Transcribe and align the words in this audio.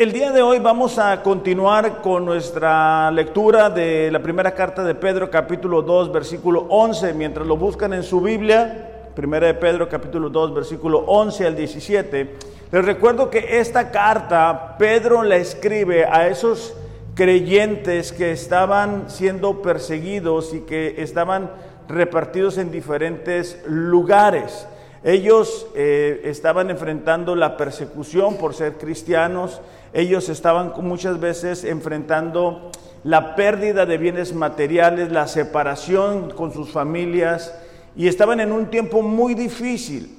El 0.00 0.12
día 0.12 0.32
de 0.32 0.40
hoy 0.40 0.58
vamos 0.60 0.98
a 0.98 1.22
continuar 1.22 2.00
con 2.00 2.24
nuestra 2.24 3.10
lectura 3.10 3.68
de 3.68 4.10
la 4.10 4.22
primera 4.22 4.54
carta 4.54 4.82
de 4.82 4.94
Pedro, 4.94 5.30
capítulo 5.30 5.82
2, 5.82 6.10
versículo 6.10 6.64
11. 6.70 7.12
Mientras 7.12 7.46
lo 7.46 7.58
buscan 7.58 7.92
en 7.92 8.02
su 8.02 8.22
Biblia, 8.22 9.10
primera 9.14 9.48
de 9.48 9.52
Pedro, 9.52 9.90
capítulo 9.90 10.30
2, 10.30 10.54
versículo 10.54 11.00
11 11.00 11.46
al 11.48 11.54
17, 11.54 12.34
les 12.72 12.84
recuerdo 12.86 13.28
que 13.28 13.60
esta 13.60 13.90
carta 13.90 14.76
Pedro 14.78 15.22
la 15.22 15.36
escribe 15.36 16.06
a 16.06 16.28
esos 16.28 16.74
creyentes 17.14 18.10
que 18.10 18.32
estaban 18.32 19.10
siendo 19.10 19.60
perseguidos 19.60 20.54
y 20.54 20.60
que 20.60 20.94
estaban 21.02 21.50
repartidos 21.88 22.56
en 22.56 22.70
diferentes 22.70 23.62
lugares. 23.66 24.66
Ellos 25.02 25.66
eh, 25.74 26.22
estaban 26.24 26.70
enfrentando 26.70 27.34
la 27.34 27.56
persecución 27.56 28.36
por 28.36 28.54
ser 28.54 28.74
cristianos, 28.74 29.60
ellos 29.92 30.28
estaban 30.28 30.72
muchas 30.82 31.18
veces 31.18 31.64
enfrentando 31.64 32.70
la 33.02 33.34
pérdida 33.34 33.86
de 33.86 33.98
bienes 33.98 34.34
materiales, 34.34 35.10
la 35.10 35.26
separación 35.26 36.30
con 36.30 36.52
sus 36.52 36.70
familias 36.70 37.54
y 37.96 38.06
estaban 38.06 38.40
en 38.40 38.52
un 38.52 38.66
tiempo 38.66 39.02
muy 39.02 39.34
difícil. 39.34 40.16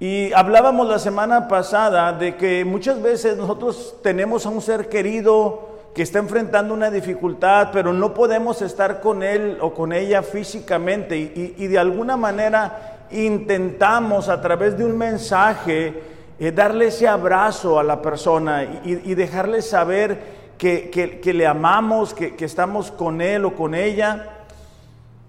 Y 0.00 0.32
hablábamos 0.32 0.88
la 0.88 0.98
semana 0.98 1.48
pasada 1.48 2.12
de 2.12 2.36
que 2.36 2.64
muchas 2.64 3.02
veces 3.02 3.36
nosotros 3.36 3.96
tenemos 4.02 4.46
a 4.46 4.50
un 4.50 4.60
ser 4.60 4.88
querido 4.88 5.68
que 5.94 6.02
está 6.02 6.20
enfrentando 6.20 6.72
una 6.74 6.90
dificultad, 6.90 7.70
pero 7.72 7.92
no 7.92 8.14
podemos 8.14 8.62
estar 8.62 9.00
con 9.00 9.24
él 9.24 9.58
o 9.60 9.74
con 9.74 9.92
ella 9.92 10.22
físicamente 10.22 11.16
y 11.16 11.66
de 11.66 11.78
alguna 11.78 12.16
manera 12.16 12.98
intentamos 13.10 14.28
a 14.28 14.40
través 14.40 14.76
de 14.76 14.84
un 14.84 14.96
mensaje 14.96 16.17
eh, 16.38 16.52
darle 16.52 16.86
ese 16.86 17.08
abrazo 17.08 17.78
a 17.78 17.82
la 17.82 18.00
persona 18.02 18.80
y, 18.84 19.14
dejarle 19.14 19.62
saber 19.62 20.38
que, 20.58 21.20
le 21.24 21.46
amamos, 21.46 22.14
que, 22.14 22.36
que 22.36 22.44
estamos 22.44 22.90
con 22.90 23.20
él 23.20 23.44
o 23.44 23.54
con 23.54 23.74
ella 23.74 24.30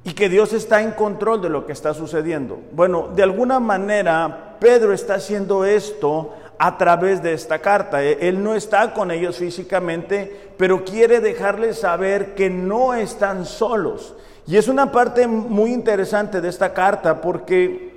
y 0.03 0.13
que 0.13 0.29
Dios 0.29 0.53
está 0.53 0.81
en 0.81 0.91
control 0.91 1.41
de 1.41 1.49
lo 1.49 1.65
que 1.65 1.73
está 1.73 1.93
sucediendo. 1.93 2.59
Bueno, 2.71 3.09
de 3.15 3.23
alguna 3.23 3.59
manera 3.59 4.57
Pedro 4.59 4.93
está 4.93 5.15
haciendo 5.15 5.65
esto 5.65 6.33
a 6.57 6.77
través 6.77 7.21
de 7.21 7.33
esta 7.33 7.59
carta. 7.59 8.03
E, 8.03 8.17
él 8.27 8.43
no 8.43 8.55
está 8.55 8.93
con 8.93 9.11
ellos 9.11 9.37
físicamente, 9.37 10.51
pero 10.57 10.83
quiere 10.83 11.19
dejarles 11.19 11.79
saber 11.79 12.35
que 12.35 12.49
no 12.49 12.93
están 12.93 13.45
solos 13.45 14.15
y 14.49 14.57
es 14.57 14.67
una 14.67 14.91
parte 14.91 15.27
muy 15.27 15.71
interesante 15.71 16.41
de 16.41 16.49
esta 16.49 16.73
carta 16.73 17.21
porque 17.21 17.88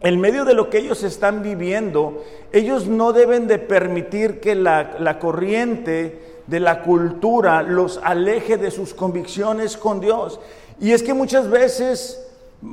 en 0.00 0.18
medio 0.18 0.44
de 0.44 0.54
lo 0.54 0.70
que 0.70 0.78
ellos 0.78 1.02
están 1.02 1.42
viviendo, 1.42 2.24
ellos 2.52 2.86
no 2.86 3.12
deben 3.12 3.46
de 3.46 3.58
permitir 3.58 4.40
que 4.40 4.54
la, 4.54 5.18
corriente 5.18 6.42
de 6.46 6.60
la 6.60 6.82
cultura 6.82 7.62
los 7.62 8.00
aleje 8.02 8.56
de 8.56 8.70
sus 8.70 8.94
convicciones 8.94 9.76
con 9.76 10.00
Dios. 10.00 10.40
Y 10.80 10.92
es 10.92 11.02
que 11.02 11.12
muchas 11.12 11.50
veces 11.50 12.26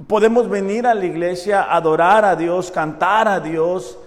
podemos 0.07 0.49
venir 0.49 0.87
a 0.87 0.93
la 0.93 1.05
iglesia, 1.05 1.63
adorar 1.73 2.23
a 2.23 2.37
Dios, 2.37 2.71
cantar 2.71 3.27
a 3.27 3.41
Dios, 3.41 3.99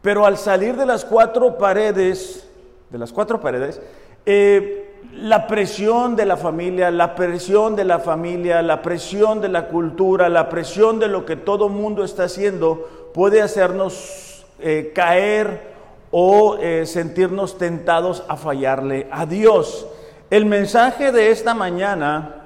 pero 0.00 0.24
al 0.24 0.38
salir 0.38 0.74
de 0.76 0.86
las 0.86 1.04
cuatro 1.04 1.58
paredes, 1.58 2.48
de 2.88 2.98
las 2.98 3.12
cuatro 3.12 3.40
paredes, 3.40 3.78
eh, 4.24 4.87
la 5.12 5.46
presión 5.46 6.14
de 6.14 6.26
la 6.26 6.36
familia, 6.36 6.90
la 6.90 7.14
presión 7.14 7.74
de 7.74 7.84
la 7.84 7.98
familia, 7.98 8.62
la 8.62 8.82
presión 8.82 9.40
de 9.40 9.48
la 9.48 9.66
cultura, 9.68 10.28
la 10.28 10.48
presión 10.48 10.98
de 10.98 11.08
lo 11.08 11.26
que 11.26 11.36
todo 11.36 11.68
mundo 11.68 12.04
está 12.04 12.24
haciendo 12.24 13.10
puede 13.12 13.42
hacernos 13.42 14.46
eh, 14.60 14.92
caer 14.94 15.76
o 16.10 16.56
eh, 16.60 16.86
sentirnos 16.86 17.58
tentados 17.58 18.22
a 18.28 18.36
fallarle 18.36 19.08
a 19.10 19.26
Dios. 19.26 19.86
El 20.30 20.46
mensaje 20.46 21.10
de 21.10 21.30
esta 21.30 21.54
mañana 21.54 22.42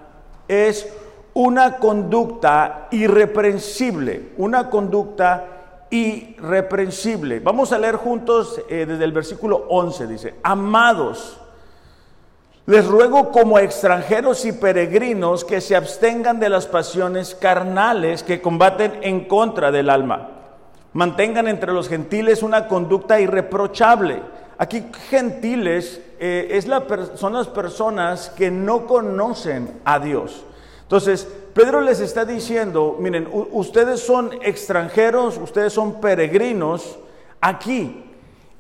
es 0.49 0.93
una 1.35 1.77
conducta 1.77 2.89
irreprensible, 2.91 4.31
una 4.37 4.71
conducta 4.71 5.87
irreprensible. 5.91 7.41
Vamos 7.41 7.73
a 7.73 7.79
leer 7.79 7.97
juntos 7.97 8.61
eh, 8.69 8.87
desde 8.87 9.05
el 9.05 9.13
versículo 9.13 9.67
11, 9.69 10.07
dice, 10.07 10.35
amados, 10.43 11.42
les 12.67 12.87
ruego 12.87 13.33
como 13.33 13.59
extranjeros 13.59 14.45
y 14.45 14.53
peregrinos 14.53 15.45
que 15.45 15.61
se 15.61 15.75
abstengan 15.75 16.39
de 16.39 16.49
las 16.49 16.67
pasiones 16.67 17.35
carnales 17.35 18.23
que 18.23 18.41
combaten 18.41 19.01
en 19.03 19.25
contra 19.25 19.73
del 19.73 19.91
alma. 19.91 20.31
Mantengan 20.93 21.49
entre 21.49 21.73
los 21.73 21.89
gentiles 21.89 22.43
una 22.43 22.69
conducta 22.69 23.21
irreprochable. 23.21 24.23
Aquí 24.59 24.85
gentiles 25.11 26.01
eh, 26.21 26.49
es 26.53 26.69
la 26.69 26.85
son 27.17 27.33
las 27.33 27.49
personas 27.49 28.31
que 28.31 28.51
no 28.51 28.87
conocen 28.87 29.81
a 29.85 29.99
Dios. 29.99 30.45
Entonces, 30.83 31.27
Pedro 31.55 31.81
les 31.81 32.01
está 32.01 32.25
diciendo, 32.25 32.97
miren, 33.01 33.27
ustedes 33.33 34.01
son 34.01 34.31
extranjeros, 34.43 35.39
ustedes 35.39 35.73
son 35.73 36.01
peregrinos 36.01 36.99
aquí. 37.41 38.05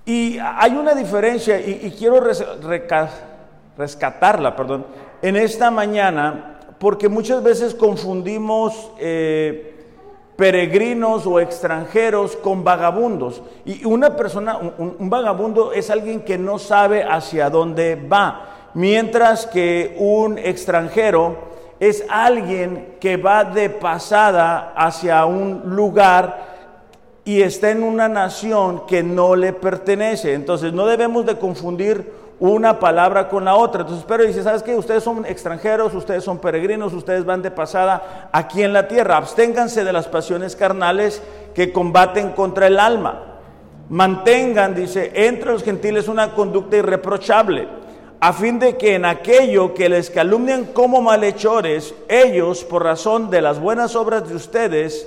Y 0.04 0.38
hay 0.38 0.72
una 0.72 0.94
diferencia, 0.94 1.60
y, 1.60 1.94
quiero 1.96 2.20
recalcar 2.20 3.31
rescatarla, 3.76 4.56
perdón, 4.56 4.86
en 5.22 5.36
esta 5.36 5.70
mañana, 5.70 6.58
porque 6.78 7.08
muchas 7.08 7.42
veces 7.42 7.74
confundimos 7.74 8.90
eh, 8.98 9.72
peregrinos 10.36 11.26
o 11.26 11.38
extranjeros 11.38 12.36
con 12.36 12.64
vagabundos. 12.64 13.42
Y 13.64 13.84
una 13.84 14.16
persona, 14.16 14.56
un, 14.56 15.08
vagabundo 15.08 15.72
es 15.72 15.90
alguien 15.90 16.22
que 16.22 16.38
no 16.38 16.58
sabe 16.58 17.04
hacia 17.04 17.50
dónde 17.50 17.96
va, 17.96 18.70
mientras 18.74 19.46
que 19.46 19.94
un 19.98 20.38
extranjero 20.38 21.52
es 21.78 22.04
alguien 22.08 22.96
que 23.00 23.16
va 23.16 23.44
de 23.44 23.70
pasada 23.70 24.72
hacia 24.76 25.24
un 25.26 25.62
lugar 25.64 26.52
y 27.24 27.42
está 27.42 27.70
en 27.70 27.82
una 27.82 28.08
nación 28.08 28.86
que 28.86 29.02
no 29.02 29.36
le 29.36 29.52
pertenece. 29.52 30.34
Entonces 30.34 30.72
no 30.72 30.86
debemos 30.86 31.26
de 31.26 31.38
confundir 31.38 32.21
una 32.42 32.80
palabra 32.80 33.28
con 33.28 33.44
la 33.44 33.54
otra. 33.54 33.82
Entonces 33.82 34.04
pero 34.06 34.24
dice, 34.24 34.42
¿sabes 34.42 34.64
qué? 34.64 34.74
Ustedes 34.74 35.04
son 35.04 35.24
extranjeros, 35.24 35.94
ustedes 35.94 36.24
son 36.24 36.38
peregrinos, 36.38 36.92
ustedes 36.92 37.24
van 37.24 37.40
de 37.40 37.52
pasada 37.52 38.30
aquí 38.32 38.64
en 38.64 38.72
la 38.72 38.88
tierra. 38.88 39.16
Absténganse 39.16 39.84
de 39.84 39.92
las 39.92 40.08
pasiones 40.08 40.56
carnales 40.56 41.22
que 41.54 41.72
combaten 41.72 42.30
contra 42.30 42.66
el 42.66 42.80
alma. 42.80 43.38
Mantengan, 43.90 44.74
dice, 44.74 45.12
entre 45.14 45.52
los 45.52 45.62
gentiles 45.62 46.08
una 46.08 46.32
conducta 46.32 46.78
irreprochable, 46.78 47.68
a 48.18 48.32
fin 48.32 48.58
de 48.58 48.76
que 48.76 48.96
en 48.96 49.04
aquello 49.04 49.72
que 49.72 49.88
les 49.88 50.10
calumnian 50.10 50.64
como 50.64 51.00
malhechores, 51.00 51.94
ellos, 52.08 52.64
por 52.64 52.82
razón 52.82 53.30
de 53.30 53.40
las 53.40 53.60
buenas 53.60 53.94
obras 53.94 54.28
de 54.28 54.34
ustedes, 54.34 55.06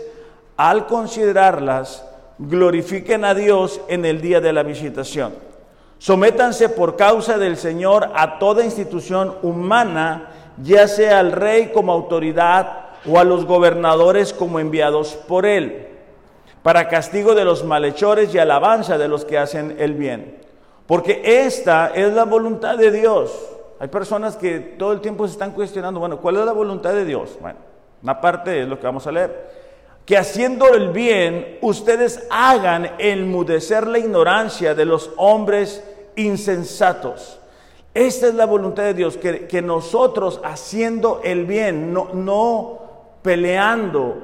al 0.56 0.88
considerarlas, 0.88 2.06
glorifiquen 2.38 3.26
a 3.26 3.34
Dios 3.34 3.82
en 3.90 4.06
el 4.06 4.22
día 4.22 4.40
de 4.40 4.54
la 4.54 4.64
visitación. 4.64 5.55
Sométanse 5.98 6.70
por 6.70 6.96
causa 6.96 7.38
del 7.38 7.58
Señor 7.58 8.12
a 8.16 8.38
toda 8.38 8.66
institución 8.66 9.36
humana, 9.42 10.30
ya 10.62 10.88
sea 10.88 11.20
al 11.20 11.32
rey 11.32 11.72
como 11.74 11.92
autoridad 11.92 12.86
o 13.08 13.20
a 13.20 13.24
los 13.24 13.46
gobernadores 13.46 14.34
como 14.34 14.60
enviados 14.60 15.14
por 15.28 15.46
él, 15.46 15.88
para 16.64 16.90
castigo 16.90 17.36
de 17.36 17.46
los 17.46 17.64
malhechores 17.64 18.34
y 18.34 18.40
alabanza 18.40 18.98
de 18.98 19.08
los 19.08 19.26
que 19.26 19.38
hacen 19.38 19.76
el 19.80 19.94
bien. 19.94 20.40
Porque 20.88 21.22
esta 21.24 21.92
es 21.94 22.14
la 22.14 22.26
voluntad 22.26 22.78
de 22.78 22.92
Dios. 22.92 23.32
Hay 23.80 23.88
personas 23.88 24.36
que 24.36 24.60
todo 24.60 24.94
el 24.94 25.02
tiempo 25.02 25.28
se 25.28 25.34
están 25.34 25.52
cuestionando, 25.52 26.00
bueno, 26.00 26.20
¿cuál 26.20 26.38
es 26.38 26.46
la 26.46 26.54
voluntad 26.54 26.94
de 26.94 27.06
Dios? 27.06 27.38
Bueno, 27.42 27.60
una 28.02 28.22
parte 28.22 28.62
es 28.62 28.68
lo 28.68 28.80
que 28.80 28.86
vamos 28.86 29.06
a 29.08 29.12
leer. 29.12 29.66
Que 30.06 30.18
haciendo 30.18 30.74
el 30.74 30.90
bien, 30.90 31.58
ustedes 31.62 32.28
hagan 32.30 32.92
enmudecer 33.00 33.88
la 33.88 33.98
ignorancia 33.98 34.76
de 34.76 34.86
los 34.86 35.12
hombres 35.18 35.84
insensatos. 36.16 37.40
Esta 37.96 38.28
es 38.28 38.36
la 38.36 38.46
voluntad 38.46 38.84
de 38.84 38.94
Dios, 38.94 39.16
que, 39.16 39.62
nosotros 39.62 40.42
haciendo 40.44 41.22
el 41.24 41.46
bien, 41.46 41.94
no, 41.94 42.80
peleando, 43.22 44.18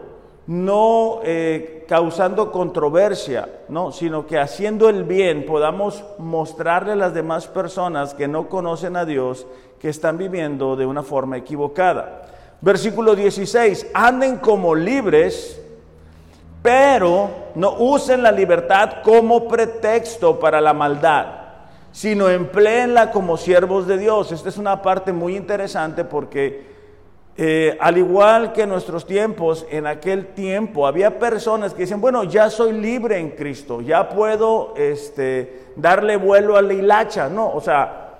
no 0.47 1.21
eh, 1.23 1.85
causando 1.87 2.51
controversia, 2.51 3.47
no, 3.69 3.93
sino 3.93 4.27
que 4.27 4.37
haciendo 4.37 4.89
el 4.89 5.05
bien 5.05 5.45
podamos 5.45 6.03
mostrarle 6.17 6.91
a 6.91 6.97
las 6.97 7.13
demás 7.13 7.47
personas 7.47 8.13
que 8.13 8.27
no 8.27 8.49
conocen 8.49 8.97
a 8.97 9.05
Dios 9.05 9.47
que 9.79 9.87
están 9.87 10.17
viviendo 10.17 10.75
de 10.75 10.85
una 10.85 11.01
forma 11.01 11.37
equivocada. 11.37 12.23
Versículo 12.59 13.15
16, 13.15 13.87
anden 13.93 14.39
como 14.39 14.75
libres, 14.75 15.61
pero 16.61 17.29
no 17.55 17.77
usen 17.79 18.21
la 18.21 18.33
libertad 18.33 19.01
como 19.01 19.47
pretexto 19.47 20.37
para 20.37 20.59
la 20.59 20.73
maldad 20.73 21.40
sino 21.91 22.29
empleenla 22.29 23.11
como 23.11 23.37
siervos 23.37 23.87
de 23.87 23.97
Dios. 23.97 24.31
Esta 24.31 24.49
es 24.49 24.57
una 24.57 24.81
parte 24.81 25.11
muy 25.13 25.35
interesante 25.35 26.03
porque 26.03 26.71
Eh, 27.37 27.77
al 27.79 27.97
igual 27.97 28.51
que 28.51 28.63
en 28.63 28.69
nuestros 28.69 29.05
tiempos, 29.05 29.65
en 29.71 29.87
aquel 29.87 30.33
tiempo 30.35 30.85
había 30.85 31.17
personas 31.17 31.73
que 31.73 31.83
dicen, 31.83 32.01
bueno, 32.01 32.25
ya 32.25 32.49
soy 32.49 32.73
libre 32.73 33.17
en 33.17 33.31
Cristo, 33.31 33.79
ya 33.79 34.09
puedo 34.09 34.73
este, 34.75 35.71
darle 35.77 36.17
vuelo 36.17 36.57
a 36.57 36.61
la 36.61 36.73
hilacha. 36.73 37.29
No, 37.29 37.49
o 37.49 37.61
sea, 37.61 38.19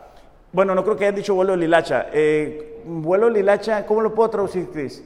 bueno, 0.54 0.74
no 0.74 0.84
creo 0.84 0.96
que 0.96 1.04
hayan 1.04 1.16
dicho 1.16 1.36
vuelo 1.36 1.54
a 1.54 1.58
la 1.58 1.66
hilacha. 1.66 2.08
Eh, 2.14 2.82
vuelo 2.86 3.28
a 3.28 3.30
la 3.30 3.40
hilacha, 3.40 3.86
¿cómo 3.86 4.02
lo 4.02 4.16
puedo 4.16 4.30
traducir, 4.30 4.70
Cris? 4.72 5.04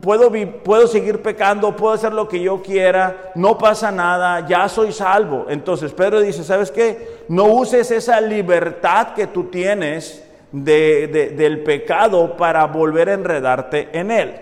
Puedo, 0.00 0.30
puedo 0.62 0.86
seguir 0.86 1.22
pecando, 1.22 1.74
puedo 1.74 1.94
hacer 1.94 2.12
lo 2.12 2.28
que 2.28 2.40
yo 2.40 2.62
quiera, 2.62 3.32
no 3.34 3.56
pasa 3.56 3.90
nada, 3.90 4.46
ya 4.46 4.68
soy 4.68 4.92
salvo. 4.92 5.46
Entonces 5.48 5.92
Pedro 5.92 6.20
dice, 6.20 6.44
¿sabes 6.44 6.70
qué? 6.70 7.24
No 7.28 7.44
uses 7.46 7.90
esa 7.90 8.20
libertad 8.20 9.14
que 9.14 9.26
tú 9.26 9.44
tienes 9.44 10.22
del 10.52 11.62
pecado 11.64 12.36
para 12.36 12.64
volver 12.66 13.08
a 13.08 13.14
enredarte 13.14 13.88
en 13.92 14.10
él. 14.10 14.40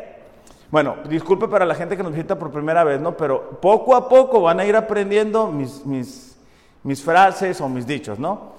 Bueno, 0.70 0.96
disculpe 1.08 1.48
para 1.48 1.66
la 1.66 1.74
gente 1.74 1.96
que 1.96 2.02
nos 2.02 2.12
visita 2.12 2.38
por 2.38 2.50
primera 2.50 2.82
vez, 2.82 3.00
¿no? 3.00 3.16
Pero 3.16 3.60
poco 3.60 3.94
a 3.94 4.08
poco 4.08 4.40
van 4.40 4.58
a 4.58 4.64
ir 4.64 4.74
aprendiendo 4.74 5.46
mis, 5.48 5.84
mis, 5.84 6.36
mis 6.82 7.02
frases 7.02 7.60
o 7.60 7.68
mis 7.68 7.86
dichos, 7.86 8.18
¿no? 8.18 8.52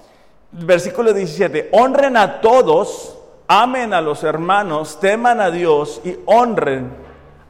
Versículo 0.52 1.12
17, 1.12 1.70
honren 1.72 2.16
a 2.16 2.40
todos 2.40 3.18
amen 3.46 3.94
a 3.94 4.00
los 4.00 4.24
hermanos, 4.24 4.98
teman 5.00 5.40
a 5.40 5.50
Dios 5.50 6.00
y 6.04 6.16
honren 6.26 6.90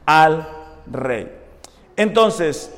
al 0.05 0.47
rey. 0.91 1.31
Entonces, 1.95 2.73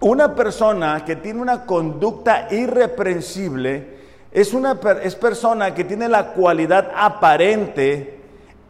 una 0.00 0.34
persona 0.34 1.04
que 1.04 1.16
tiene 1.16 1.40
una 1.40 1.66
conducta 1.66 2.48
irreprensible 2.50 3.98
es 4.30 4.54
una 4.54 4.78
es 5.02 5.16
persona 5.16 5.74
que 5.74 5.84
tiene 5.84 6.08
la 6.08 6.32
cualidad 6.32 6.92
aparente 6.94 8.20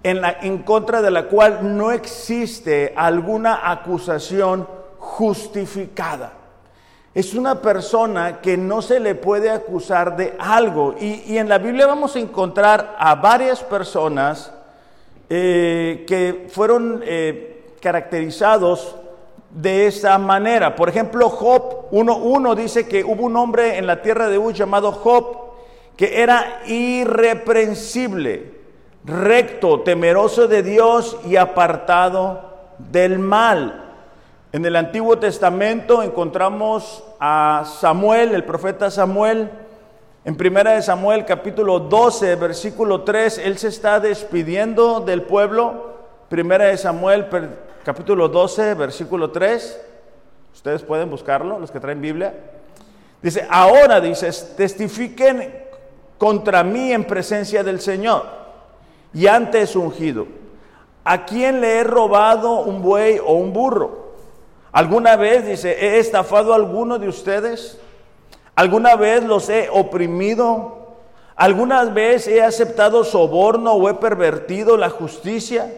en, 0.03 0.21
la, 0.21 0.39
en 0.41 0.59
contra 0.59 1.03
de 1.03 1.11
la 1.11 1.25
cual 1.25 1.77
no 1.77 1.91
existe 1.91 2.95
alguna 2.97 3.71
acusación 3.71 4.67
justificada 4.99 6.38
es 7.19 7.35
una 7.35 7.61
persona 7.61 8.41
que 8.41 8.57
no 8.57 8.81
se 8.81 9.01
le 9.01 9.17
puede 9.17 9.51
acusar 9.51 10.17
de 10.17 10.35
algo. 10.39 10.95
Y, 11.01 11.37
en 11.37 11.49
la 11.49 11.59
Biblia 11.59 11.85
vamos 11.85 12.15
a 12.15 12.21
encontrar 12.21 12.95
a 12.97 13.17
varias 13.17 13.61
personas 13.65 14.53
eh, 15.29 16.05
que 16.07 16.47
fueron 16.49 17.03
eh, 17.05 17.75
caracterizados 17.83 18.95
de 19.51 19.89
esa 19.89 20.17
manera. 20.19 20.77
Por 20.77 20.89
ejemplo, 20.89 21.29
Job 21.29 21.91
1.1 21.91 22.55
dice 22.55 22.87
que 22.87 23.03
hubo 23.03 23.25
un 23.25 23.37
hombre 23.37 23.79
en 23.79 23.89
la 23.89 24.01
tierra 24.01 24.29
de 24.29 24.39
Uz 24.39 24.57
llamado 24.57 24.93
Job 24.93 25.39
que 25.97 26.23
era 26.23 26.61
irreprensible, 26.67 28.53
recto, 29.05 29.81
temeroso 29.81 30.47
de 30.47 30.63
Dios 30.63 31.17
y 31.27 31.35
apartado 31.35 32.77
del 32.79 33.19
mal. 33.19 33.88
En 34.51 34.65
el 34.65 34.77
Antiguo 34.77 35.19
Testamento 35.19 36.03
encontramos 36.03 37.05
a 37.21 37.65
Samuel, 37.81 38.35
el 38.35 38.45
profeta 38.45 38.91
Samuel. 38.91 39.51
En 40.25 40.37
primera 40.39 40.73
de 40.73 40.81
Samuel 40.81 41.27
capítulo 41.27 41.81
12, 41.81 42.35
versículo 42.37 43.03
3, 43.03 43.43
él 43.45 43.59
se 43.59 43.69
está 43.69 44.01
despidiendo 44.01 45.01
del 45.01 45.21
pueblo. 45.21 45.99
Primera 46.31 46.65
de 46.65 46.79
Samuel 46.79 47.27
capítulo 47.85 48.31
12, 48.31 48.73
versículo 48.73 49.31
3. 49.31 49.83
Ustedes 50.55 50.83
pueden 50.83 51.11
buscarlo, 51.11 51.59
los 51.59 51.71
que 51.71 51.79
traen 51.79 52.01
Biblia. 52.01 52.33
Dice, 53.21 53.47
ahora 53.51 54.01
dices, 54.01 54.55
testifiquen 54.57 55.67
contra 56.17 56.65
mí 56.65 56.91
en 56.91 57.05
presencia 57.05 57.63
del 57.63 57.83
Señor 57.83 58.25
y 59.13 59.27
antes 59.27 59.77
ungido. 59.77 60.27
¿A 61.05 61.27
quién 61.27 61.61
le 61.61 61.81
he 61.81 61.85
robado 61.85 62.61
un 62.61 62.81
buey 62.81 63.19
o 63.19 63.35
un 63.35 63.53
burro? 63.53 64.08
¿Alguna 64.73 65.17
vez, 65.17 65.47
dice, 65.47 65.77
he 65.79 65.99
estafado 65.99 66.53
a 66.53 66.57
alguno 66.57 66.99
de 66.99 67.09
ustedes? 67.09 67.79
¿Alguna 68.55 68.97
vez 68.97 69.25
los 69.25 69.49
he 69.49 69.69
oprimido? 69.71 70.97
¿Alguna 71.37 71.85
vez 71.85 72.27
he 72.29 72.43
aceptado 72.43 73.05
soborno 73.05 73.73
o 73.75 73.89
he 73.89 73.95
pervertido 73.95 74.77
la 74.77 74.91
justicia? 74.91 75.73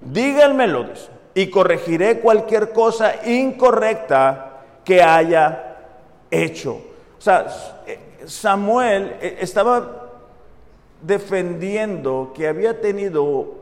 Díganmelo, 0.00 0.84
dice, 0.84 1.08
y 1.34 1.48
corregiré 1.50 2.20
cualquier 2.20 2.72
cosa 2.72 3.14
incorrecta 3.24 4.62
que 4.84 5.02
haya 5.02 5.76
hecho. 6.30 6.80
O 7.18 7.20
sea, 7.20 7.46
Samuel 8.26 9.16
eh, 9.20 9.38
estaba 9.40 10.10
defendiendo 11.02 12.32
que 12.34 12.48
había 12.48 12.80
tenido 12.80 13.57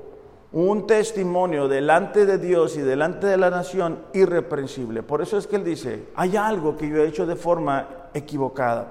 un 0.57 0.87
testimonio 0.87 1.69
delante 1.69 2.25
de 2.25 2.39
Dios 2.39 2.79
y 2.79 2.81
delante 2.81 3.27
de 3.27 3.37
la 3.37 3.51
nación 3.51 3.99
irreprensible. 4.15 5.03
Por 5.03 5.21
eso 5.21 5.37
es 5.37 5.47
que 5.47 5.57
él 5.57 5.65
dice, 5.65 6.05
hay 6.17 6.35
algo 6.35 6.79
que 6.79 6.89
yo 6.89 6.97
he 6.97 7.09
hecho 7.09 7.27
de 7.27 7.37
forma 7.37 7.87
equivocada. 8.15 8.91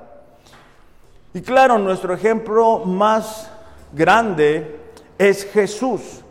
Y 1.33 1.41
claro, 1.41 1.79
nuestro 1.79 2.13
ejemplo 2.13 2.85
más 2.85 3.50
grande 3.91 4.79
es 5.17 5.44
Jesús. 5.45 6.21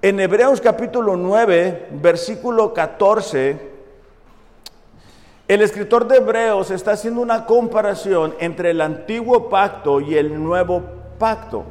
En 0.00 0.20
Hebreos 0.20 0.60
capítulo 0.60 1.16
9, 1.16 1.88
versículo 2.00 2.72
14, 2.72 3.72
el 5.48 5.60
escritor 5.60 6.06
de 6.06 6.18
Hebreos 6.18 6.70
está 6.70 6.92
haciendo 6.92 7.20
una 7.20 7.46
comparación 7.46 8.36
entre 8.38 8.70
el 8.70 8.80
antiguo 8.80 9.48
pacto 9.48 10.00
y 10.00 10.14
el 10.16 10.40
nuevo 10.40 10.84
pacto 11.18 11.64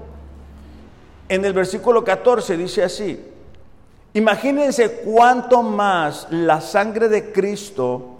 en 1.33 1.43
el 1.45 1.53
versículo 1.53 2.03
14 2.03 2.55
dice 2.57 2.83
así, 2.83 3.19
imagínense 4.13 5.01
cuánto 5.03 5.63
más 5.63 6.27
la 6.29 6.61
sangre 6.61 7.09
de 7.09 7.31
Cristo 7.31 8.17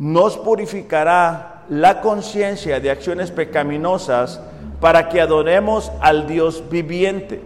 nos 0.00 0.36
purificará 0.36 1.64
la 1.68 2.00
conciencia 2.00 2.80
de 2.80 2.90
acciones 2.90 3.30
pecaminosas 3.30 4.40
para 4.80 5.08
que 5.08 5.20
adoremos 5.20 5.92
al 6.00 6.26
Dios 6.26 6.64
viviente. 6.68 7.40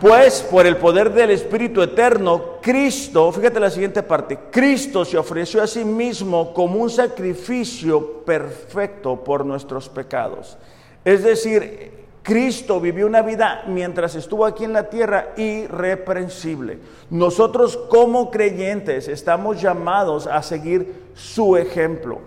Pues 0.00 0.42
por 0.42 0.66
el 0.66 0.78
poder 0.78 1.12
del 1.12 1.30
Espíritu 1.30 1.80
Eterno, 1.80 2.56
Cristo, 2.60 3.30
fíjate 3.30 3.60
la 3.60 3.70
siguiente 3.70 4.02
parte, 4.02 4.36
Cristo 4.50 5.04
se 5.04 5.16
ofreció 5.16 5.62
a 5.62 5.68
sí 5.68 5.84
mismo 5.84 6.52
como 6.52 6.80
un 6.80 6.90
sacrificio 6.90 8.24
perfecto 8.24 9.22
por 9.22 9.46
nuestros 9.46 9.88
pecados. 9.88 10.58
Es 11.04 11.22
decir, 11.22 12.01
Cristo 12.22 12.80
vivió 12.80 13.06
una 13.06 13.22
vida 13.22 13.64
mientras 13.66 14.14
estuvo 14.14 14.46
aquí 14.46 14.64
en 14.64 14.72
la 14.72 14.88
tierra 14.88 15.30
irreprensible. 15.36 16.78
Nosotros 17.10 17.76
como 17.76 18.30
creyentes 18.30 19.08
estamos 19.08 19.60
llamados 19.60 20.26
a 20.26 20.42
seguir 20.42 20.94
su 21.14 21.56
ejemplo. 21.56 22.20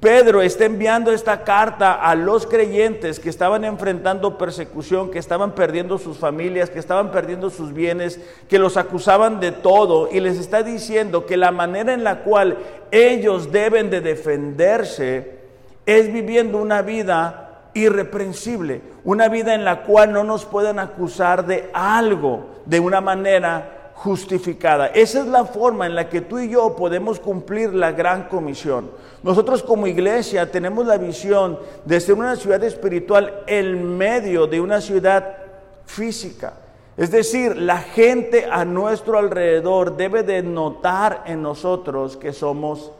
Pedro 0.00 0.42
está 0.42 0.64
enviando 0.66 1.10
esta 1.10 1.42
carta 1.42 1.94
a 1.94 2.14
los 2.14 2.46
creyentes 2.46 3.18
que 3.18 3.30
estaban 3.30 3.64
enfrentando 3.64 4.38
persecución, 4.38 5.10
que 5.10 5.18
estaban 5.18 5.56
perdiendo 5.56 5.98
sus 5.98 6.18
familias, 6.18 6.70
que 6.70 6.78
estaban 6.78 7.10
perdiendo 7.10 7.50
sus 7.50 7.72
bienes, 7.72 8.20
que 8.48 8.60
los 8.60 8.76
acusaban 8.76 9.40
de 9.40 9.50
todo 9.50 10.08
y 10.12 10.20
les 10.20 10.38
está 10.38 10.62
diciendo 10.62 11.26
que 11.26 11.36
la 11.36 11.50
manera 11.50 11.94
en 11.94 12.04
la 12.04 12.20
cual 12.20 12.58
ellos 12.92 13.50
deben 13.50 13.90
de 13.90 14.00
defenderse 14.00 15.38
es 15.84 16.12
viviendo 16.12 16.58
una 16.58 16.82
vida 16.82 17.47
irreprensible, 17.84 18.82
una 19.04 19.28
vida 19.28 19.54
en 19.54 19.64
la 19.64 19.82
cual 19.82 20.12
no 20.12 20.24
nos 20.24 20.44
puedan 20.44 20.78
acusar 20.78 21.46
de 21.46 21.70
algo 21.72 22.46
de 22.66 22.80
una 22.80 23.00
manera 23.00 23.92
justificada. 23.94 24.86
Esa 24.86 25.20
es 25.20 25.26
la 25.26 25.44
forma 25.44 25.86
en 25.86 25.94
la 25.96 26.08
que 26.08 26.20
tú 26.20 26.38
y 26.38 26.48
yo 26.48 26.76
podemos 26.76 27.18
cumplir 27.18 27.74
la 27.74 27.90
gran 27.90 28.28
comisión. 28.28 28.90
Nosotros 29.24 29.62
como 29.62 29.88
iglesia 29.88 30.50
tenemos 30.50 30.86
la 30.86 30.98
visión 30.98 31.58
de 31.84 32.00
ser 32.00 32.14
una 32.14 32.36
ciudad 32.36 32.62
espiritual 32.62 33.42
en 33.48 33.96
medio 33.96 34.46
de 34.46 34.60
una 34.60 34.80
ciudad 34.80 35.36
física. 35.84 36.54
Es 36.96 37.10
decir, 37.10 37.56
la 37.56 37.78
gente 37.78 38.46
a 38.50 38.64
nuestro 38.64 39.18
alrededor 39.18 39.96
debe 39.96 40.22
de 40.22 40.42
notar 40.42 41.24
en 41.26 41.42
nosotros 41.42 42.16
que 42.16 42.32
somos 42.32 42.92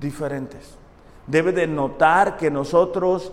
diferentes. 0.00 0.76
Debe 1.26 1.52
de 1.52 1.66
notar 1.66 2.36
que 2.36 2.50
nosotros 2.50 3.32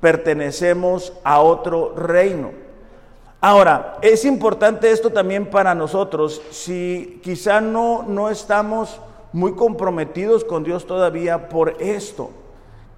pertenecemos 0.00 1.12
a 1.24 1.40
otro 1.40 1.94
reino. 1.94 2.50
Ahora, 3.40 3.98
es 4.02 4.24
importante 4.24 4.90
esto 4.90 5.10
también 5.10 5.46
para 5.46 5.74
nosotros, 5.74 6.42
si 6.50 7.20
quizá 7.22 7.60
no, 7.60 8.02
no 8.02 8.30
estamos 8.30 9.00
muy 9.32 9.52
comprometidos 9.54 10.44
con 10.44 10.64
Dios 10.64 10.86
todavía 10.86 11.48
por 11.48 11.76
esto. 11.80 12.30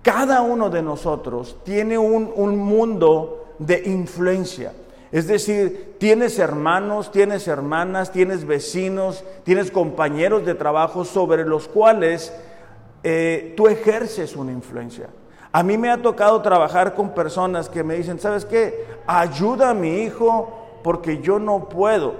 Cada 0.02 0.40
uno 0.40 0.70
de 0.70 0.82
nosotros 0.82 1.56
tiene 1.64 1.98
un, 1.98 2.32
un 2.34 2.56
mundo 2.56 3.54
de 3.58 3.82
influencia. 3.86 4.72
Es 5.10 5.26
decir, 5.26 5.96
tienes 5.98 6.38
hermanos, 6.38 7.10
tienes 7.10 7.48
hermanas, 7.48 8.12
tienes 8.12 8.46
vecinos, 8.46 9.24
tienes 9.44 9.70
compañeros 9.70 10.44
de 10.44 10.54
trabajo 10.54 11.04
sobre 11.04 11.44
los 11.44 11.66
cuales 11.66 12.32
eh, 13.02 13.54
tú 13.56 13.68
ejerces 13.68 14.36
una 14.36 14.52
influencia. 14.52 15.08
A 15.58 15.64
mí 15.64 15.76
me 15.76 15.90
ha 15.90 16.00
tocado 16.00 16.40
trabajar 16.40 16.94
con 16.94 17.16
personas 17.16 17.68
que 17.68 17.82
me 17.82 17.96
dicen, 17.96 18.20
¿sabes 18.20 18.44
qué? 18.44 18.86
Ayuda 19.08 19.70
a 19.70 19.74
mi 19.74 20.02
hijo 20.02 20.68
porque 20.84 21.20
yo 21.20 21.40
no 21.40 21.68
puedo. 21.68 22.14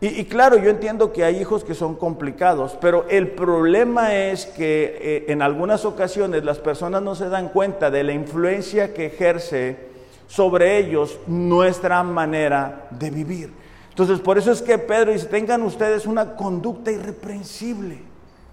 Y, 0.00 0.24
claro, 0.24 0.56
yo 0.56 0.68
entiendo 0.68 1.12
que 1.12 1.22
hay 1.22 1.40
hijos 1.40 1.62
que 1.62 1.74
son 1.74 1.94
complicados, 1.94 2.76
pero 2.80 3.06
el 3.08 3.28
problema 3.28 4.16
es 4.16 4.46
que 4.46 4.98
eh, 5.00 5.24
en 5.28 5.42
algunas 5.42 5.84
ocasiones 5.84 6.42
las 6.42 6.58
personas 6.58 7.02
no 7.02 7.14
se 7.14 7.28
dan 7.28 7.50
cuenta 7.50 7.88
de 7.88 8.02
la 8.02 8.14
influencia 8.14 8.92
que 8.92 9.06
ejerce 9.06 9.86
sobre 10.26 10.76
ellos 10.76 11.20
nuestra 11.28 12.02
manera 12.02 12.88
de 12.90 13.10
vivir. 13.10 13.52
Entonces, 13.90 14.18
por 14.18 14.38
eso 14.38 14.50
es 14.50 14.60
que 14.60 14.76
Pedro 14.76 15.12
dice, 15.12 15.26
tengan 15.26 15.62
ustedes 15.62 16.04
una 16.04 16.34
conducta 16.34 16.90
irreprensible 16.90 18.00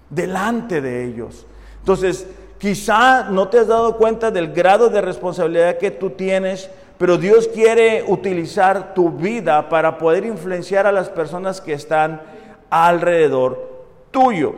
delante 0.08 0.80
de 0.80 1.04
ellos. 1.04 1.46
Entonces, 1.80 2.28
quizá 2.64 3.24
no 3.24 3.48
te 3.48 3.58
has 3.58 3.68
dado 3.68 3.98
cuenta 3.98 4.30
del 4.30 4.50
grado 4.50 4.88
de 4.88 5.02
responsabilidad 5.02 5.76
que 5.76 5.90
tú 5.90 6.08
tienes 6.08 6.70
pero 6.96 7.18
Dios 7.18 7.46
quiere 7.48 8.02
utilizar 8.06 8.94
tu 8.94 9.10
vida 9.10 9.68
para 9.68 9.98
poder 9.98 10.24
influenciar 10.24 10.86
a 10.86 10.92
las 10.92 11.10
personas 11.10 11.60
que 11.60 11.74
están 11.74 12.22
alrededor 12.70 13.84
tuyo. 14.10 14.54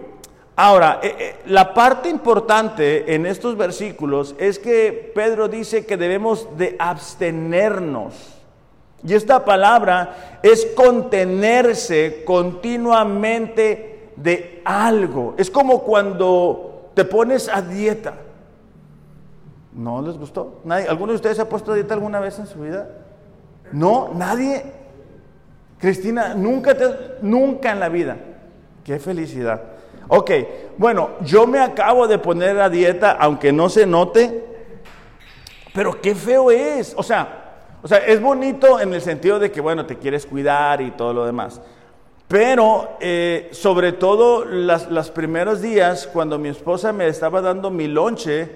Ahora, 0.54 1.00
eh, 1.02 1.16
eh, 1.18 1.34
la 1.46 1.74
parte 1.74 2.08
importante 2.08 3.12
en 3.12 3.26
estos 3.26 3.56
versículos 3.56 4.36
es 4.38 4.60
que 4.60 5.10
Pedro 5.12 5.48
dice 5.48 5.86
que 5.86 5.96
debemos 5.96 6.46
de 6.56 6.76
abstenernos. 6.78 8.14
Y 9.04 9.14
esta 9.14 9.44
palabra 9.44 10.38
es 10.42 10.66
contenerse 10.76 12.22
continuamente 12.24 14.10
de 14.14 14.62
algo. 14.64 15.34
Es 15.36 15.50
como 15.50 15.82
cuando 15.82 16.75
te 16.96 17.04
pones 17.04 17.50
a 17.50 17.60
dieta. 17.60 18.14
¿No 19.74 20.00
les 20.00 20.16
gustó? 20.16 20.62
¿Nadie? 20.64 20.88
¿Alguno 20.88 21.12
de 21.12 21.16
ustedes 21.16 21.36
se 21.36 21.42
ha 21.42 21.48
puesto 21.48 21.72
a 21.72 21.74
dieta 21.74 21.92
alguna 21.92 22.20
vez 22.20 22.38
en 22.38 22.46
su 22.46 22.60
vida? 22.60 22.88
No, 23.70 24.12
nadie. 24.14 24.64
Cristina, 25.78 26.32
nunca, 26.32 26.74
te, 26.74 26.86
nunca 27.20 27.70
en 27.70 27.80
la 27.80 27.90
vida. 27.90 28.16
Qué 28.82 28.98
felicidad. 28.98 29.60
Ok, 30.08 30.30
bueno, 30.78 31.10
yo 31.20 31.46
me 31.46 31.58
acabo 31.58 32.08
de 32.08 32.18
poner 32.18 32.58
a 32.58 32.70
dieta, 32.70 33.10
aunque 33.20 33.52
no 33.52 33.68
se 33.68 33.84
note, 33.84 34.46
pero 35.74 36.00
qué 36.00 36.14
feo 36.14 36.50
es. 36.50 36.94
O 36.96 37.02
sea, 37.02 37.66
o 37.82 37.88
sea, 37.88 37.98
es 37.98 38.22
bonito 38.22 38.80
en 38.80 38.94
el 38.94 39.02
sentido 39.02 39.38
de 39.38 39.52
que, 39.52 39.60
bueno, 39.60 39.84
te 39.84 39.98
quieres 39.98 40.24
cuidar 40.24 40.80
y 40.80 40.92
todo 40.92 41.12
lo 41.12 41.26
demás. 41.26 41.60
Pero 42.28 42.96
eh, 43.00 43.50
sobre 43.52 43.92
todo 43.92 44.44
los 44.44 45.10
primeros 45.10 45.62
días, 45.62 46.08
cuando 46.12 46.38
mi 46.38 46.48
esposa 46.48 46.92
me 46.92 47.06
estaba 47.06 47.40
dando 47.40 47.70
mi 47.70 47.86
lonche, 47.86 48.50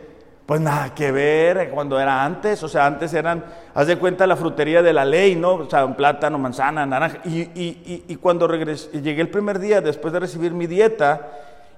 pues 0.44 0.60
nada 0.60 0.92
que 0.92 1.12
ver 1.12 1.70
cuando 1.70 2.00
era 2.00 2.24
antes, 2.24 2.60
o 2.64 2.68
sea, 2.68 2.84
antes 2.84 3.14
eran, 3.14 3.44
haz 3.72 3.86
de 3.86 3.96
cuenta 3.96 4.26
la 4.26 4.34
frutería 4.34 4.82
de 4.82 4.92
la 4.92 5.04
ley, 5.04 5.36
¿no? 5.36 5.54
O 5.54 5.70
sea, 5.70 5.84
un 5.84 5.94
plátano, 5.94 6.38
manzana, 6.38 6.84
naranja. 6.84 7.18
Y, 7.24 7.42
y, 7.42 8.04
y, 8.08 8.16
cuando 8.16 8.48
regresé, 8.48 9.00
llegué 9.00 9.20
el 9.20 9.28
primer 9.28 9.60
día 9.60 9.80
después 9.80 10.12
de 10.12 10.18
recibir 10.18 10.52
mi 10.52 10.66
dieta, 10.66 11.28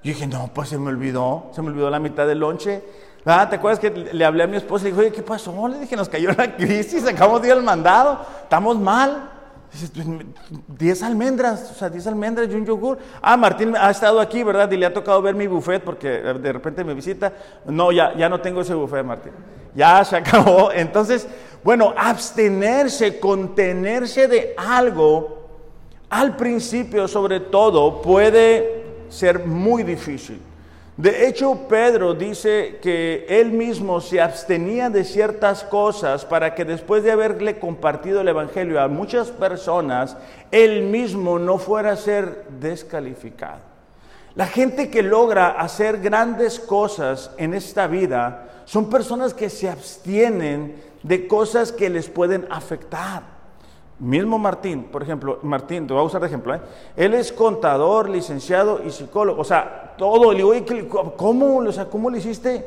yo 0.03 0.09
dije, 0.11 0.25
no, 0.25 0.49
pues 0.51 0.69
se 0.69 0.79
me 0.79 0.89
olvidó, 0.89 1.51
se 1.53 1.61
me 1.61 1.67
olvidó 1.67 1.91
la 1.91 1.99
mitad 1.99 2.25
del 2.25 2.39
lonche. 2.39 2.81
Ah, 3.25 3.47
¿te 3.47 3.57
acuerdas 3.57 3.79
que 3.79 3.91
le 3.91 4.25
hablé 4.25 4.43
a 4.43 4.47
mi 4.47 4.57
esposa 4.57 4.87
y 4.87 4.89
le 4.89 4.95
dije, 4.95 5.07
oye, 5.07 5.15
¿qué 5.15 5.21
pasó? 5.21 5.67
Le 5.67 5.77
dije, 5.77 5.95
nos 5.95 6.09
cayó 6.09 6.31
la 6.35 6.55
crisis, 6.55 7.07
acabamos 7.07 7.43
de 7.43 7.49
ir 7.49 7.53
al 7.53 7.61
mandado, 7.61 8.25
estamos 8.41 8.79
mal. 8.79 9.32
10 10.67 11.03
almendras, 11.03 11.71
o 11.71 11.73
sea, 11.73 11.89
10 11.89 12.07
almendras 12.07 12.47
y 12.49 12.55
un 12.55 12.65
yogur. 12.65 12.99
Ah, 13.21 13.35
Martín 13.35 13.75
ha 13.75 13.89
estado 13.89 14.19
aquí, 14.19 14.43
¿verdad? 14.43 14.69
Y 14.71 14.77
le 14.77 14.85
ha 14.85 14.93
tocado 14.93 15.21
ver 15.21 15.35
mi 15.35 15.47
buffet 15.47 15.83
porque 15.83 16.09
de 16.09 16.53
repente 16.53 16.83
me 16.83 16.93
visita. 16.93 17.33
No, 17.65 17.91
ya, 17.91 18.15
ya 18.15 18.29
no 18.29 18.39
tengo 18.39 18.61
ese 18.61 18.75
buffet, 18.75 19.03
Martín. 19.03 19.31
Ya 19.73 20.03
se 20.05 20.15
acabó. 20.17 20.71
Entonces, 20.71 21.27
bueno, 21.63 21.93
abstenerse, 21.97 23.19
contenerse 23.19 24.27
de 24.27 24.53
algo, 24.57 25.47
al 26.09 26.35
principio 26.35 27.07
sobre 27.07 27.39
todo, 27.39 28.01
puede 28.01 28.83
ser 29.09 29.45
muy 29.45 29.83
difícil. 29.83 30.39
De 30.95 31.27
hecho, 31.27 31.67
Pedro 31.67 32.13
dice 32.13 32.77
que 32.79 33.25
él 33.27 33.51
mismo 33.51 33.99
se 33.99 34.21
abstenía 34.21 34.91
de 34.91 35.03
ciertas 35.03 35.63
cosas 35.63 36.23
para 36.23 36.53
que 36.53 36.65
después 36.65 37.03
de 37.03 37.11
haberle 37.11 37.57
compartido 37.57 38.21
el 38.21 38.27
Evangelio 38.27 38.79
a 38.79 38.87
muchas 38.87 39.31
personas, 39.31 40.15
él 40.51 40.83
mismo 40.83 41.39
no 41.39 41.57
fuera 41.57 41.93
a 41.93 41.97
ser 41.97 42.45
descalificado. 42.59 43.61
La 44.35 44.45
gente 44.45 44.91
que 44.91 45.01
logra 45.01 45.49
hacer 45.59 45.99
grandes 45.99 46.59
cosas 46.59 47.31
en 47.37 47.55
esta 47.55 47.87
vida 47.87 48.49
son 48.65 48.89
personas 48.89 49.33
que 49.33 49.49
se 49.49 49.69
abstienen 49.69 50.75
de 51.01 51.27
cosas 51.27 51.71
que 51.71 51.89
les 51.89 52.07
pueden 52.07 52.45
afectar. 52.51 53.32
Mismo 53.99 54.39
Martín, 54.39 54.85
por 54.85 55.03
ejemplo, 55.03 55.39
Martín, 55.43 55.87
te 55.87 55.93
voy 55.93 56.01
a 56.01 56.05
usar 56.05 56.21
de 56.21 56.27
ejemplo, 56.27 56.53
¿eh? 56.55 56.61
él 56.95 57.13
es 57.13 57.31
contador, 57.31 58.09
licenciado 58.09 58.81
y 58.83 58.89
psicólogo, 58.89 59.41
o 59.41 59.45
sea, 59.45 59.93
todo, 59.97 60.31
le 60.31 60.43
digo, 60.43 61.13
¿cómo, 61.15 61.57
o 61.57 61.71
sea, 61.71 61.85
¿cómo 61.85 62.09
lo 62.09 62.17
hiciste? 62.17 62.65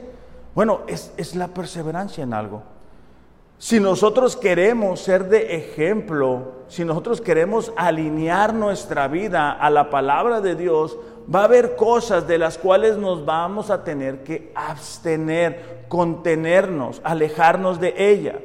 Bueno, 0.54 0.82
es, 0.86 1.12
es 1.16 1.34
la 1.34 1.48
perseverancia 1.48 2.22
en 2.24 2.32
algo. 2.32 2.62
Si 3.58 3.80
nosotros 3.80 4.36
queremos 4.36 5.00
ser 5.00 5.28
de 5.28 5.56
ejemplo, 5.56 6.52
si 6.68 6.84
nosotros 6.84 7.20
queremos 7.20 7.72
alinear 7.76 8.52
nuestra 8.52 9.08
vida 9.08 9.50
a 9.52 9.70
la 9.70 9.88
palabra 9.88 10.42
de 10.42 10.54
Dios, 10.54 10.96
va 11.34 11.40
a 11.40 11.44
haber 11.44 11.74
cosas 11.74 12.28
de 12.28 12.38
las 12.38 12.58
cuales 12.58 12.98
nos 12.98 13.24
vamos 13.24 13.70
a 13.70 13.82
tener 13.82 14.22
que 14.24 14.52
abstener, 14.54 15.86
contenernos, 15.88 17.00
alejarnos 17.02 17.80
de 17.80 17.94
ella. 17.96 18.38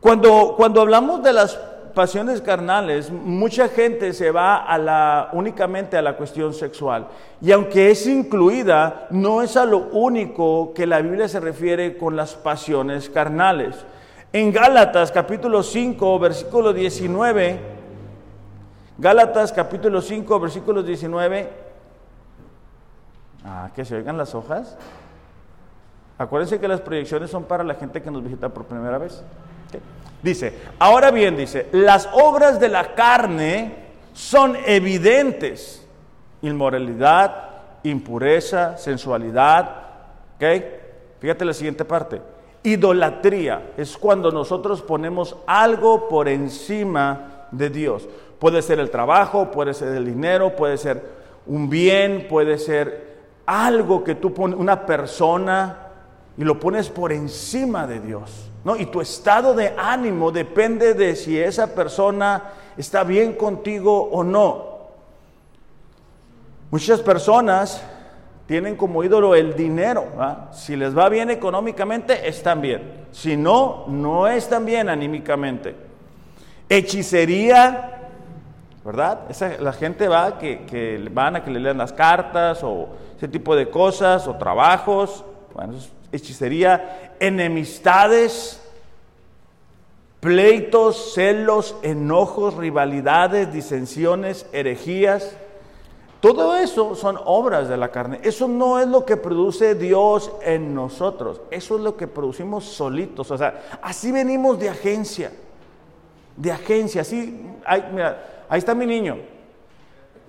Cuando, 0.00 0.54
cuando 0.56 0.80
hablamos 0.80 1.22
de 1.22 1.32
las 1.32 1.60
pasiones 1.98 2.40
carnales, 2.40 3.10
mucha 3.10 3.66
gente 3.66 4.12
se 4.12 4.30
va 4.30 4.58
a 4.58 4.78
la, 4.78 5.30
únicamente 5.32 5.96
a 5.96 6.02
la 6.02 6.16
cuestión 6.16 6.54
sexual. 6.54 7.08
Y 7.40 7.50
aunque 7.50 7.90
es 7.90 8.06
incluida, 8.06 9.08
no 9.10 9.42
es 9.42 9.56
a 9.56 9.64
lo 9.64 9.78
único 9.78 10.72
que 10.74 10.86
la 10.86 11.00
Biblia 11.00 11.26
se 11.26 11.40
refiere 11.40 11.98
con 11.98 12.14
las 12.14 12.36
pasiones 12.36 13.10
carnales. 13.10 13.84
En 14.32 14.52
Gálatas 14.52 15.10
capítulo 15.10 15.60
5, 15.64 16.20
versículo 16.20 16.72
19, 16.72 17.58
Gálatas 18.96 19.52
capítulo 19.52 20.00
5, 20.00 20.38
versículo 20.38 20.84
19, 20.84 21.50
ah, 23.44 23.70
que 23.74 23.84
se 23.84 23.96
oigan 23.96 24.16
las 24.16 24.36
hojas. 24.36 24.78
Acuérdense 26.16 26.60
que 26.60 26.68
las 26.68 26.80
proyecciones 26.80 27.28
son 27.28 27.42
para 27.42 27.64
la 27.64 27.74
gente 27.74 28.00
que 28.00 28.10
nos 28.12 28.22
visita 28.22 28.50
por 28.50 28.66
primera 28.66 28.98
vez. 28.98 29.24
Dice, 30.22 30.52
ahora 30.78 31.10
bien, 31.10 31.36
dice, 31.36 31.68
las 31.72 32.08
obras 32.12 32.58
de 32.58 32.68
la 32.68 32.94
carne 32.94 33.74
son 34.12 34.56
evidentes. 34.66 35.86
Inmoralidad, 36.42 37.48
impureza, 37.84 38.76
sensualidad. 38.76 39.70
¿Ok? 40.36 40.44
Fíjate 41.20 41.44
la 41.44 41.52
siguiente 41.52 41.84
parte. 41.84 42.20
Idolatría 42.62 43.72
es 43.76 43.96
cuando 43.96 44.30
nosotros 44.30 44.82
ponemos 44.82 45.36
algo 45.46 46.08
por 46.08 46.28
encima 46.28 47.46
de 47.52 47.70
Dios. 47.70 48.08
Puede 48.38 48.62
ser 48.62 48.80
el 48.80 48.90
trabajo, 48.90 49.50
puede 49.50 49.74
ser 49.74 49.94
el 49.94 50.04
dinero, 50.04 50.54
puede 50.54 50.76
ser 50.76 51.02
un 51.46 51.70
bien, 51.70 52.26
puede 52.28 52.58
ser 52.58 53.16
algo 53.46 54.04
que 54.04 54.16
tú 54.16 54.34
pones, 54.34 54.58
una 54.58 54.84
persona, 54.84 55.88
y 56.36 56.44
lo 56.44 56.60
pones 56.60 56.88
por 56.88 57.12
encima 57.12 57.86
de 57.86 58.00
Dios. 58.00 58.47
¿No? 58.64 58.76
Y 58.76 58.86
tu 58.86 59.00
estado 59.00 59.54
de 59.54 59.74
ánimo 59.76 60.30
depende 60.30 60.94
de 60.94 61.16
si 61.16 61.38
esa 61.38 61.74
persona 61.74 62.42
está 62.76 63.04
bien 63.04 63.34
contigo 63.34 64.08
o 64.10 64.22
no. 64.22 64.78
Muchas 66.70 67.00
personas 67.00 67.82
tienen 68.46 68.76
como 68.76 69.04
ídolo 69.04 69.34
el 69.34 69.54
dinero. 69.54 70.06
Si 70.52 70.74
les 70.74 70.96
va 70.96 71.08
bien 71.08 71.30
económicamente, 71.30 72.28
están 72.28 72.60
bien. 72.60 73.06
Si 73.12 73.36
no, 73.36 73.84
no 73.88 74.26
están 74.26 74.64
bien 74.64 74.88
anímicamente. 74.88 75.76
Hechicería, 76.68 78.10
¿verdad? 78.84 79.20
la 79.60 79.72
gente 79.72 80.08
va 80.08 80.38
que, 80.38 80.64
que, 80.64 81.08
van 81.10 81.36
a 81.36 81.44
que 81.44 81.50
le 81.50 81.60
lean 81.60 81.78
las 81.78 81.92
cartas 81.92 82.60
o 82.62 82.88
ese 83.16 83.28
tipo 83.28 83.54
de 83.54 83.68
cosas 83.68 84.26
o 84.26 84.36
trabajos. 84.36 85.24
Bueno, 85.54 85.74
hechicería, 86.12 87.14
enemistades, 87.20 88.60
pleitos, 90.20 91.12
celos, 91.14 91.76
enojos, 91.82 92.54
rivalidades, 92.54 93.52
disensiones, 93.52 94.46
herejías. 94.52 95.36
Todo 96.20 96.56
eso 96.56 96.96
son 96.96 97.16
obras 97.24 97.68
de 97.68 97.76
la 97.76 97.90
carne. 97.92 98.18
Eso 98.24 98.48
no 98.48 98.80
es 98.80 98.88
lo 98.88 99.04
que 99.04 99.16
produce 99.16 99.76
Dios 99.76 100.32
en 100.42 100.74
nosotros. 100.74 101.40
Eso 101.50 101.76
es 101.76 101.82
lo 101.82 101.96
que 101.96 102.08
producimos 102.08 102.64
solitos. 102.64 103.30
O 103.30 103.38
sea, 103.38 103.78
así 103.82 104.10
venimos 104.10 104.58
de 104.58 104.68
agencia. 104.68 105.30
De 106.36 106.50
agencia. 106.50 107.02
Así, 107.02 107.40
mira, 107.92 108.46
ahí 108.48 108.58
está 108.58 108.74
mi 108.74 108.86
niño. 108.86 109.18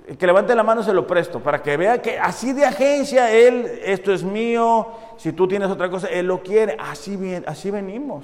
El 0.08 0.18
que 0.18 0.28
levante 0.28 0.56
la 0.56 0.64
mano 0.64 0.84
se 0.84 0.94
lo 0.94 1.06
presto 1.06 1.40
para 1.40 1.62
que 1.62 1.78
vea 1.78 2.02
que 2.02 2.18
así 2.18 2.52
de 2.54 2.66
agencia 2.66 3.32
él, 3.32 3.80
esto 3.84 4.12
es 4.12 4.24
mío, 4.24 4.88
si 5.20 5.34
tú 5.34 5.50
tienes 5.50 5.70
otra 5.70 5.90
cosa, 5.90 6.08
él 6.08 6.28
lo 6.28 6.42
quiere. 6.42 6.78
Así, 6.80 7.20
así 7.46 7.70
venimos. 7.70 8.24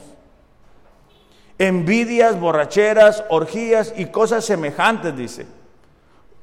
envidias, 1.58 2.40
borracheras, 2.40 3.26
orgías 3.30 3.94
y 3.98 4.06
cosas 4.06 4.46
semejantes, 4.46 5.16
dice, 5.16 5.46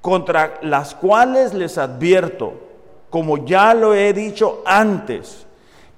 contra 0.03 0.59
las 0.61 0.95
cuales 0.95 1.55
les 1.55 1.79
advierto, 1.79 2.53
como 3.09 3.47
ya 3.47 3.73
lo 3.73 3.95
he 3.95 4.13
dicho 4.13 4.63
antes, 4.67 5.47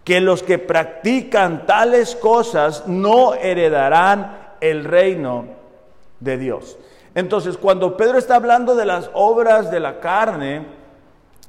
que 0.05 0.21
los 0.21 0.45
que 0.45 0.59
practican 0.59 1.67
tales 1.67 2.15
cosas 2.15 2.87
no 2.87 3.35
heredarán 3.35 4.55
el 4.61 4.85
reino 4.85 5.47
de 6.21 6.39
Dios. 6.39 6.79
Entonces, 7.17 7.57
cuando 7.57 7.97
Pedro 7.97 8.19
está 8.19 8.37
hablando 8.37 8.77
de 8.77 8.87
las 8.87 9.11
obras 9.15 9.71
de 9.73 9.81
la 9.81 9.99
carne, 9.99 10.65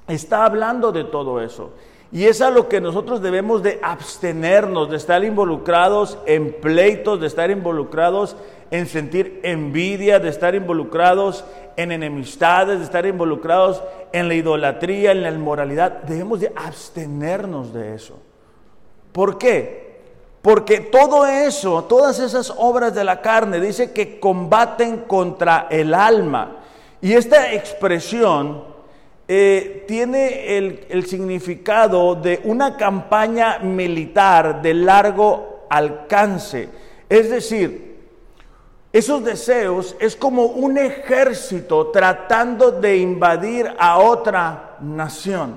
está 0.07 0.45
hablando 0.45 0.91
de 0.91 1.03
todo 1.03 1.39
eso. 1.41 1.71
Y 2.15 2.27
es 2.27 2.39
a 2.39 2.49
lo 2.49 2.69
que 2.69 2.79
nosotros 2.79 3.21
debemos 3.21 3.61
de 3.61 3.77
abstenernos, 3.83 4.89
de 4.89 4.95
estar 4.95 5.21
involucrados 5.25 6.17
en 6.25 6.53
pleitos, 6.61 7.19
de 7.19 7.27
estar 7.27 7.51
involucrados 7.51 8.37
en 8.71 8.87
sentir 8.87 9.41
envidia, 9.43 10.17
de 10.19 10.29
estar 10.29 10.55
involucrados 10.55 11.43
en 11.75 11.91
enemistades, 11.91 12.79
de 12.79 12.85
estar 12.85 13.05
involucrados 13.05 13.83
en 14.13 14.29
la 14.29 14.33
idolatría, 14.33 15.11
en 15.11 15.23
la 15.23 15.29
inmoralidad. 15.29 16.03
Debemos 16.03 16.39
de 16.39 16.53
abstenernos 16.55 17.73
de 17.73 17.95
eso. 17.95 18.17
¿Por 19.11 19.37
qué? 19.37 19.99
Porque 20.41 20.79
todo 20.79 21.25
eso, 21.25 21.83
todas 21.83 22.19
esas 22.19 22.49
obras 22.55 22.95
de 22.95 23.03
la 23.03 23.19
carne, 23.19 23.59
dice 23.59 23.91
que 23.91 24.21
combaten 24.21 24.99
contra 24.99 25.67
el 25.69 25.93
alma. 25.93 26.59
Y 27.01 27.11
esta 27.11 27.51
expresión 27.51 28.74
eh, 29.27 29.85
tiene 29.87 30.57
el, 30.57 30.85
el 30.89 31.05
significado 31.07 32.15
de 32.15 32.41
una 32.43 32.77
campaña 32.77 33.59
militar 33.59 34.61
de 34.61 34.73
largo 34.73 35.65
alcance. 35.69 36.69
Es 37.09 37.29
decir, 37.29 37.85
esos 38.93 39.23
deseos 39.23 39.95
es 39.99 40.15
como 40.15 40.45
un 40.45 40.77
ejército 40.77 41.87
tratando 41.87 42.71
de 42.71 42.97
invadir 42.97 43.69
a 43.77 43.97
otra 43.97 44.77
nación. 44.79 45.55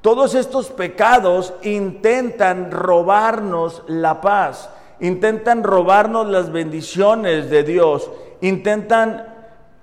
Todos 0.00 0.34
estos 0.34 0.70
pecados 0.70 1.52
intentan 1.62 2.70
robarnos 2.70 3.82
la 3.86 4.20
paz, 4.20 4.70
intentan 5.00 5.62
robarnos 5.62 6.28
las 6.28 6.52
bendiciones 6.52 7.50
de 7.50 7.64
Dios, 7.64 8.10
intentan 8.40 9.33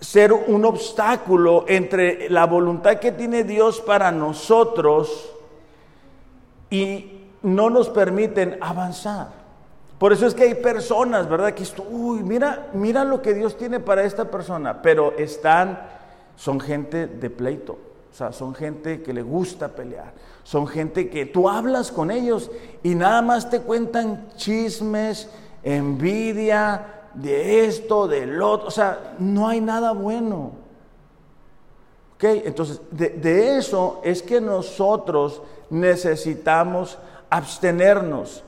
ser 0.02 0.34
un 0.34 0.66
obstáculo 0.66 1.66
entre 1.68 2.28
la 2.30 2.48
voluntad 2.48 2.98
que 2.98 3.12
tiene 3.12 3.44
Dios 3.44 3.80
para 3.80 4.12
nosotros 4.12 5.32
y 6.72 7.22
no 7.44 7.70
nos 7.70 7.88
permiten 7.90 8.58
avanzar. 8.62 9.30
Por 10.00 10.12
eso 10.12 10.26
es 10.26 10.34
que 10.34 10.44
hay 10.44 10.56
personas, 10.56 11.30
¿verdad? 11.30 11.54
Que 11.54 11.64
uy, 11.92 12.24
mira, 12.24 12.70
mira 12.74 13.06
lo 13.06 13.22
que 13.22 13.36
Dios 13.36 13.56
tiene 13.56 13.80
para 13.80 14.04
esta 14.04 14.32
persona, 14.32 14.82
pero 14.82 15.16
están, 15.18 15.80
son 16.36 16.60
gente 16.60 17.06
de 17.06 17.30
pleito. 17.30 17.74
O 18.12 18.14
sea, 18.14 18.34
son 18.34 18.56
gente 18.56 19.04
que 19.04 19.14
le 19.14 19.22
gusta 19.22 19.70
pelear. 19.70 20.14
Son 20.44 20.66
gente 20.66 21.12
que 21.12 21.28
tú 21.28 21.48
hablas 21.48 21.92
con 21.92 22.10
ellos 22.10 22.50
y 22.82 22.96
nada 22.96 23.22
más 23.22 23.52
te 23.52 23.62
cuentan 23.62 24.30
chismes, 24.36 25.30
envidia 25.62 27.01
de 27.14 27.66
esto, 27.66 28.08
del 28.08 28.42
otro. 28.42 28.68
O 28.68 28.72
sea, 28.72 29.16
no 29.20 29.48
hay 29.48 29.62
nada 29.62 29.92
bueno. 29.92 30.52
¿Ok? 32.16 32.24
Entonces, 32.46 32.82
de, 32.92 33.58
eso 33.58 34.02
es 34.04 34.22
que 34.22 34.40
nosotros 34.40 35.42
necesitamos 35.70 36.98
abstenernos. 37.30 38.44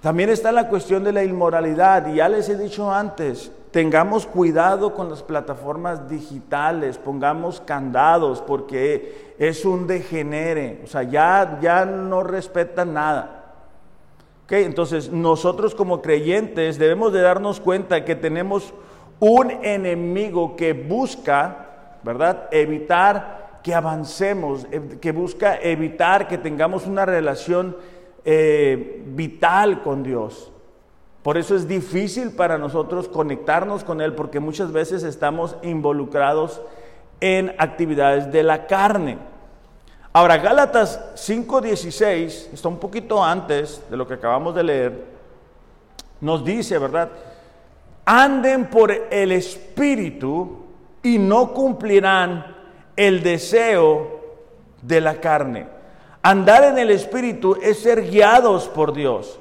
También 0.00 0.30
está 0.30 0.52
la 0.52 0.68
cuestión 0.68 1.02
de 1.04 1.12
la 1.12 1.24
inmoralidad. 1.24 2.06
Y 2.06 2.16
ya 2.16 2.28
les 2.28 2.48
he 2.48 2.56
dicho 2.56 2.92
antes, 2.92 3.50
tengamos 3.70 4.26
cuidado 4.26 4.94
con 4.94 5.10
las 5.10 5.22
plataformas 5.22 6.08
digitales, 6.08 6.98
pongamos 6.98 7.60
candados 7.60 8.42
porque 8.42 9.34
es 9.38 9.64
un 9.64 9.86
degenere, 9.86 10.82
o 10.84 10.86
sea, 10.86 11.02
ya, 11.02 11.58
ya 11.60 11.84
no 11.84 12.22
respetan 12.22 12.94
nada. 12.94 13.37
Okay, 14.48 14.64
entonces 14.64 15.12
nosotros 15.12 15.74
como 15.74 16.00
creyentes 16.00 16.78
debemos 16.78 17.12
de 17.12 17.20
darnos 17.20 17.60
cuenta 17.60 18.06
que 18.06 18.14
tenemos 18.14 18.72
un 19.20 19.50
enemigo 19.50 20.56
que 20.56 20.72
busca, 20.72 21.98
¿verdad? 22.02 22.48
Evitar 22.50 23.60
que 23.62 23.74
avancemos, 23.74 24.66
eh, 24.70 24.96
que 25.02 25.12
busca 25.12 25.60
evitar 25.60 26.28
que 26.28 26.38
tengamos 26.38 26.86
una 26.86 27.04
relación 27.04 27.76
eh, 28.24 29.02
vital 29.08 29.82
con 29.82 30.02
Dios. 30.02 30.50
Por 31.22 31.36
eso 31.36 31.54
es 31.54 31.68
difícil 31.68 32.30
para 32.30 32.56
nosotros 32.56 33.06
conectarnos 33.06 33.84
con 33.84 34.00
Él 34.00 34.14
porque 34.14 34.40
muchas 34.40 34.72
veces 34.72 35.02
estamos 35.02 35.56
involucrados 35.62 36.62
en 37.20 37.54
actividades 37.58 38.32
de 38.32 38.44
la 38.44 38.66
carne. 38.66 39.18
Ahora, 40.12 40.38
Gálatas 40.38 41.00
5:16, 41.14 42.50
está 42.52 42.68
un 42.68 42.78
poquito 42.78 43.22
antes 43.22 43.82
de 43.90 43.96
lo 43.96 44.06
que 44.06 44.14
acabamos 44.14 44.54
de 44.54 44.62
leer, 44.62 45.04
nos 46.20 46.44
dice, 46.44 46.78
¿verdad? 46.78 47.10
Anden 48.04 48.66
por 48.66 48.90
el 48.90 49.32
Espíritu 49.32 50.64
y 51.02 51.18
no 51.18 51.52
cumplirán 51.52 52.56
el 52.96 53.22
deseo 53.22 54.20
de 54.82 55.00
la 55.00 55.20
carne. 55.20 55.66
Andar 56.22 56.64
en 56.64 56.78
el 56.78 56.90
Espíritu 56.90 57.56
es 57.62 57.80
ser 57.80 58.08
guiados 58.08 58.66
por 58.68 58.92
Dios 58.92 59.38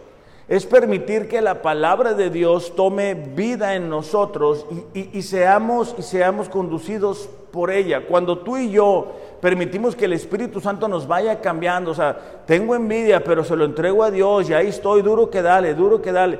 es 0.47 0.65
permitir 0.65 1.27
que 1.27 1.41
la 1.41 1.61
palabra 1.61 2.13
de 2.13 2.29
Dios 2.29 2.73
tome 2.75 3.13
vida 3.15 3.75
en 3.75 3.89
nosotros 3.89 4.65
y, 4.93 5.21
seamos, 5.21 5.93
y 5.97 6.03
seamos 6.03 6.47
conducidos 6.47 7.29
por 7.57 7.71
ella. 7.71 8.05
Cuando 8.05 8.37
tú 8.37 8.55
y 8.55 8.69
yo 8.69 9.13
permitimos 9.41 9.95
que 9.95 10.05
el 10.05 10.13
Espíritu 10.13 10.61
Santo 10.61 10.87
nos 10.87 11.07
vaya 11.07 11.41
cambiando, 11.41 11.89
o 11.89 11.95
sea, 11.95 12.15
tengo 12.45 12.75
envidia, 12.75 13.23
pero 13.23 13.43
se 13.43 13.55
lo 13.55 13.65
entrego 13.65 14.03
a 14.03 14.11
Dios 14.11 14.47
y 14.47 14.53
ahí 14.53 14.67
estoy, 14.67 15.01
duro 15.01 15.31
que 15.31 15.41
dale, 15.41 15.73
duro 15.73 15.99
que 15.99 16.11
dale, 16.11 16.37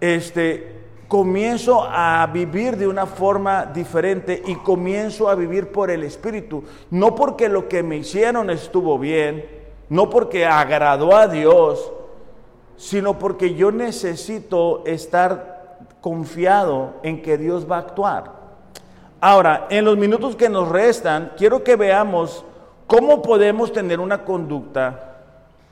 este, 0.00 0.76
comienzo 1.08 1.82
a 1.82 2.24
vivir 2.32 2.76
de 2.76 2.86
una 2.86 3.06
forma 3.06 3.66
diferente 3.66 4.44
y 4.46 4.54
comienzo 4.54 5.28
a 5.28 5.34
vivir 5.34 5.72
por 5.72 5.90
el 5.90 6.04
Espíritu, 6.04 6.62
no 6.92 7.16
porque 7.16 7.48
lo 7.48 7.68
que 7.68 7.82
me 7.82 7.96
hicieron 7.96 8.48
estuvo 8.48 8.96
bien, 8.96 9.44
no 9.88 10.08
porque 10.08 10.46
agradó 10.46 11.16
a 11.16 11.26
Dios, 11.26 11.92
sino 12.76 13.18
porque 13.18 13.56
yo 13.56 13.72
necesito 13.72 14.84
estar 14.86 15.80
confiado 16.00 16.94
en 17.02 17.22
que 17.22 17.38
Dios 17.38 17.68
va 17.68 17.78
a 17.78 17.80
actuar. 17.80 18.39
Ahora, 19.20 19.66
en 19.70 19.84
los 19.84 19.96
minutos 19.96 20.36
que 20.36 20.48
nos 20.48 20.68
restan, 20.68 21.32
quiero 21.36 21.62
que 21.62 21.76
veamos 21.76 22.44
cómo 22.86 23.20
podemos 23.22 23.72
tener 23.72 24.00
una 24.00 24.24
conducta 24.24 25.18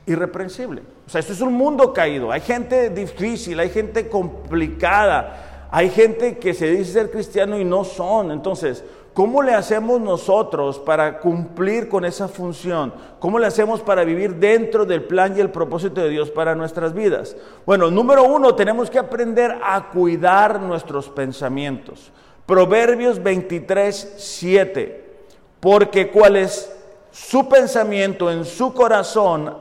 irreprensible. 0.07 0.83
O 1.07 1.11
sea, 1.11 1.21
esto 1.21 1.33
es 1.33 1.41
un 1.41 1.55
mundo 1.55 1.93
caído. 1.93 2.31
Hay 2.31 2.43
gente 2.43 2.91
difícil, 2.91 3.59
hay 3.59 3.71
gente 3.71 4.09
complicada, 4.09 5.69
hay 5.71 5.89
gente 5.89 6.39
que 6.39 6.53
se 6.53 6.71
dice 6.71 6.93
ser 6.93 7.11
cristiano 7.11 7.59
y 7.59 7.65
no 7.65 7.85
son. 7.85 8.31
Entonces, 8.31 8.85
¿Cómo 9.19 9.43
le 9.43 9.53
hacemos 9.53 10.01
nosotros 10.01 10.79
para 10.79 11.19
cumplir 11.19 11.89
con 11.89 12.05
esa 12.05 12.29
función? 12.29 12.95
¿Cómo 13.19 13.41
le 13.41 13.49
hacemos 13.49 13.81
para 13.81 14.05
vivir 14.05 14.37
dentro 14.37 14.87
del 14.87 15.03
plan 15.03 15.37
y 15.37 15.41
el 15.41 15.51
propósito 15.51 16.01
de 16.01 16.09
Dios 16.09 16.31
para 16.31 16.55
nuestras 16.55 16.95
vidas? 16.95 17.37
Bueno, 17.67 17.91
número 17.91 18.23
uno, 18.23 18.55
tenemos 18.55 18.89
que 18.89 19.01
aprender 19.01 19.59
a 19.61 19.89
cuidar 19.91 20.61
nuestros 20.61 21.09
pensamientos. 21.09 22.13
Proverbios 22.49 23.23
23, 23.23 24.15
7. 24.17 25.05
Porque 25.61 26.11
cuál 26.11 26.37
es 26.37 26.73
su 27.11 27.47
pensamiento 27.47 28.31
en 28.31 28.47
su 28.47 28.73
corazón, 28.73 29.55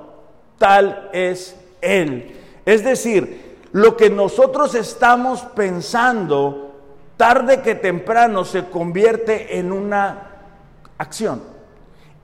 tal 0.58 1.10
es 1.12 1.54
él. 1.82 2.34
Es 2.65 2.86
decir, 2.86 3.58
lo 3.73 3.97
que 3.97 4.10
nosotros 4.10 4.73
estamos 4.73 5.41
pensando, 5.41 6.76
tarde 7.17 7.62
que 7.62 7.76
temprano 7.76 8.45
se 8.45 8.69
convierte 8.69 9.60
en 9.60 9.73
una 9.73 10.30
acción. 10.97 11.43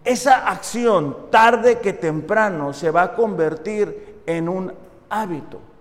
Esa 0.06 0.48
acción, 0.48 1.30
tarde 1.30 1.80
que 1.80 1.92
temprano, 1.92 2.72
se 2.72 2.90
va 2.90 3.02
a 3.02 3.16
convertir 3.16 4.22
en 4.26 4.48
un 4.48 4.74
hábito. 5.10 5.73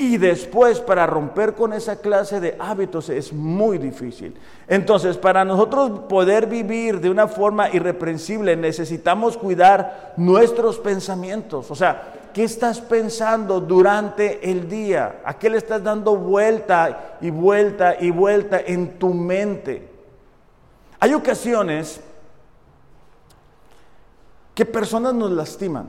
Y 0.00 0.16
después 0.16 0.80
para 0.80 1.06
romper 1.06 1.52
con 1.52 1.74
esa 1.74 1.96
clase 1.96 2.40
de 2.40 2.56
hábitos 2.58 3.10
es 3.10 3.34
muy 3.34 3.76
difícil. 3.76 4.34
Entonces, 4.66 5.18
para 5.18 5.44
nosotros 5.44 5.90
poder 6.08 6.46
vivir 6.46 7.02
de 7.02 7.10
una 7.10 7.28
forma 7.28 7.68
irreprensible 7.68 8.56
necesitamos 8.56 9.36
cuidar 9.36 10.14
nuestros 10.16 10.78
pensamientos. 10.78 11.70
O 11.70 11.74
sea, 11.74 12.14
¿Qué 12.32 12.44
estás 12.44 12.80
pensando 12.80 13.60
durante 13.60 14.48
el 14.48 14.68
día? 14.68 15.20
¿A 15.24 15.34
qué 15.34 15.50
le 15.50 15.58
estás 15.58 15.82
dando 15.82 16.16
vuelta 16.16 17.16
y 17.20 17.28
vuelta 17.28 17.96
y 18.00 18.10
vuelta 18.10 18.60
en 18.60 19.00
tu 19.00 19.12
mente? 19.12 19.88
Hay 21.00 21.12
ocasiones 21.12 22.00
que 24.54 24.64
personas 24.64 25.12
nos 25.12 25.32
lastiman, 25.32 25.88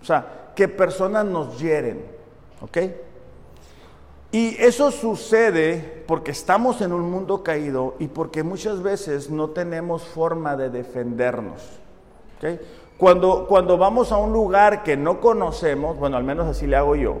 o 0.00 0.04
sea, 0.04 0.52
que 0.54 0.68
personas 0.68 1.24
nos 1.26 1.58
hieren, 1.58 2.13
¿ok? 2.60 2.78
Y 4.32 4.56
eso 4.58 4.90
sucede 4.90 6.02
porque 6.08 6.32
estamos 6.32 6.80
en 6.80 6.92
un 6.92 7.08
mundo 7.08 7.44
caído 7.44 7.94
y 8.00 8.08
porque 8.08 8.42
muchas 8.42 8.82
veces 8.82 9.30
no 9.30 9.50
tenemos 9.50 10.02
forma 10.02 10.56
de 10.56 10.70
defendernos. 10.70 11.62
Cuando, 12.98 13.46
cuando 13.46 13.78
vamos 13.78 14.10
a 14.10 14.16
un 14.16 14.32
lugar 14.32 14.82
que 14.82 14.96
no 14.96 15.20
conocemos, 15.20 15.96
bueno, 15.96 16.16
al 16.16 16.24
menos 16.24 16.48
así 16.48 16.66
le 16.66 16.74
hago 16.76 16.96
yo, 16.96 17.16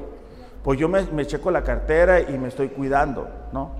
pues 0.64 0.78
yo 0.78 0.88
me, 0.88 1.24
checo 1.24 1.50
la 1.50 1.62
cartera 1.62 2.20
y 2.20 2.36
me 2.36 2.48
estoy 2.48 2.68
cuidando, 2.68 3.28
¿no? 3.52 3.70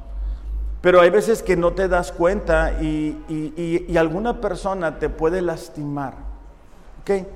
Pero 0.81 1.01
hay 1.01 1.11
veces 1.11 1.43
que 1.43 1.57
no 1.57 1.73
te 1.73 1.89
das 1.89 2.13
cuenta 2.13 2.81
y, 2.81 3.85
y 3.89 3.97
alguna 3.97 4.41
persona 4.41 4.99
te 4.99 5.09
puede 5.09 5.43
lastimar. 5.43 6.15
¿Ok? 7.01 7.27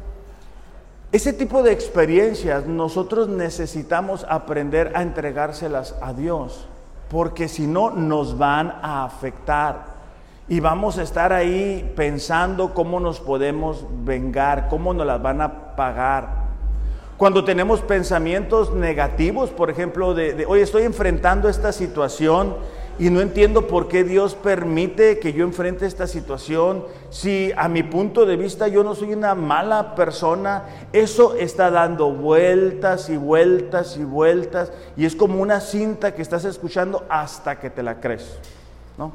Ese 1.10 1.32
tipo 1.32 1.62
de 1.62 1.72
experiencias 1.72 2.66
nosotros 2.66 3.28
necesitamos 3.28 4.26
aprender 4.28 4.92
a 4.94 5.00
entregárselas 5.00 5.94
a 6.02 6.12
Dios, 6.12 6.66
porque 7.08 7.48
si 7.48 7.66
no 7.66 7.88
nos 7.88 8.36
van 8.36 8.74
a 8.82 9.04
afectar 9.04 9.86
y 10.48 10.60
vamos 10.60 10.98
a 10.98 11.02
estar 11.02 11.32
ahí 11.32 11.94
pensando 11.96 12.74
cómo 12.74 13.00
nos 13.00 13.20
podemos 13.20 13.86
vengar, 14.04 14.68
cómo 14.68 14.92
nos 14.92 15.06
las 15.06 15.22
van 15.22 15.40
a 15.40 15.76
pagar. 15.76 16.28
Cuando 17.16 17.42
tenemos 17.42 17.80
pensamientos 17.80 18.74
negativos, 18.74 19.48
por 19.48 19.70
ejemplo, 19.70 20.12
de, 20.12 20.34
de 20.34 20.44
hoy 20.44 20.60
estoy 20.60 20.82
enfrentando 20.82 21.48
esta 21.48 21.72
situación 21.72 22.54
y 22.98 23.10
no 23.10 23.20
entiendo 23.20 23.68
por 23.68 23.86
qué 23.86 24.02
Dios 24.02 24.34
permite 24.34 25.20
que 25.20 25.32
yo 25.32 25.44
enfrente 25.44 25.86
esta 25.86 26.08
situación. 26.08 26.84
Si 27.10 27.52
a 27.56 27.68
mi 27.68 27.84
punto 27.84 28.26
de 28.26 28.36
vista 28.36 28.66
yo 28.66 28.82
no 28.82 28.96
soy 28.96 29.12
una 29.12 29.36
mala 29.36 29.94
persona, 29.94 30.64
eso 30.92 31.36
está 31.36 31.70
dando 31.70 32.10
vueltas 32.10 33.08
y 33.08 33.16
vueltas 33.16 33.96
y 33.96 34.04
vueltas. 34.04 34.72
Y 34.96 35.04
es 35.04 35.14
como 35.14 35.40
una 35.40 35.60
cinta 35.60 36.12
que 36.12 36.22
estás 36.22 36.44
escuchando 36.44 37.06
hasta 37.08 37.60
que 37.60 37.70
te 37.70 37.84
la 37.84 38.00
crees. 38.00 38.36
¿no? 38.96 39.12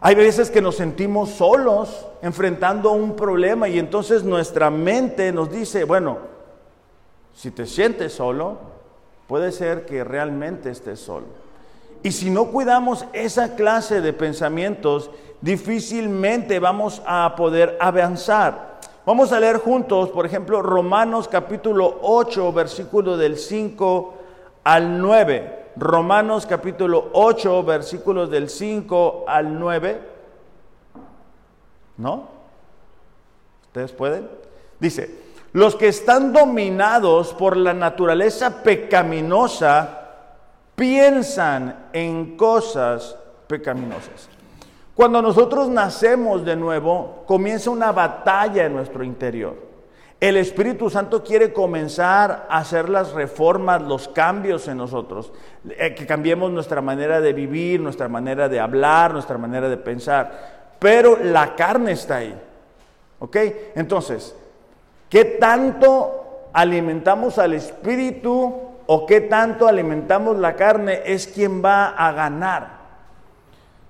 Hay 0.00 0.14
veces 0.14 0.50
que 0.50 0.62
nos 0.62 0.76
sentimos 0.76 1.28
solos 1.28 2.06
enfrentando 2.22 2.92
un 2.92 3.16
problema 3.16 3.68
y 3.68 3.78
entonces 3.78 4.24
nuestra 4.24 4.70
mente 4.70 5.30
nos 5.30 5.50
dice, 5.50 5.84
bueno, 5.84 6.18
si 7.34 7.50
te 7.50 7.66
sientes 7.66 8.14
solo, 8.14 8.56
puede 9.26 9.52
ser 9.52 9.84
que 9.84 10.04
realmente 10.04 10.70
estés 10.70 11.00
solo. 11.00 11.45
Y 12.06 12.12
si 12.12 12.30
no 12.30 12.52
cuidamos 12.52 13.04
esa 13.12 13.56
clase 13.56 14.00
de 14.00 14.12
pensamientos, 14.12 15.10
difícilmente 15.40 16.60
vamos 16.60 17.02
a 17.04 17.34
poder 17.34 17.76
avanzar. 17.80 18.78
Vamos 19.04 19.32
a 19.32 19.40
leer 19.40 19.58
juntos, 19.58 20.10
por 20.10 20.24
ejemplo, 20.24 20.62
Romanos 20.62 21.26
capítulo 21.26 21.98
8, 22.02 22.52
versículo 22.52 23.16
del 23.16 23.36
5 23.36 24.14
al 24.62 25.02
9. 25.02 25.70
Romanos 25.74 26.46
capítulo 26.46 27.10
8, 27.12 27.64
versículos 27.64 28.30
del 28.30 28.50
5 28.50 29.24
al 29.26 29.58
9. 29.58 30.00
¿No? 31.96 32.28
¿Ustedes 33.66 33.90
pueden? 33.90 34.30
Dice, 34.78 35.10
los 35.52 35.74
que 35.74 35.88
están 35.88 36.32
dominados 36.32 37.34
por 37.34 37.56
la 37.56 37.74
naturaleza 37.74 38.62
pecaminosa, 38.62 39.95
piensan 40.76 41.88
en 41.92 42.36
cosas 42.36 43.16
pecaminosas. 43.48 44.28
Cuando 44.94 45.20
nosotros 45.20 45.68
nacemos 45.68 46.44
de 46.44 46.56
nuevo, 46.56 47.24
comienza 47.26 47.70
una 47.70 47.92
batalla 47.92 48.64
en 48.64 48.74
nuestro 48.74 49.02
interior. 49.02 49.66
El 50.18 50.38
Espíritu 50.38 50.88
Santo 50.88 51.22
quiere 51.22 51.52
comenzar 51.52 52.46
a 52.48 52.58
hacer 52.58 52.88
las 52.88 53.12
reformas, 53.12 53.82
los 53.82 54.08
cambios 54.08 54.66
en 54.68 54.78
nosotros, 54.78 55.30
eh, 55.68 55.94
que 55.94 56.06
cambiemos 56.06 56.50
nuestra 56.50 56.80
manera 56.80 57.20
de 57.20 57.34
vivir, 57.34 57.80
nuestra 57.80 58.08
manera 58.08 58.48
de 58.48 58.58
hablar, 58.58 59.12
nuestra 59.12 59.36
manera 59.36 59.68
de 59.68 59.76
pensar. 59.76 60.74
Pero 60.78 61.18
la 61.22 61.54
carne 61.54 61.92
está 61.92 62.16
ahí. 62.16 62.34
¿Ok? 63.18 63.36
Entonces, 63.74 64.34
¿qué 65.10 65.24
tanto 65.24 66.48
alimentamos 66.54 67.38
al 67.38 67.52
Espíritu 67.52 68.75
o 68.86 69.06
qué 69.06 69.20
tanto 69.20 69.66
alimentamos 69.66 70.38
la 70.38 70.54
carne 70.54 71.02
es 71.04 71.26
quien 71.26 71.62
va 71.64 71.88
a 71.88 72.12
ganar. 72.12 72.76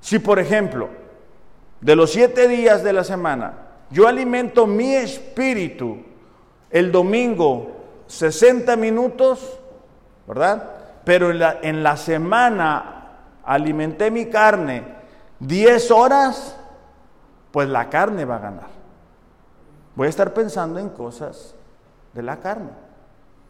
Si 0.01 0.19
por 0.19 0.39
ejemplo, 0.39 0.89
de 1.81 1.97
los 1.97 2.11
siete 2.13 2.49
días 2.49 2.83
de 2.83 2.93
la 2.93 3.05
semana, 3.05 3.55
yo 3.91 4.09
alimento 4.09 4.67
mi 4.67 4.95
espíritu 4.95 5.99
el 6.71 6.91
domingo 6.91 7.77
60 8.07 8.77
minutos, 8.77 9.59
¿verdad? 10.27 10.71
Pero 11.05 11.31
en 11.31 11.39
la, 11.39 11.59
en 11.63 11.83
la 11.83 11.97
semana 11.97 13.11
alimenté 13.45 14.11
mi 14.11 14.27
carne 14.27 14.83
10 15.41 15.91
horas, 15.91 16.57
pues 17.53 17.69
la 17.69 17.89
carne 17.91 18.25
va 18.25 18.37
a 18.37 18.41
ganar. 18.41 18.77
Voy 19.95 20.07
a 20.07 20.11
estar 20.11 20.33
pensando 20.35 20.79
en 20.79 20.89
cosas 20.89 21.55
de 22.13 22.23
la 22.23 22.39
carne 22.39 22.86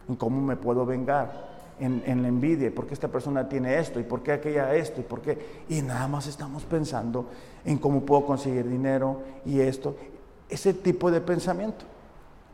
en 0.07 0.15
cómo 0.15 0.41
me 0.41 0.55
puedo 0.55 0.85
vengar, 0.85 1.57
en, 1.79 2.21
la 2.21 2.27
envidia, 2.27 2.73
por 2.73 2.87
qué 2.87 2.93
esta 2.93 3.07
persona 3.07 3.47
tiene 3.47 3.77
esto 3.77 3.99
y 3.99 4.03
por 4.03 4.23
qué 4.23 4.31
aquella 4.31 4.73
esto 4.73 4.99
y 4.99 5.03
por 5.03 5.21
qué. 5.21 5.63
Y 5.69 5.81
nada 5.81 6.07
más 6.07 6.25
estamos 6.25 6.63
pensando 6.63 7.27
en 7.63 7.77
cómo 7.77 8.01
puedo 8.01 8.25
conseguir 8.25 8.67
dinero 8.67 9.21
y 9.45 9.59
esto, 9.59 9.95
ese 10.49 10.73
tipo 10.73 11.11
de 11.11 11.21
pensamiento. 11.21 11.85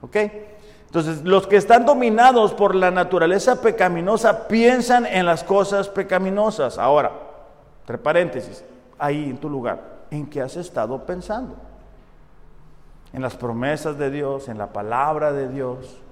¿Ok? 0.01 0.17
Entonces, 0.87 1.23
los 1.23 1.47
que 1.47 1.55
están 1.55 1.85
dominados 1.85 2.53
por 2.53 2.75
la 2.75 2.91
naturaleza 2.91 3.61
pecaminosa 3.61 4.47
piensan 4.47 5.05
en 5.05 5.25
las 5.25 5.43
cosas 5.43 5.89
pecaminosas. 5.89 6.77
Ahora, 6.77 7.11
entre 7.81 7.97
paréntesis, 7.97 8.63
ahí 8.99 9.29
en 9.29 9.37
tu 9.37 9.49
lugar, 9.49 10.05
¿en 10.11 10.27
qué 10.27 10.41
has 10.41 10.55
estado 10.55 11.05
pensando? 11.05 11.55
En 13.11 13.21
las 13.21 13.35
promesas 13.35 13.97
de 13.97 14.11
Dios, 14.11 14.49
en 14.49 14.57
la 14.57 14.71
palabra 14.71 15.31
de 15.31 15.47
Dios, 15.47 16.02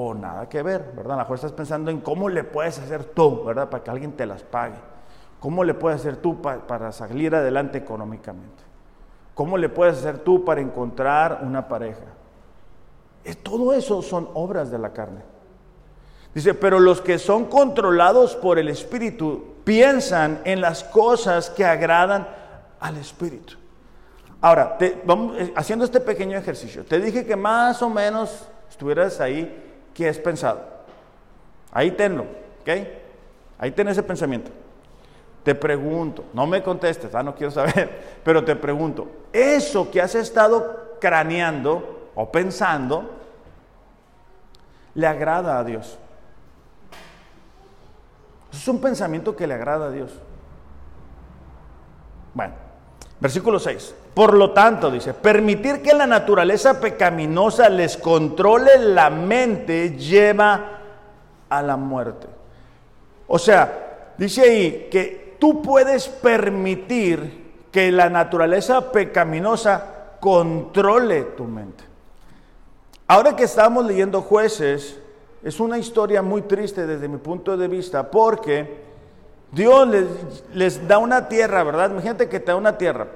o 0.00 0.14
nada 0.14 0.48
que 0.48 0.62
ver, 0.62 0.92
¿verdad? 0.94 1.14
A 1.14 1.16
lo 1.16 1.22
mejor 1.22 1.34
estás 1.34 1.50
pensando 1.50 1.90
en 1.90 2.00
cómo 2.00 2.28
le 2.28 2.44
puedes 2.44 2.78
hacer 2.78 3.02
tú, 3.02 3.42
¿verdad? 3.42 3.68
Para 3.68 3.82
que 3.82 3.90
alguien 3.90 4.12
te 4.12 4.26
las 4.26 4.44
pague. 4.44 4.76
¿Cómo 5.40 5.64
le 5.64 5.74
puedes 5.74 5.98
hacer 5.98 6.18
tú 6.18 6.40
para 6.40 6.92
salir 6.92 7.34
adelante 7.34 7.78
económicamente? 7.78 8.62
¿Cómo 9.34 9.58
le 9.58 9.68
puedes 9.68 9.98
hacer 9.98 10.18
tú 10.18 10.44
para 10.44 10.60
encontrar 10.60 11.40
una 11.42 11.66
pareja? 11.66 12.04
todo 13.42 13.74
eso 13.74 14.00
son 14.00 14.28
obras 14.34 14.70
de 14.70 14.78
la 14.78 14.92
carne. 14.92 15.20
Dice, 16.32 16.54
pero 16.54 16.78
los 16.78 17.02
que 17.02 17.18
son 17.18 17.46
controlados 17.46 18.36
por 18.36 18.58
el 18.58 18.68
Espíritu 18.68 19.56
piensan 19.64 20.40
en 20.44 20.60
las 20.60 20.82
cosas 20.84 21.50
que 21.50 21.64
agradan 21.64 22.26
al 22.80 22.96
Espíritu. 22.96 23.54
Ahora, 24.40 24.78
vamos, 25.04 25.36
eh, 25.38 25.52
haciendo 25.56 25.84
este 25.84 26.00
pequeño 26.00 26.38
ejercicio, 26.38 26.84
te 26.84 27.00
dije 27.00 27.26
que 27.26 27.36
más 27.36 27.82
o 27.82 27.90
menos 27.90 28.48
estuvieras 28.70 29.20
ahí 29.20 29.67
¿Qué 29.98 30.08
has 30.08 30.18
pensado? 30.18 30.60
Ahí 31.72 31.90
tenlo, 31.90 32.22
¿ok? 32.60 32.68
Ahí 33.58 33.72
ten 33.72 33.88
ese 33.88 34.04
pensamiento. 34.04 34.48
Te 35.42 35.56
pregunto, 35.56 36.24
no 36.34 36.46
me 36.46 36.62
contestes, 36.62 37.12
ah, 37.16 37.22
no 37.24 37.34
quiero 37.34 37.50
saber, 37.50 38.20
pero 38.24 38.44
te 38.44 38.54
pregunto, 38.54 39.08
eso 39.32 39.90
que 39.90 40.00
has 40.00 40.14
estado 40.14 40.98
craneando 41.00 42.10
o 42.14 42.30
pensando, 42.30 43.10
¿le 44.94 45.04
agrada 45.04 45.58
a 45.58 45.64
Dios? 45.64 45.98
Es 48.52 48.68
un 48.68 48.80
pensamiento 48.80 49.34
que 49.34 49.48
le 49.48 49.54
agrada 49.54 49.86
a 49.86 49.90
Dios. 49.90 50.12
Bueno, 52.34 52.54
versículo 53.18 53.58
6. 53.58 53.96
Por 54.18 54.34
lo 54.34 54.50
tanto, 54.50 54.90
dice, 54.90 55.14
permitir 55.14 55.80
que 55.80 55.94
la 55.94 56.04
naturaleza 56.04 56.80
pecaminosa 56.80 57.68
les 57.68 57.96
controle 57.96 58.76
la 58.76 59.10
mente 59.10 59.96
lleva 59.96 60.80
a 61.48 61.62
la 61.62 61.76
muerte. 61.76 62.26
O 63.28 63.38
sea, 63.38 64.14
dice 64.18 64.42
ahí 64.42 64.88
que 64.90 65.36
tú 65.38 65.62
puedes 65.62 66.08
permitir 66.08 67.68
que 67.70 67.92
la 67.92 68.10
naturaleza 68.10 68.90
pecaminosa 68.90 70.16
controle 70.18 71.22
tu 71.36 71.44
mente. 71.44 71.84
Ahora 73.06 73.36
que 73.36 73.44
estamos 73.44 73.86
leyendo 73.86 74.20
jueces, 74.20 74.98
es 75.44 75.60
una 75.60 75.78
historia 75.78 76.22
muy 76.22 76.42
triste 76.42 76.88
desde 76.88 77.06
mi 77.06 77.18
punto 77.18 77.56
de 77.56 77.68
vista, 77.68 78.10
porque 78.10 78.82
Dios 79.52 79.86
les, 79.86 80.06
les 80.54 80.88
da 80.88 80.98
una 80.98 81.28
tierra, 81.28 81.62
¿verdad? 81.62 81.92
Imagínate 81.92 82.28
que 82.28 82.40
te 82.40 82.46
da 82.46 82.56
una 82.56 82.76
tierra 82.76 83.06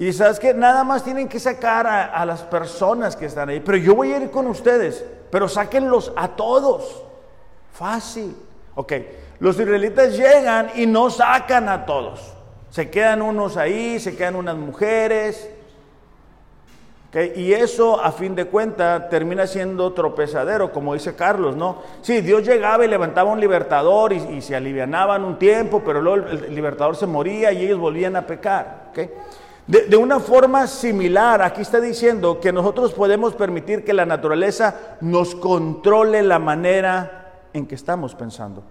y 0.00 0.14
sabes 0.14 0.40
que 0.40 0.54
nada 0.54 0.82
más 0.82 1.04
tienen 1.04 1.28
que 1.28 1.38
sacar 1.38 1.86
a, 1.86 2.24
las 2.24 2.40
personas 2.40 3.14
que 3.16 3.26
están 3.26 3.50
ahí. 3.50 3.60
Pero 3.60 3.76
yo 3.76 3.94
voy 3.94 4.14
a 4.14 4.16
ir 4.16 4.30
con 4.30 4.46
ustedes. 4.46 5.04
Pero 5.30 5.46
sáquenlos 5.46 6.10
a 6.16 6.28
todos. 6.28 7.04
Fácil. 7.74 8.34
Ok. 8.76 8.94
Los 9.40 9.60
israelitas 9.60 10.16
llegan 10.16 10.70
y 10.74 10.86
no 10.86 11.10
sacan 11.10 11.68
a 11.68 11.84
todos. 11.84 12.32
Se 12.70 12.88
quedan 12.88 13.20
unos 13.20 13.58
ahí, 13.58 14.00
se 14.00 14.16
quedan 14.16 14.36
unas 14.36 14.56
mujeres. 14.56 15.50
Y 17.36 17.52
eso, 17.52 18.00
a 18.02 18.10
fin 18.10 18.34
de 18.34 18.46
cuentas, 18.46 19.10
termina 19.10 19.46
siendo 19.46 19.92
tropezadero, 19.92 20.72
como 20.72 20.94
dice 20.94 21.14
Carlos, 21.14 21.56
¿no? 21.56 21.82
Sí, 22.00 22.22
Dios 22.22 22.42
llegaba 22.46 22.86
y 22.86 22.88
levantaba 22.88 23.30
un 23.30 23.40
libertador 23.40 24.14
y, 24.14 24.40
se 24.40 24.56
alivianaban 24.56 25.24
un 25.24 25.38
tiempo, 25.38 25.82
pero 25.84 26.00
luego 26.00 26.26
el, 26.26 26.54
libertador 26.54 26.96
se 26.96 27.06
moría 27.06 27.52
y 27.52 27.66
ellos 27.66 27.78
volvían 27.78 28.16
a 28.16 28.26
pecar. 28.26 28.92
De, 29.70 29.96
una 29.96 30.18
forma 30.18 30.66
similar, 30.66 31.42
aquí 31.42 31.62
está 31.62 31.80
diciendo 31.80 32.40
que 32.40 32.52
nosotros 32.52 32.92
podemos 32.92 33.34
permitir 33.34 33.84
que 33.84 33.92
la 33.92 34.04
naturaleza 34.04 34.96
nos 35.00 35.36
controle 35.36 36.24
la 36.24 36.40
manera 36.40 37.44
en 37.52 37.66
que 37.66 37.76
estamos 37.76 38.16
pensando. 38.16 38.64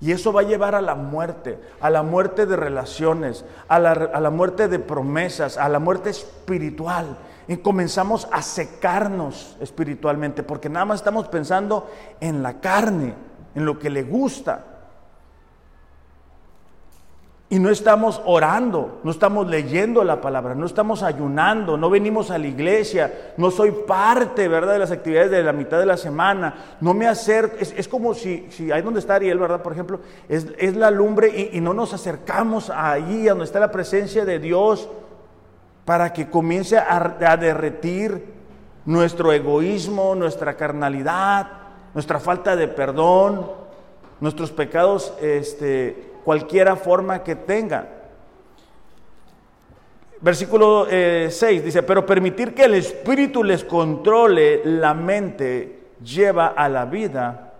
Y 0.00 0.12
eso 0.12 0.32
va 0.32 0.42
a 0.42 0.44
llevar 0.44 0.76
a 0.76 0.82
la 0.82 0.94
muerte, 0.94 1.58
a 1.80 1.90
la 1.90 2.04
muerte 2.04 2.46
de 2.46 2.54
relaciones, 2.54 3.44
a 3.66 3.80
la, 3.80 3.90
a 3.90 4.20
la 4.20 4.30
muerte 4.30 4.68
de 4.68 4.78
promesas, 4.78 5.58
a 5.58 5.68
la 5.68 5.80
muerte 5.80 6.10
espiritual. 6.10 7.18
Y 7.48 7.56
comenzamos 7.56 8.28
a 8.30 8.40
secarnos 8.40 9.56
espiritualmente, 9.60 10.44
porque 10.44 10.68
nada 10.68 10.84
más 10.84 11.00
estamos 11.00 11.26
pensando 11.26 11.90
en 12.20 12.40
la 12.44 12.60
carne, 12.60 13.14
en 13.56 13.64
lo 13.64 13.80
que 13.80 13.90
le 13.90 14.04
gusta. 14.04 14.69
Y 17.52 17.58
no 17.58 17.68
estamos 17.68 18.22
orando, 18.26 19.00
no 19.02 19.10
estamos 19.10 19.48
leyendo 19.48 20.04
la 20.04 20.20
palabra, 20.20 20.54
no 20.54 20.66
estamos 20.66 21.02
ayunando, 21.02 21.76
no 21.76 21.90
venimos 21.90 22.30
a 22.30 22.38
la 22.38 22.46
iglesia, 22.46 23.32
no 23.36 23.50
soy 23.50 23.72
parte, 23.72 24.46
¿verdad?, 24.46 24.74
de 24.74 24.78
las 24.78 24.92
actividades 24.92 25.32
de 25.32 25.42
la 25.42 25.52
mitad 25.52 25.80
de 25.80 25.86
la 25.86 25.96
semana, 25.96 26.76
no 26.80 26.94
me 26.94 27.08
acerco, 27.08 27.56
es, 27.58 27.88
como 27.88 28.14
si, 28.14 28.46
si, 28.50 28.70
ahí 28.70 28.82
donde 28.82 29.00
está 29.00 29.16
Ariel, 29.16 29.40
¿verdad?, 29.40 29.62
por 29.62 29.72
ejemplo, 29.72 29.98
es, 30.28 30.76
la 30.76 30.92
lumbre 30.92 31.50
y, 31.52 31.60
no 31.60 31.74
nos 31.74 31.92
acercamos 31.92 32.70
ahí, 32.70 33.26
a 33.26 33.32
donde 33.32 33.46
está 33.46 33.58
la 33.58 33.72
presencia 33.72 34.24
de 34.24 34.38
Dios, 34.38 34.88
para 35.84 36.12
que 36.12 36.30
comience 36.30 36.78
a, 36.78 37.16
a 37.20 37.36
derretir 37.36 38.32
nuestro 38.84 39.32
egoísmo, 39.32 40.14
nuestra 40.14 40.56
carnalidad, 40.56 41.48
nuestra 41.94 42.20
falta 42.20 42.54
de 42.54 42.68
perdón, 42.68 43.50
nuestros 44.20 44.52
pecados, 44.52 45.12
este 45.20 46.09
cualquiera 46.24 46.76
forma 46.76 47.22
que 47.22 47.36
tenga. 47.36 47.88
Versículo 50.20 50.86
6 50.86 51.42
eh, 51.42 51.62
dice, 51.62 51.82
pero 51.82 52.04
permitir 52.04 52.54
que 52.54 52.64
el 52.64 52.74
Espíritu 52.74 53.42
les 53.42 53.64
controle 53.64 54.62
la 54.64 54.92
mente 54.92 55.80
lleva 56.02 56.48
a 56.48 56.68
la 56.68 56.84
vida 56.84 57.54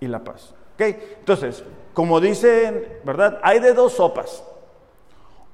y 0.00 0.08
la 0.08 0.22
paz. 0.24 0.54
Entonces, 0.78 1.64
como 1.94 2.20
dicen, 2.20 3.00
¿verdad? 3.04 3.40
Hay 3.42 3.60
de 3.60 3.72
dos 3.72 3.94
sopas. 3.94 4.44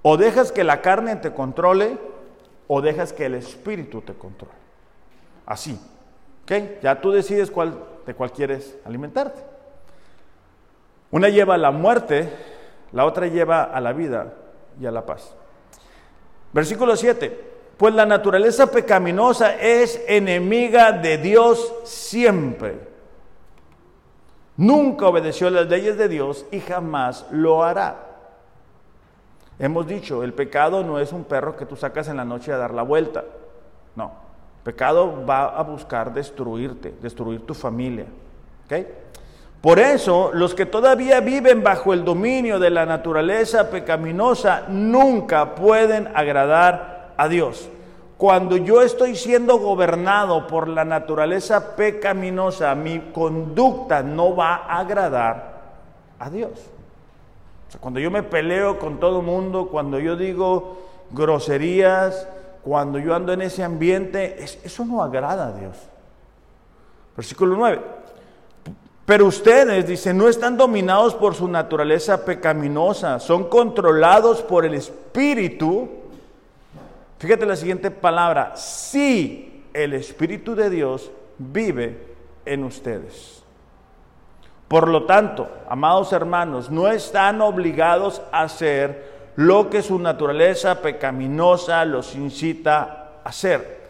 O 0.03 0.17
dejas 0.17 0.51
que 0.51 0.65
la 0.65 0.81
carne 0.81 1.17
te 1.17 1.33
controle 1.33 1.97
o 2.67 2.81
dejas 2.81 3.13
que 3.13 3.27
el 3.27 3.35
Espíritu 3.35 4.01
te 4.01 4.15
controle. 4.15 4.55
Así. 5.47 5.79
Ya 6.83 7.01
tú 7.01 7.13
decides 7.13 7.51
cuál, 7.51 7.79
de 8.05 8.15
cuál 8.15 8.33
quieres 8.33 8.77
alimentarte. 8.85 9.52
Una 11.13 11.29
lleva 11.29 11.55
a 11.55 11.59
la 11.59 11.71
muerte, 11.71 12.33
la 12.91 13.05
otra 13.05 13.27
lleva 13.27 13.65
a 13.65 13.81
la 13.81 13.93
vida 13.93 14.33
y 14.81 14.87
a 14.87 14.91
la 14.91 15.07
paz. 15.07 15.35
Versículo 16.53 16.97
7. 16.97 17.53
Pues 17.77 17.95
la 17.95 18.07
naturaleza 18.07 18.71
pecaminosa 18.71 19.57
es 19.61 20.03
enemiga 20.09 20.93
de 20.93 21.19
Dios 21.19 21.75
siempre. 21.85 22.79
Nunca 24.57 25.07
obedeció 25.07 25.51
las 25.51 25.69
leyes 25.69 25.99
de 25.99 26.09
Dios 26.09 26.47
y 26.51 26.61
jamás 26.61 27.27
lo 27.31 27.63
hará. 27.63 28.09
Hemos 29.59 29.87
dicho, 29.87 30.23
el 30.23 30.33
pecado 30.33 30.83
no 30.83 30.99
es 30.99 31.13
un 31.13 31.25
perro 31.25 31.57
que 31.57 31.67
tú 31.67 31.77
sacas 31.77 32.09
en 32.09 32.17
la 32.17 32.25
noche 32.25 32.53
a 32.53 32.57
dar 32.57 32.73
la 32.73 32.83
vuelta. 32.83 33.25
No, 33.95 34.13
pecado 34.65 35.27
va 35.27 35.45
a 35.45 35.63
buscar 35.63 36.13
destruirte, 36.15 36.95
destruir 37.03 37.45
tu 37.45 37.53
familia. 37.53 38.07
¿okay? 38.65 39.02
Por 39.63 39.79
eso, 39.79 40.33
los 40.35 40.57
que 40.57 40.67
todavía 40.67 41.21
viven 41.21 41.63
bajo 41.63 41.93
el 41.93 42.05
dominio 42.05 42.59
de 42.59 42.69
la 42.69 42.85
naturaleza 42.85 43.71
pecaminosa 43.71 44.65
nunca 44.69 45.55
pueden 45.55 46.09
agradar 46.17 47.13
a 47.17 47.29
Dios. 47.29 47.71
Cuando 48.19 48.57
yo 48.57 48.83
estoy 48.83 49.15
siendo 49.15 49.59
gobernado 49.59 50.49
por 50.49 50.67
la 50.67 50.85
naturaleza 50.85 51.77
pecaminosa, 51.77 52.75
mi 52.75 52.99
conducta 53.13 54.03
no 54.03 54.35
va 54.35 54.57
a 54.67 54.81
agradar 54.81 55.53
a 56.19 56.29
Dios. 56.29 56.51
cuando 57.81 58.01
yo 58.01 58.11
me 58.11 58.25
peleo 58.25 58.81
con 58.81 58.99
todo 58.99 59.21
el 59.21 59.27
mundo, 59.27 59.69
cuando 59.69 60.01
yo 60.01 60.17
digo 60.17 60.79
groserías, 61.13 62.29
cuando 62.65 62.99
yo 62.99 63.15
ando 63.15 63.33
en 63.33 63.43
ese 63.43 63.63
ambiente, 63.63 64.43
eso 64.43 64.85
no 64.85 65.05
agrada 65.05 65.47
a 65.47 65.53
Dios. 65.53 65.77
Versículo 67.17 67.57
9. 67.57 68.02
Pero 69.13 69.27
ustedes, 69.27 69.87
dice, 69.87 70.15
no 70.15 70.27
están 70.27 70.57
dominados 70.57 71.15
por 71.15 71.35
su 71.35 71.47
naturaleza 71.47 72.25
pecaminosa, 72.25 73.21
son 73.21 73.45
controlados 73.51 74.41
por 74.41 74.65
el 74.65 74.73
Espíritu. 74.73 75.87
Fíjate 77.19 77.45
la 77.45 77.57
siguiente 77.57 77.91
palabra, 77.91 78.57
si 78.57 79.67
el 79.75 79.93
Espíritu 79.93 80.55
de 80.55 80.71
Dios 80.71 81.11
vive 81.37 82.07
en 82.47 82.65
ustedes. 82.65 83.43
Por 84.67 84.89
lo 84.89 85.05
tanto, 85.05 85.47
amados 85.69 86.11
hermanos, 86.15 86.71
no 86.71 86.89
están 86.89 87.43
obligados 87.43 88.23
a 88.33 88.45
hacer 88.45 89.13
lo 89.37 89.69
que 89.69 89.83
su 89.83 89.99
naturaleza 89.99 90.81
pecaminosa 90.81 91.85
los 91.85 92.15
incita 92.15 93.11
a 93.23 93.29
hacer. 93.29 93.83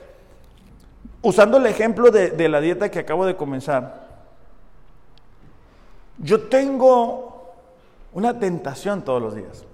Usando 1.22 1.58
el 1.58 1.66
ejemplo 1.66 2.10
de, 2.10 2.30
de 2.30 2.48
la 2.48 2.60
dieta 2.60 2.90
que 2.90 2.98
acabo 2.98 3.24
de 3.24 3.36
comenzar, 3.36 4.02
yo 6.18 6.48
tengo 6.48 7.52
una 8.12 8.38
tentación 8.38 9.02
todos 9.02 9.20
los 9.22 9.34
días. 9.34 9.64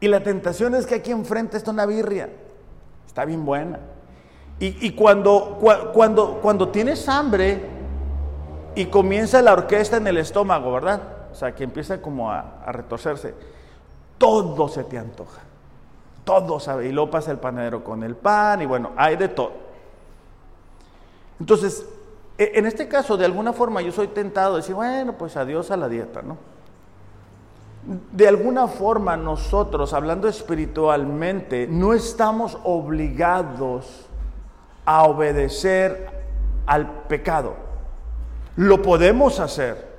Y 0.00 0.08
la 0.08 0.22
tentación 0.22 0.74
es 0.74 0.86
que 0.86 0.96
aquí 0.96 1.10
enfrente 1.10 1.56
está 1.56 1.70
una 1.70 1.86
birria. 1.86 2.30
Está 3.06 3.24
bien 3.24 3.44
buena. 3.44 3.78
Y, 4.62 4.90
cuando, 4.92 5.58
cuando, 5.94 6.38
cuando 6.42 6.68
tienes 6.68 7.08
hambre 7.08 7.64
y 8.74 8.86
comienza 8.86 9.40
la 9.40 9.54
orquesta 9.54 9.96
en 9.96 10.06
el 10.06 10.18
estómago, 10.18 10.70
¿verdad? 10.70 11.00
O 11.32 11.34
sea, 11.34 11.54
que 11.54 11.64
empieza 11.64 12.02
como 12.02 12.30
a, 12.30 12.62
a 12.66 12.70
retorcerse. 12.70 13.34
Todo 14.18 14.68
se 14.68 14.84
te 14.84 14.98
antoja. 14.98 15.40
Todo 16.24 16.60
sabe. 16.60 16.88
Y 16.88 16.92
luego 16.92 17.10
pasa 17.10 17.30
el 17.30 17.38
panadero 17.38 17.82
con 17.82 18.02
el 18.02 18.16
pan 18.16 18.60
y 18.60 18.66
bueno, 18.66 18.92
hay 18.96 19.16
de 19.16 19.28
todo. 19.28 19.52
Entonces, 21.40 21.86
en 22.40 22.64
este 22.64 22.88
caso, 22.88 23.18
de 23.18 23.26
alguna 23.26 23.52
forma, 23.52 23.82
yo 23.82 23.92
soy 23.92 24.08
tentado 24.08 24.54
de 24.54 24.62
decir, 24.62 24.74
bueno, 24.74 25.12
pues 25.18 25.36
adiós 25.36 25.70
a 25.70 25.76
la 25.76 25.90
dieta, 25.90 26.22
¿no? 26.22 26.38
De 28.12 28.26
alguna 28.26 28.66
forma 28.66 29.14
nosotros, 29.18 29.92
hablando 29.92 30.26
espiritualmente, 30.26 31.66
no 31.68 31.92
estamos 31.92 32.56
obligados 32.64 34.06
a 34.86 35.04
obedecer 35.04 36.08
al 36.64 36.90
pecado. 37.08 37.56
Lo 38.56 38.80
podemos 38.80 39.38
hacer, 39.38 39.90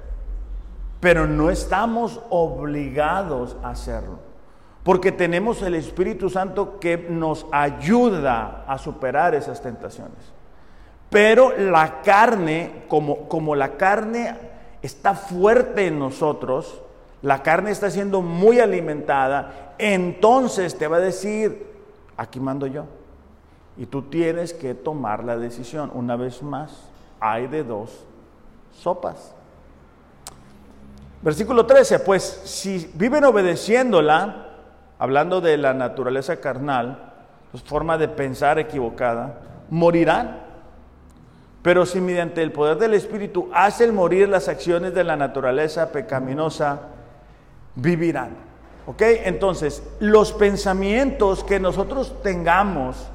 pero 1.00 1.28
no 1.28 1.52
estamos 1.52 2.22
obligados 2.32 3.56
a 3.62 3.70
hacerlo. 3.70 4.18
Porque 4.84 5.12
tenemos 5.12 5.62
el 5.62 5.76
Espíritu 5.76 6.28
Santo 6.32 6.80
que 6.80 6.98
nos 6.98 7.46
ayuda 7.52 8.66
a 8.68 8.80
superar 8.80 9.36
esas 9.36 9.62
tentaciones. 9.62 10.41
Pero 11.12 11.56
la 11.58 12.02
carne, 12.02 12.86
como, 12.88 13.28
como 13.28 13.54
la 13.54 13.76
carne 13.76 14.34
está 14.82 15.14
fuerte 15.14 15.88
en 15.88 16.00
nosotros, 16.00 16.82
la 17.22 17.44
carne 17.44 17.70
está 17.70 17.92
siendo 17.92 18.22
muy 18.22 18.60
alimentada, 18.60 19.74
entonces 19.78 20.78
te 20.78 20.88
va 20.88 20.98
a 20.98 21.02
decir, 21.02 21.68
aquí 22.16 22.40
mando 22.40 22.66
yo. 22.66 22.86
Y 23.78 23.86
tú 23.88 24.04
tienes 24.04 24.54
que 24.54 24.74
tomar 24.74 25.24
la 25.24 25.38
decisión. 25.38 25.92
Una 25.94 26.16
vez 26.16 26.42
más, 26.42 26.90
hay 27.20 27.48
de 27.48 27.64
dos 27.66 28.06
sopas. 28.72 29.36
Versículo 31.22 31.66
13, 31.66 32.00
pues 32.00 32.24
si 32.24 32.90
viven 32.96 33.26
obedeciéndola, 33.26 34.48
hablando 34.98 35.42
de 35.42 35.58
la 35.58 35.74
naturaleza 35.74 36.40
carnal, 36.40 37.12
pues 37.52 37.64
forma 37.64 37.98
de 37.98 38.08
pensar 38.08 38.60
equivocada, 38.60 39.42
morirán. 39.70 40.51
Pero 41.62 41.86
si 41.86 42.02
mediante 42.02 42.42
el 42.42 42.52
poder 42.52 42.78
del 42.78 42.94
Espíritu 42.96 43.50
hacen 43.54 43.94
morir 43.94 44.28
las 44.30 44.48
acciones 44.48 44.94
de 44.94 45.04
la 45.04 45.16
naturaleza 45.16 45.92
pecaminosa, 45.92 46.82
vivirán. 47.76 48.32
¿Ok? 48.88 49.02
Entonces, 49.26 49.84
los 50.00 50.34
pensamientos 50.34 51.44
que 51.44 51.60
nosotros 51.60 52.16
tengamos 52.24 53.08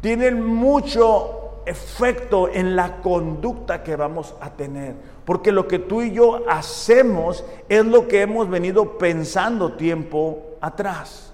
tienen 0.00 0.44
mucho 0.44 1.62
efecto 1.66 2.48
en 2.48 2.74
la 2.74 2.96
conducta 2.96 3.82
que 3.82 3.94
vamos 3.94 4.34
a 4.40 4.50
tener. 4.50 4.96
Porque 5.24 5.52
lo 5.52 5.68
que 5.68 5.78
tú 5.78 6.02
y 6.02 6.12
yo 6.12 6.42
hacemos 6.48 7.44
es 7.68 7.84
lo 7.84 8.08
que 8.08 8.22
hemos 8.22 8.48
venido 8.48 8.98
pensando 8.98 9.74
tiempo 9.74 10.56
atrás. 10.60 11.32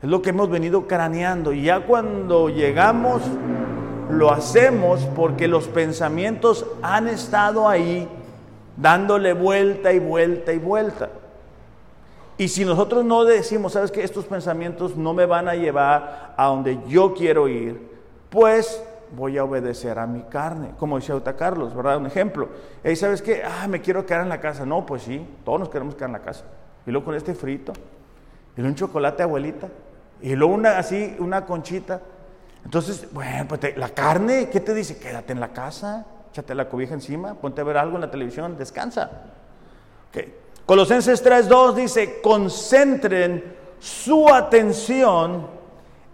Es 0.00 0.08
lo 0.08 0.22
que 0.22 0.30
hemos 0.30 0.48
venido 0.48 0.86
craneando. 0.86 1.52
Y 1.52 1.64
ya 1.64 1.86
cuando 1.86 2.48
llegamos, 2.48 3.22
lo 4.10 4.30
hacemos 4.30 5.06
porque 5.14 5.48
los 5.48 5.68
pensamientos 5.68 6.66
han 6.82 7.08
estado 7.08 7.68
ahí 7.68 8.08
dándole 8.76 9.32
vuelta 9.32 9.92
y 9.92 9.98
vuelta 9.98 10.52
y 10.52 10.58
vuelta. 10.58 11.10
Y 12.38 12.48
si 12.48 12.64
nosotros 12.64 13.04
no 13.04 13.24
decimos, 13.24 13.74
sabes 13.74 13.90
que 13.90 14.02
estos 14.02 14.24
pensamientos 14.24 14.96
no 14.96 15.14
me 15.14 15.26
van 15.26 15.48
a 15.48 15.54
llevar 15.54 16.34
a 16.36 16.46
donde 16.46 16.78
yo 16.88 17.14
quiero 17.14 17.46
ir, 17.48 17.90
pues 18.30 18.82
voy 19.14 19.36
a 19.36 19.44
obedecer 19.44 19.98
a 19.98 20.06
mi 20.06 20.22
carne, 20.22 20.70
como 20.78 20.96
decía 20.96 21.14
Auta 21.14 21.36
Carlos, 21.36 21.74
¿verdad? 21.74 21.98
Un 21.98 22.06
ejemplo. 22.06 22.48
Y 22.82 22.96
sabes 22.96 23.20
qué, 23.20 23.42
ah, 23.44 23.68
me 23.68 23.80
quiero 23.80 24.06
quedar 24.06 24.22
en 24.22 24.30
la 24.30 24.40
casa. 24.40 24.64
No, 24.64 24.86
pues 24.86 25.02
sí, 25.02 25.24
todos 25.44 25.60
nos 25.60 25.68
queremos 25.68 25.94
quedar 25.94 26.08
en 26.08 26.14
la 26.14 26.22
casa. 26.22 26.44
Y 26.86 26.90
luego 26.90 27.04
con 27.04 27.14
este 27.14 27.34
frito, 27.34 27.72
y 28.56 28.60
luego 28.60 28.70
un 28.70 28.74
chocolate 28.74 29.22
abuelita, 29.22 29.68
y 30.22 30.34
luego 30.34 30.54
una 30.54 30.78
así, 30.78 31.14
una 31.18 31.44
conchita. 31.44 32.00
Entonces, 32.64 33.08
bueno, 33.12 33.46
pues 33.48 33.76
la 33.76 33.90
carne, 33.90 34.48
¿qué 34.50 34.60
te 34.60 34.72
dice? 34.74 34.98
Quédate 34.98 35.32
en 35.32 35.40
la 35.40 35.48
casa, 35.48 36.06
échate 36.30 36.54
la 36.54 36.68
cobija 36.68 36.94
encima, 36.94 37.34
ponte 37.34 37.60
a 37.60 37.64
ver 37.64 37.76
algo 37.76 37.96
en 37.96 38.02
la 38.02 38.10
televisión, 38.10 38.56
descansa. 38.56 39.10
Okay. 40.08 40.34
Colosenses 40.64 41.24
3.2 41.24 41.74
dice, 41.74 42.20
concentren 42.22 43.56
su 43.78 44.28
atención 44.28 45.48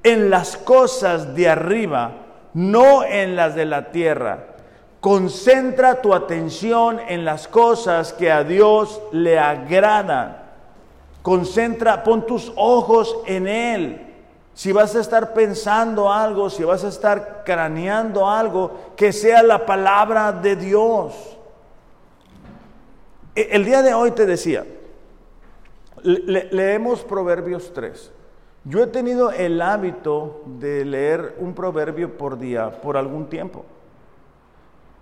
en 0.02 0.30
las 0.30 0.56
cosas 0.56 1.34
de 1.34 1.48
arriba, 1.48 2.12
no 2.54 3.04
en 3.04 3.36
las 3.36 3.54
de 3.54 3.66
la 3.66 3.90
tierra. 3.90 4.56
Concentra 5.00 6.00
tu 6.00 6.14
atención 6.14 6.98
en 7.08 7.24
las 7.24 7.46
cosas 7.46 8.12
que 8.12 8.32
a 8.32 8.42
Dios 8.42 9.00
le 9.12 9.38
agradan. 9.38 10.38
Concentra, 11.22 12.02
pon 12.02 12.26
tus 12.26 12.52
ojos 12.56 13.18
en 13.26 13.46
Él. 13.46 14.07
Si 14.58 14.72
vas 14.72 14.96
a 14.96 15.00
estar 15.00 15.34
pensando 15.34 16.12
algo, 16.12 16.50
si 16.50 16.64
vas 16.64 16.82
a 16.82 16.88
estar 16.88 17.44
craneando 17.44 18.28
algo, 18.28 18.72
que 18.96 19.12
sea 19.12 19.40
la 19.44 19.64
palabra 19.64 20.32
de 20.32 20.56
Dios. 20.56 21.14
E, 23.36 23.50
el 23.52 23.64
día 23.64 23.82
de 23.82 23.94
hoy 23.94 24.10
te 24.10 24.26
decía, 24.26 24.66
leemos 26.02 27.04
Proverbios 27.04 27.72
3. 27.72 28.10
Yo 28.64 28.82
he 28.82 28.88
tenido 28.88 29.30
el 29.30 29.62
hábito 29.62 30.42
de 30.44 30.84
leer 30.84 31.36
un 31.38 31.54
proverbio 31.54 32.18
por 32.18 32.36
día 32.36 32.80
por 32.80 32.96
algún 32.96 33.28
tiempo. 33.28 33.64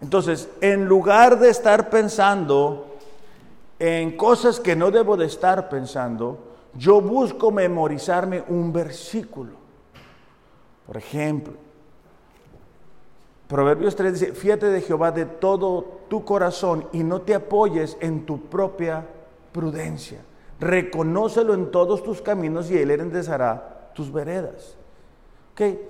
Entonces, 0.03 0.51
en 0.61 0.85
lugar 0.85 1.39
de 1.39 1.49
estar 1.49 1.89
pensando 1.89 2.95
en 3.79 4.19
cosas 4.19 4.61
que 4.61 4.77
no 4.77 4.91
debo 4.91 5.17
de 5.17 5.25
estar 5.25 5.71
pensando, 5.71 6.56
yo 6.77 7.01
busco 7.01 7.51
memorizarme 7.51 8.45
un 8.49 8.73
versículo. 8.73 9.53
Por 10.87 10.97
ejemplo, 10.97 11.55
Proverbios 13.49 13.95
3 13.95 14.13
dice, 14.13 14.33
fíjate 14.33 14.67
de 14.67 14.81
Jehová 14.81 15.13
de 15.13 15.25
todo 15.25 16.01
tu 16.09 16.25
corazón 16.25 16.89
y 16.93 17.05
no 17.05 17.23
te 17.23 17.35
apoyes 17.35 17.97
en 18.01 18.27
tu 18.27 18.41
propia 18.43 19.07
prudencia 19.53 20.21
reconócelo 20.61 21.55
en 21.55 21.71
todos 21.71 22.03
tus 22.03 22.23
caminos 22.23 22.71
y 22.71 22.79
Él 22.79 22.91
enderezará 22.91 23.91
tus 23.95 24.13
veredas. 24.13 24.77
Okay. 25.53 25.81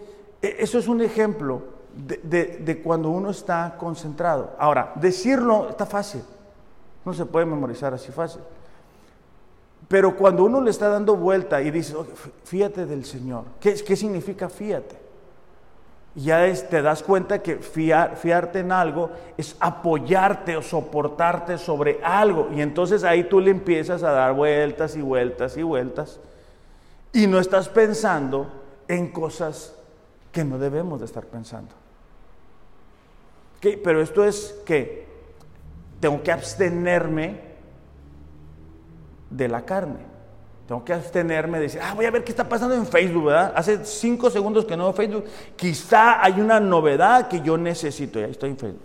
E, 0.43 0.57
eso 0.59 0.79
es 0.79 0.89
un 0.89 1.01
ejemplo 1.01 1.63
de, 1.95 2.59
de, 2.59 2.83
cuando 2.83 3.11
uno 3.11 3.31
está 3.31 3.77
concentrado. 3.79 4.55
Ahora, 4.59 4.93
decirlo 4.97 5.71
está 5.71 5.87
fácil, 5.87 6.23
no 7.05 7.15
se 7.15 7.25
puede 7.25 7.47
memorizar 7.47 7.95
así 7.95 8.13
fácil. 8.13 8.43
Pero 9.89 10.17
cuando 10.17 10.45
uno 10.45 10.61
le 10.61 10.71
está 10.71 10.89
dando 10.89 11.17
vuelta 11.17 11.63
y 11.63 11.71
dice, 11.71 11.95
fíjate 12.45 12.87
del 12.87 13.05
Señor, 13.05 13.45
¿qué, 13.61 13.75
qué 13.75 13.97
significa 13.97 14.49
fíjate? 14.49 15.07
ya 16.17 16.51
te 16.71 16.81
das 16.81 17.03
cuenta 17.03 17.43
que 17.43 17.57
fiarte 17.59 18.61
en 18.61 18.73
algo 18.73 19.11
es 19.37 19.55
apoyarte 19.61 20.57
o 20.57 20.63
soportarte 20.63 21.59
sobre 21.59 22.01
algo. 22.03 22.49
Y 22.55 22.63
entonces 22.63 23.05
ahí 23.05 23.25
tú 23.25 23.39
le 23.39 23.51
empiezas 23.51 24.03
a 24.03 24.13
dar 24.13 24.33
vueltas 24.33 24.97
y 24.97 25.03
vueltas 25.03 25.59
y 25.59 25.63
vueltas. 25.63 26.19
Y 27.13 27.27
no 27.27 27.39
estás 27.39 27.69
pensando 27.69 28.51
en 28.89 29.09
cosas 29.09 29.75
que 30.33 30.43
no 30.43 30.59
debemos 30.59 31.01
de 31.01 31.07
estar 31.07 31.27
pensando. 31.27 31.75
Pero 33.61 34.01
esto 34.01 34.25
es 34.25 34.59
que 34.65 35.07
tengo 36.01 36.23
que 36.23 36.33
abstenerme 36.33 37.41
de 39.31 39.49
la 39.49 39.63
carne. 39.63 40.17
Tengo 40.67 40.85
que 40.85 40.93
abstenerme 40.93 41.59
de 41.59 41.65
decir, 41.65 41.81
ah, 41.83 41.95
voy 41.95 42.07
a 42.07 42.11
ver 42.11 42.25
qué 42.25 42.33
está 42.33 42.49
pasando 42.49 42.75
en 42.75 42.87
Facebook, 42.87 43.27
¿verdad? 43.27 43.53
Hace 43.55 43.85
cinco 43.85 44.31
segundos 44.31 44.65
que 44.65 44.77
no 44.77 44.85
veo 44.85 44.93
Facebook. 44.93 45.25
Quizá 45.55 46.23
hay 46.25 46.41
una 46.41 46.59
novedad 46.59 47.29
que 47.29 47.41
yo 47.41 47.57
necesito. 47.57 48.19
Ya 48.19 48.27
estoy 48.27 48.51
en 48.51 48.59
Facebook. 48.59 48.83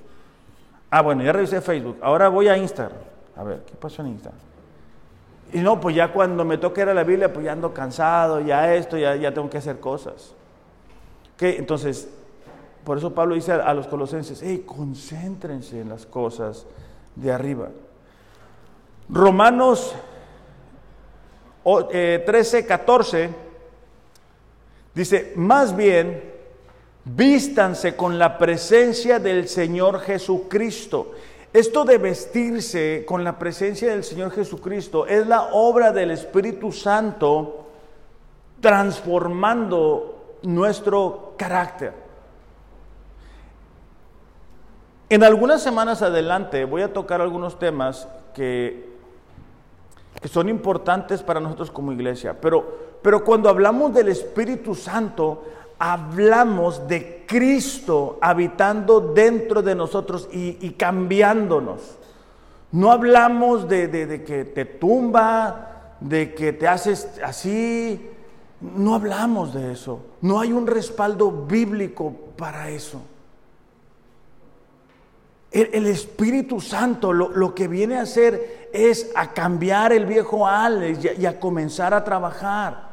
Ah, 0.91 1.01
bueno, 1.01 1.23
ya 1.23 1.33
revisé 1.33 1.59
Facebook. 1.59 1.97
Ahora 2.01 2.29
voy 2.29 2.47
a 2.49 2.57
Instagram. 2.57 2.99
A 3.35 3.43
ver, 3.43 3.63
¿qué 3.65 3.73
pasó 3.73 4.03
en 4.03 4.09
Instagram? 4.09 4.39
Y 5.53 5.59
no, 5.59 5.81
pues 5.81 5.95
ya 5.95 6.13
cuando 6.13 6.45
me 6.45 6.59
toque 6.59 6.81
ir 6.81 6.89
a 6.89 6.93
la 6.93 7.03
Biblia, 7.03 7.33
pues 7.33 7.45
ya 7.45 7.53
ando 7.53 7.73
cansado, 7.73 8.39
ya 8.41 8.73
esto, 8.75 8.97
ya, 8.97 9.15
ya 9.15 9.33
tengo 9.33 9.49
que 9.49 9.57
hacer 9.57 9.79
cosas. 9.79 10.35
¿Ok? 11.33 11.43
Entonces, 11.43 12.09
por 12.83 12.99
eso 12.99 13.13
Pablo 13.15 13.33
dice 13.33 13.53
a, 13.53 13.55
a 13.55 13.73
los 13.73 13.87
colosenses, 13.87 14.41
hey, 14.43 14.63
concéntrense 14.67 15.81
en 15.81 15.89
las 15.89 16.05
cosas 16.05 16.67
de 17.15 17.31
arriba. 17.31 17.69
Romanos 19.09 19.95
13, 21.63 22.65
14, 22.65 23.23
eh, 23.23 23.29
dice, 24.93 25.33
más 25.35 25.75
bien, 25.75 26.31
vístanse 27.05 27.95
con 27.95 28.17
la 28.17 28.37
presencia 28.37 29.19
del 29.19 29.47
Señor 29.47 30.01
Jesucristo. 30.01 31.11
Esto 31.53 31.83
de 31.83 31.97
vestirse 31.97 33.03
con 33.05 33.23
la 33.23 33.37
presencia 33.37 33.89
del 33.91 34.03
Señor 34.03 34.31
Jesucristo 34.31 35.05
es 35.05 35.27
la 35.27 35.49
obra 35.51 35.91
del 35.91 36.11
Espíritu 36.11 36.71
Santo 36.71 37.67
transformando 38.61 40.37
nuestro 40.43 41.33
carácter. 41.37 41.93
En 45.09 45.25
algunas 45.25 45.61
semanas 45.61 46.01
adelante 46.01 46.63
voy 46.63 46.83
a 46.83 46.93
tocar 46.93 47.19
algunos 47.19 47.59
temas 47.59 48.07
que 48.33 48.90
que 50.19 50.27
son 50.27 50.49
importantes 50.49 51.23
para 51.23 51.39
nosotros 51.39 51.71
como 51.71 51.91
iglesia. 51.91 52.39
Pero, 52.39 52.97
pero 53.01 53.23
cuando 53.23 53.49
hablamos 53.49 53.93
del 53.93 54.09
Espíritu 54.09 54.75
Santo, 54.75 55.43
hablamos 55.79 56.87
de 56.87 57.23
Cristo 57.25 58.19
habitando 58.21 58.99
dentro 58.99 59.61
de 59.61 59.73
nosotros 59.73 60.29
y, 60.31 60.71
cambiándonos. 60.71 61.97
No 62.71 62.91
hablamos 62.91 63.67
de, 63.67 63.87
de, 63.87 64.23
que 64.23 64.45
te 64.45 64.65
tumba, 64.65 65.95
de 65.99 66.33
que 66.33 66.53
te 66.53 66.67
haces 66.67 67.19
así. 67.23 68.09
No 68.61 68.93
hablamos 68.95 69.53
de 69.53 69.71
eso. 69.71 70.05
No 70.21 70.39
hay 70.39 70.53
un 70.53 70.67
respaldo 70.67 71.31
bíblico 71.31 72.13
para 72.37 72.69
eso. 72.69 73.01
El, 75.51 75.85
Espíritu 75.87 76.61
Santo 76.61 77.11
lo, 77.11 77.53
que 77.53 77.67
viene 77.67 77.97
a 77.97 78.03
hacer 78.03 78.60
es 78.73 79.11
a 79.15 79.33
cambiar 79.33 79.93
el 79.93 80.05
viejo 80.05 80.47
Alex 80.47 81.17
y, 81.17 81.25
a 81.25 81.39
comenzar 81.39 81.93
a 81.93 82.03
trabajar, 82.03 82.89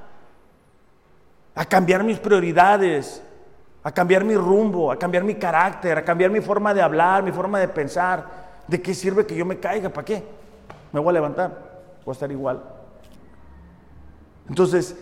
a 1.55 1.65
cambiar 1.65 2.05
mis 2.05 2.19
prioridades, 2.19 3.23
a 3.83 3.93
cambiar 3.93 4.25
mi 4.25 4.35
rumbo, 4.37 4.91
a 4.91 4.99
cambiar 4.99 5.25
mi 5.25 5.35
carácter, 5.35 5.99
a 5.99 6.05
cambiar 6.05 6.31
mi 6.31 6.41
forma 6.41 6.75
de 6.75 6.83
hablar, 6.83 7.23
mi 7.23 7.33
forma 7.33 7.59
de 7.61 7.69
pensar. 7.69 8.49
¿De 8.67 8.83
qué 8.83 8.95
sirve 8.95 9.27
que 9.27 9.35
yo 9.35 9.45
me 9.45 9.59
caiga? 9.59 9.89
¿Para 9.89 10.05
qué? 10.05 10.23
Me 10.93 11.01
voy 11.01 11.11
a 11.11 11.15
levantar, 11.15 11.51
voy 12.05 12.13
a 12.13 12.15
estar 12.15 12.31
igual. 12.31 12.63
Entonces, 14.49 14.97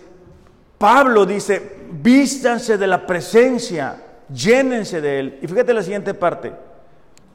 Pablo 0.79 1.27
dice, 1.27 1.87
vístanse 1.91 2.79
de 2.79 2.87
la 2.87 3.07
presencia, 3.07 4.03
llénense 4.33 5.01
de 5.01 5.19
él. 5.19 5.39
Y 5.43 5.47
fíjate 5.47 5.73
la 5.73 5.83
siguiente 5.83 6.15
parte 6.15 6.53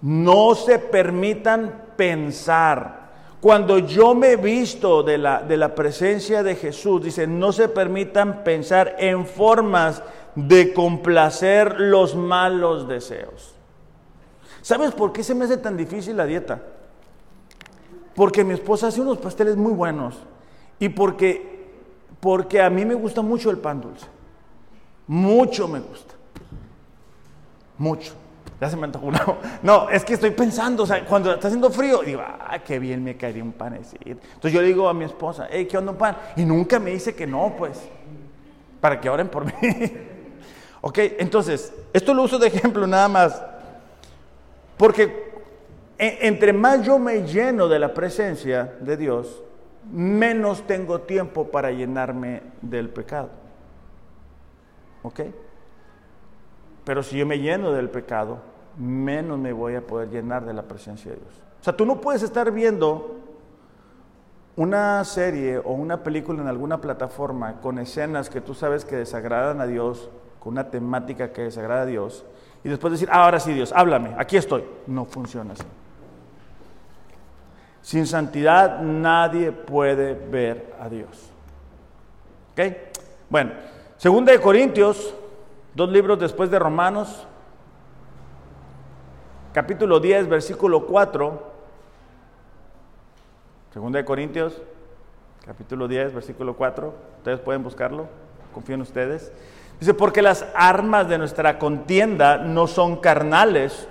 no 0.01 0.55
se 0.55 0.79
permitan 0.79 1.93
pensar. 1.95 3.00
Cuando 3.41 3.79
yo 3.79 4.13
me 4.13 4.33
he 4.33 4.37
visto 4.37 5.01
de 5.01 5.17
la, 5.17 5.41
de 5.41 5.57
la 5.57 5.73
presencia 5.73 6.43
de 6.43 6.55
Jesús, 6.55 7.03
dice, 7.03 7.25
no 7.25 7.51
se 7.51 7.67
permitan 7.67 8.43
pensar 8.43 8.95
en 8.99 9.25
formas 9.25 10.03
de 10.35 10.73
complacer 10.73 11.79
los 11.79 12.15
malos 12.15 12.87
deseos. 12.87 13.55
¿Sabes 14.61 14.91
por 14.91 15.11
qué 15.11 15.23
se 15.23 15.33
me 15.33 15.45
hace 15.45 15.57
tan 15.57 15.75
difícil 15.75 16.17
la 16.17 16.25
dieta? 16.27 16.61
Porque 18.13 18.43
mi 18.43 18.53
esposa 18.53 18.87
hace 18.87 19.01
unos 19.01 19.17
pasteles 19.17 19.57
muy 19.57 19.73
buenos 19.73 20.19
y 20.77 20.89
porque, 20.89 21.71
porque 22.19 22.61
a 22.61 22.69
mí 22.69 22.85
me 22.85 22.93
gusta 22.93 23.23
mucho 23.23 23.49
el 23.49 23.57
pan 23.57 23.81
dulce. 23.81 24.05
Mucho 25.07 25.67
me 25.67 25.79
gusta. 25.79 26.13
Mucho. 27.79 28.20
Ya 28.61 28.69
se 28.69 28.77
me 28.77 28.85
antojó 28.85 29.09
No, 29.63 29.89
es 29.89 30.05
que 30.05 30.13
estoy 30.13 30.29
pensando, 30.29 30.83
o 30.83 30.85
sea, 30.85 31.03
cuando 31.03 31.33
está 31.33 31.47
haciendo 31.47 31.71
frío, 31.71 32.03
digo, 32.03 32.21
ah, 32.23 32.59
qué 32.63 32.77
bien 32.77 33.03
me 33.03 33.17
caería 33.17 33.43
un 33.43 33.53
panecito. 33.53 34.05
Entonces 34.05 34.53
yo 34.53 34.61
digo 34.61 34.87
a 34.87 34.93
mi 34.93 35.03
esposa, 35.03 35.47
hey, 35.49 35.67
¿qué 35.69 35.79
onda 35.79 35.91
un 35.91 35.97
pan? 35.97 36.15
Y 36.35 36.45
nunca 36.45 36.79
me 36.79 36.91
dice 36.91 37.15
que 37.15 37.25
no, 37.25 37.55
pues. 37.57 37.81
para 38.79 39.01
que 39.01 39.09
oren 39.09 39.29
por 39.29 39.45
mí. 39.45 39.51
ok, 40.79 40.97
entonces, 41.17 41.73
esto 41.91 42.13
lo 42.13 42.21
uso 42.21 42.37
de 42.37 42.47
ejemplo 42.47 42.85
nada 42.85 43.07
más, 43.07 43.43
porque 44.77 45.31
e, 45.97 46.19
entre 46.21 46.53
más 46.53 46.85
yo 46.85 46.99
me 46.99 47.23
lleno 47.23 47.67
de 47.67 47.79
la 47.79 47.95
presencia 47.95 48.75
de 48.79 48.95
Dios, 48.95 49.41
menos 49.91 50.67
tengo 50.67 51.01
tiempo 51.01 51.49
para 51.49 51.71
llenarme 51.71 52.43
del 52.61 52.89
pecado. 52.89 53.29
¿Ok? 55.01 55.21
Pero 56.83 57.01
si 57.01 57.17
yo 57.17 57.25
me 57.25 57.39
lleno 57.39 57.71
del 57.71 57.89
pecado, 57.89 58.50
menos 58.77 59.37
me 59.37 59.53
voy 59.53 59.75
a 59.75 59.85
poder 59.85 60.09
llenar 60.09 60.45
de 60.45 60.53
la 60.53 60.63
presencia 60.63 61.11
de 61.11 61.17
Dios. 61.17 61.33
O 61.59 61.63
sea, 61.63 61.75
tú 61.75 61.85
no 61.85 62.01
puedes 62.01 62.23
estar 62.23 62.51
viendo 62.51 63.17
una 64.55 65.03
serie 65.03 65.57
o 65.57 65.71
una 65.71 66.03
película 66.03 66.41
en 66.41 66.47
alguna 66.47 66.81
plataforma 66.81 67.61
con 67.61 67.79
escenas 67.79 68.29
que 68.29 68.41
tú 68.41 68.53
sabes 68.53 68.85
que 68.85 68.95
desagradan 68.95 69.61
a 69.61 69.67
Dios, 69.67 70.09
con 70.39 70.53
una 70.53 70.69
temática 70.69 71.31
que 71.31 71.43
desagrada 71.43 71.83
a 71.83 71.85
Dios, 71.85 72.25
y 72.63 72.69
después 72.69 72.91
decir, 72.91 73.09
ah, 73.11 73.25
ahora 73.25 73.39
sí 73.39 73.53
Dios, 73.53 73.71
háblame, 73.75 74.13
aquí 74.17 74.37
estoy. 74.37 74.63
No 74.87 75.05
funciona 75.05 75.53
así. 75.53 75.63
Sin 77.81 78.05
santidad 78.05 78.81
nadie 78.81 79.51
puede 79.51 80.13
ver 80.13 80.75
a 80.79 80.87
Dios. 80.87 81.31
¿Ok? 82.51 82.61
Bueno, 83.29 83.51
segunda 83.97 84.31
de 84.31 84.39
Corintios, 84.39 85.15
dos 85.73 85.89
libros 85.89 86.19
después 86.19 86.51
de 86.51 86.59
Romanos, 86.59 87.27
capítulo 89.53 89.99
10, 89.99 90.29
versículo 90.29 90.85
4. 90.85 91.51
Segunda 93.73 93.99
de 93.99 94.05
Corintios, 94.05 94.61
capítulo 95.45 95.87
10, 95.87 96.13
versículo 96.13 96.55
4. 96.55 96.93
Ustedes 97.17 97.39
pueden 97.39 97.63
buscarlo, 97.63 98.07
confío 98.53 98.75
en 98.75 98.81
ustedes. 98.81 99.31
Dice, 99.79 99.93
porque 99.93 100.21
las 100.21 100.45
armas 100.55 101.09
de 101.09 101.17
nuestra 101.17 101.57
contienda 101.57 102.37
no 102.37 102.67
son 102.67 102.97
carnales, 102.97 103.87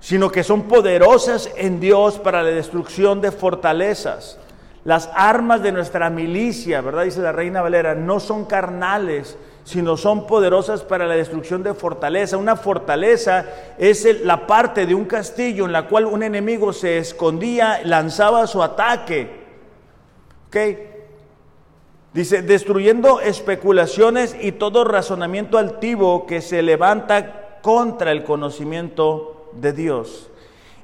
sino 0.00 0.30
que 0.30 0.42
son 0.42 0.62
poderosas 0.62 1.50
en 1.56 1.78
Dios 1.78 2.18
para 2.18 2.42
la 2.42 2.50
destrucción 2.50 3.20
de 3.20 3.30
fortalezas. 3.30 4.38
Las 4.84 5.10
armas 5.14 5.62
de 5.62 5.72
nuestra 5.72 6.08
milicia, 6.08 6.80
¿verdad? 6.80 7.04
Dice 7.04 7.20
la 7.20 7.32
reina 7.32 7.60
Valera, 7.60 7.94
no 7.94 8.18
son 8.18 8.46
carnales, 8.46 9.36
sino 9.64 9.96
son 9.96 10.26
poderosas 10.26 10.82
para 10.82 11.06
la 11.06 11.16
destrucción 11.16 11.62
de 11.62 11.74
fortaleza. 11.74 12.36
Una 12.36 12.56
fortaleza 12.56 13.46
es 13.78 14.22
la 14.22 14.46
parte 14.46 14.86
de 14.86 14.94
un 14.94 15.04
castillo 15.04 15.64
en 15.64 15.72
la 15.72 15.86
cual 15.86 16.06
un 16.06 16.22
enemigo 16.22 16.72
se 16.72 16.98
escondía, 16.98 17.80
lanzaba 17.84 18.46
su 18.46 18.62
ataque. 18.62 19.40
¿Ok? 20.48 20.56
Dice, 22.12 22.42
destruyendo 22.42 23.20
especulaciones 23.20 24.36
y 24.40 24.52
todo 24.52 24.84
razonamiento 24.84 25.58
altivo 25.58 26.26
que 26.26 26.40
se 26.40 26.62
levanta 26.62 27.60
contra 27.62 28.10
el 28.10 28.24
conocimiento 28.24 29.50
de 29.52 29.72
Dios 29.72 30.30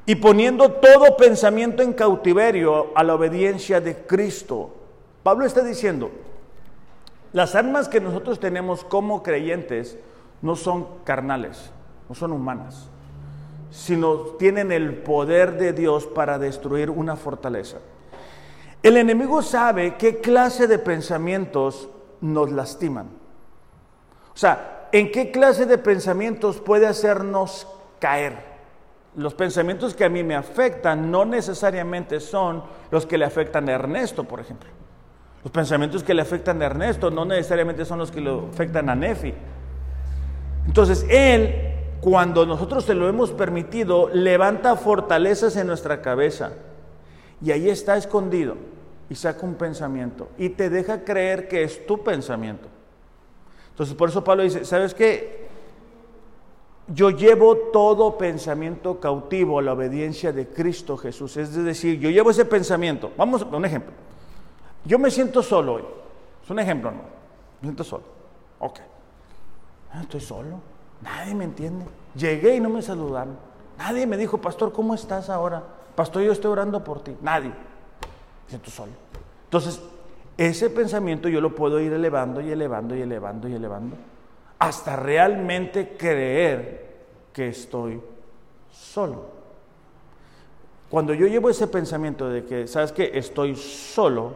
y 0.06 0.14
poniendo 0.14 0.70
todo 0.70 1.16
pensamiento 1.16 1.82
en 1.82 1.92
cautiverio 1.92 2.92
a 2.94 3.02
la 3.02 3.14
obediencia 3.14 3.80
de 3.80 3.96
Cristo. 4.06 4.70
Pablo 5.24 5.44
está 5.44 5.64
diciendo, 5.64 6.12
las 7.32 7.54
armas 7.54 7.88
que 7.88 8.00
nosotros 8.00 8.40
tenemos 8.40 8.84
como 8.84 9.22
creyentes 9.22 9.98
no 10.42 10.56
son 10.56 10.86
carnales, 11.04 11.70
no 12.08 12.14
son 12.14 12.32
humanas, 12.32 12.88
sino 13.70 14.16
tienen 14.38 14.72
el 14.72 14.94
poder 14.94 15.58
de 15.58 15.72
Dios 15.72 16.06
para 16.06 16.38
destruir 16.38 16.90
una 16.90 17.16
fortaleza. 17.16 17.78
El 18.82 18.96
enemigo 18.96 19.42
sabe 19.42 19.96
qué 19.96 20.20
clase 20.20 20.66
de 20.66 20.78
pensamientos 20.78 21.88
nos 22.20 22.50
lastiman. 22.52 23.08
O 24.32 24.36
sea, 24.36 24.88
¿en 24.92 25.10
qué 25.10 25.30
clase 25.30 25.66
de 25.66 25.78
pensamientos 25.78 26.58
puede 26.58 26.86
hacernos 26.86 27.66
caer? 27.98 28.56
los 29.16 29.34
pensamientos 29.34 29.94
que 29.94 30.04
a 30.04 30.08
mí 30.08 30.22
me 30.22 30.34
afectan 30.34 31.10
no 31.10 31.24
necesariamente 31.24 32.20
son 32.20 32.62
los 32.90 33.06
que 33.06 33.18
le 33.18 33.24
afectan 33.24 33.68
a 33.68 33.72
Ernesto, 33.72 34.24
por 34.24 34.40
ejemplo. 34.40 34.68
Los 35.46 35.52
pensamientos 35.52 36.02
que 36.02 36.12
le 36.12 36.22
afectan 36.22 36.60
a 36.60 36.66
Ernesto 36.66 37.08
no 37.08 37.24
necesariamente 37.24 37.84
son 37.84 38.00
los 38.00 38.10
que 38.10 38.20
le 38.20 38.36
afectan 38.52 38.90
a 38.90 38.96
Nefi. 38.96 39.32
Entonces, 40.66 41.06
Él, 41.08 41.54
cuando 42.00 42.44
nosotros 42.44 42.84
se 42.84 42.94
lo 42.94 43.08
hemos 43.08 43.30
permitido, 43.30 44.08
levanta 44.12 44.74
fortalezas 44.74 45.54
en 45.54 45.68
nuestra 45.68 46.02
cabeza 46.02 46.50
y 47.40 47.52
ahí 47.52 47.70
está 47.70 47.96
escondido 47.96 48.56
y 49.08 49.14
saca 49.14 49.46
un 49.46 49.54
pensamiento 49.54 50.30
y 50.36 50.48
te 50.48 50.68
deja 50.68 51.04
creer 51.04 51.46
que 51.46 51.62
es 51.62 51.86
tu 51.86 52.02
pensamiento. 52.02 52.66
Entonces, 53.70 53.94
por 53.94 54.08
eso 54.08 54.24
Pablo 54.24 54.42
dice, 54.42 54.64
¿sabes 54.64 54.94
qué? 54.94 55.46
yo 56.88 57.10
llevo 57.10 57.56
todo 57.72 58.18
pensamiento 58.18 58.98
cautivo 58.98 59.60
a 59.60 59.62
la 59.62 59.74
obediencia 59.74 60.32
de 60.32 60.48
Cristo 60.48 60.96
Jesús. 60.96 61.36
Es 61.36 61.54
decir, 61.54 62.00
yo 62.00 62.10
llevo 62.10 62.32
ese 62.32 62.44
pensamiento. 62.46 63.12
Vamos 63.16 63.42
a 63.42 63.44
un 63.44 63.64
ejemplo. 63.64 64.05
Yo 64.86 64.98
me 64.98 65.10
siento 65.10 65.42
solo 65.42 65.74
hoy. 65.74 65.84
Es 66.42 66.50
un 66.50 66.58
ejemplo, 66.58 66.90
¿no? 66.90 66.98
Me 67.60 67.62
siento 67.62 67.84
solo. 67.84 68.04
Ok. 68.60 68.78
Ah, 69.92 70.02
estoy 70.02 70.20
solo. 70.20 70.60
Nadie 71.02 71.34
me 71.34 71.44
entiende. 71.44 71.84
Llegué 72.14 72.56
y 72.56 72.60
no 72.60 72.70
me 72.70 72.80
saludaron. 72.80 73.36
Nadie 73.76 74.06
me 74.06 74.16
dijo, 74.16 74.38
pastor, 74.38 74.72
¿cómo 74.72 74.94
estás 74.94 75.28
ahora? 75.28 75.62
Pastor, 75.94 76.22
yo 76.22 76.32
estoy 76.32 76.52
orando 76.52 76.82
por 76.82 77.02
ti. 77.02 77.16
Nadie. 77.20 77.50
Me 77.50 78.48
siento 78.48 78.70
solo. 78.70 78.92
Entonces, 79.44 79.82
ese 80.36 80.70
pensamiento 80.70 81.28
yo 81.28 81.40
lo 81.40 81.54
puedo 81.54 81.80
ir 81.80 81.92
elevando 81.92 82.40
y 82.40 82.50
elevando 82.50 82.94
y 82.94 83.02
elevando 83.02 83.48
y 83.48 83.54
elevando 83.54 83.96
hasta 84.58 84.96
realmente 84.96 85.96
creer 85.96 86.96
que 87.32 87.48
estoy 87.48 88.00
solo. 88.70 89.36
Cuando 90.88 91.12
yo 91.14 91.26
llevo 91.26 91.50
ese 91.50 91.66
pensamiento 91.66 92.28
de 92.28 92.44
que, 92.44 92.66
¿sabes 92.66 92.92
que 92.92 93.18
Estoy 93.18 93.56
solo, 93.56 94.32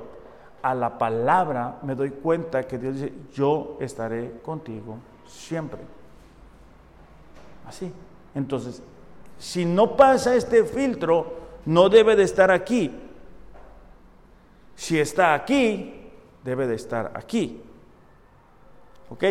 a 0.62 0.74
la 0.74 0.98
palabra 0.98 1.78
me 1.82 1.94
doy 1.94 2.10
cuenta 2.10 2.64
que 2.64 2.78
Dios 2.78 2.94
dice, 2.94 3.12
yo 3.32 3.76
estaré 3.80 4.40
contigo 4.42 4.98
siempre. 5.26 5.80
Así. 7.66 7.92
Entonces, 8.34 8.82
si 9.38 9.64
no 9.64 9.96
pasa 9.96 10.34
este 10.34 10.64
filtro, 10.64 11.34
no 11.66 11.88
debe 11.88 12.16
de 12.16 12.24
estar 12.24 12.50
aquí. 12.50 12.94
Si 14.74 14.98
está 14.98 15.34
aquí, 15.34 16.10
debe 16.42 16.66
de 16.66 16.74
estar 16.74 17.12
aquí. 17.14 17.62
¿Ok? 19.08 19.24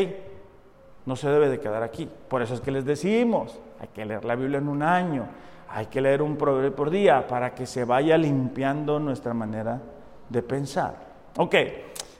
no 1.09 1.15
se 1.15 1.27
debe 1.27 1.49
de 1.49 1.59
quedar 1.59 1.82
aquí. 1.82 2.07
Por 2.27 2.43
eso 2.43 2.53
es 2.53 2.61
que 2.61 2.69
les 2.69 2.86
decimos, 2.86 3.59
hay 3.80 3.88
que 3.88 4.05
leer 4.05 4.23
la 4.25 4.36
Biblia 4.36 4.59
en 4.59 4.67
un 4.67 4.84
año, 4.84 5.25
hay 5.67 5.88
que 5.88 6.01
leer 6.01 6.21
un 6.21 6.38
proverbio 6.38 6.75
por 6.75 6.91
día 6.91 7.27
para 7.27 7.55
que 7.55 7.65
se 7.65 7.84
vaya 7.84 8.15
limpiando 8.15 8.99
nuestra 8.99 9.34
manera 9.34 9.82
de 10.30 10.43
pensar. 10.43 11.09
Ok, 11.38 11.55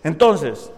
entonces, 0.04 0.72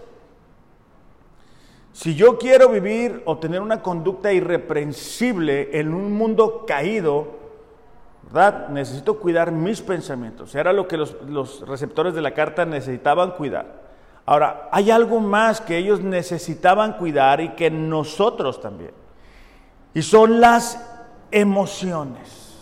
si 1.94 2.16
yo 2.16 2.38
quiero 2.38 2.70
vivir 2.70 3.22
o 3.26 3.38
tener 3.38 3.62
una 3.62 3.82
conducta 3.82 4.32
irreprensible 4.34 5.78
en 5.80 5.94
un 5.94 6.14
mundo 6.14 6.66
caído, 6.66 7.28
¿verdad? 8.24 8.70
Necesito 8.70 9.20
cuidar 9.20 9.52
mis 9.52 9.82
pensamientos. 9.82 10.56
Era 10.56 10.74
lo 10.74 10.88
que 10.88 10.98
los, 10.98 11.16
los 11.28 11.68
receptores 11.68 12.14
de 12.14 12.22
la 12.22 12.34
carta 12.34 12.66
necesitaban 12.66 13.32
cuidar. 13.32 13.82
Ahora, 14.26 14.70
hay 14.72 14.92
algo 14.92 15.20
más 15.20 15.60
que 15.62 15.78
ellos 15.78 16.02
necesitaban 16.02 16.94
cuidar 16.94 17.42
y 17.42 17.50
que 17.50 17.70
nosotros 17.70 18.62
también. 18.62 18.92
Y 19.94 20.02
son 20.02 20.40
las 20.40 20.80
emociones. 21.32 22.56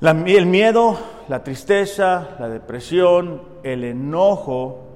el 0.00 0.46
miedo, 0.46 0.98
la 1.28 1.42
tristeza, 1.42 2.30
la 2.38 2.48
depresión, 2.48 3.42
el 3.62 3.84
enojo, 3.84 4.88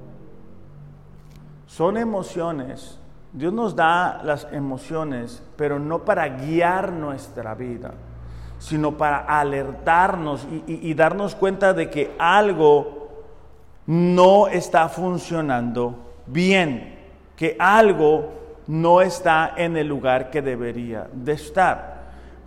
son 1.65 1.97
emociones. 1.97 2.99
Dios 3.33 3.53
nos 3.53 3.75
da 3.75 4.21
las 4.23 4.47
emociones, 4.51 5.43
pero 5.55 5.79
no 5.79 6.03
para 6.05 6.27
guiar 6.27 6.91
nuestra 6.91 7.53
vida, 7.55 7.93
sino 8.57 8.97
para 8.97 9.19
alertarnos 9.19 10.47
y 10.65 10.93
darnos 10.93 11.35
cuenta 11.35 11.73
de 11.73 11.89
que 11.89 12.15
algo 12.17 13.09
no 13.85 14.47
está 14.47 14.89
funcionando 14.89 15.95
bien, 16.25 16.97
que 17.35 17.55
algo 17.59 18.29
no 18.67 19.01
está 19.01 19.53
en 19.55 19.77
el 19.77 19.87
lugar 19.87 20.29
que 20.29 20.41
debería 20.41 21.07
de 21.11 21.33
estar. 21.33 21.96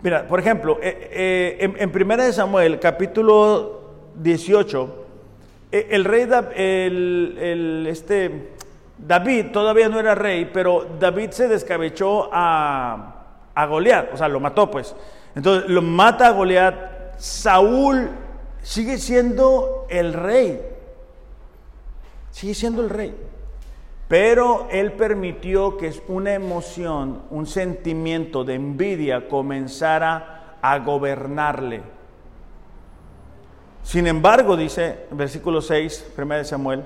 Mira, 0.03 0.27
por 0.27 0.39
ejemplo, 0.39 0.79
eh, 0.81 1.57
eh, 1.59 1.73
en, 1.77 1.91
Primera 1.91 2.23
de 2.23 2.33
Samuel, 2.33 2.79
capítulo 2.79 3.81
18, 4.15 5.05
eh, 5.71 5.87
el 5.91 6.05
rey, 6.05 6.27
el, 6.55 7.85
este, 7.87 8.49
David 8.97 9.51
todavía 9.53 9.89
no 9.89 9.99
era 9.99 10.15
rey, 10.15 10.49
pero 10.51 10.87
David 10.99 11.29
se 11.29 11.47
descabechó 11.47 12.29
a, 12.31 13.25
a 13.53 13.65
Goliat, 13.67 14.11
o 14.11 14.17
sea, 14.17 14.27
lo 14.27 14.39
mató 14.39 14.71
pues. 14.71 14.95
Entonces 15.35 15.69
lo 15.69 15.83
mata 15.83 16.27
a 16.27 16.31
Goliat, 16.31 17.19
Saúl 17.19 18.09
sigue 18.63 18.97
siendo 18.97 19.85
el 19.87 20.13
rey. 20.13 20.61
Sigue 22.31 22.55
siendo 22.55 22.81
el 22.81 22.89
rey. 22.89 23.13
Pero 24.11 24.67
él 24.69 24.91
permitió 24.91 25.77
que 25.77 25.89
una 26.09 26.33
emoción, 26.33 27.21
un 27.29 27.45
sentimiento 27.45 28.43
de 28.43 28.55
envidia 28.55 29.29
comenzara 29.29 30.57
a 30.61 30.79
gobernarle. 30.79 31.81
Sin 33.83 34.07
embargo, 34.07 34.57
dice 34.57 35.05
versículo 35.11 35.61
6, 35.61 36.11
1 36.17 36.35
de 36.35 36.43
Samuel, 36.43 36.83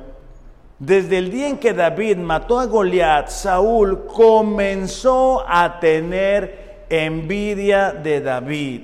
desde 0.78 1.18
el 1.18 1.32
día 1.32 1.50
en 1.50 1.58
que 1.58 1.74
David 1.74 2.18
mató 2.18 2.60
a 2.60 2.68
Goliat, 2.68 3.30
Saúl 3.30 4.06
comenzó 4.06 5.44
a 5.48 5.80
tener 5.80 6.86
envidia 6.92 7.92
de 7.92 8.22
David. 8.22 8.82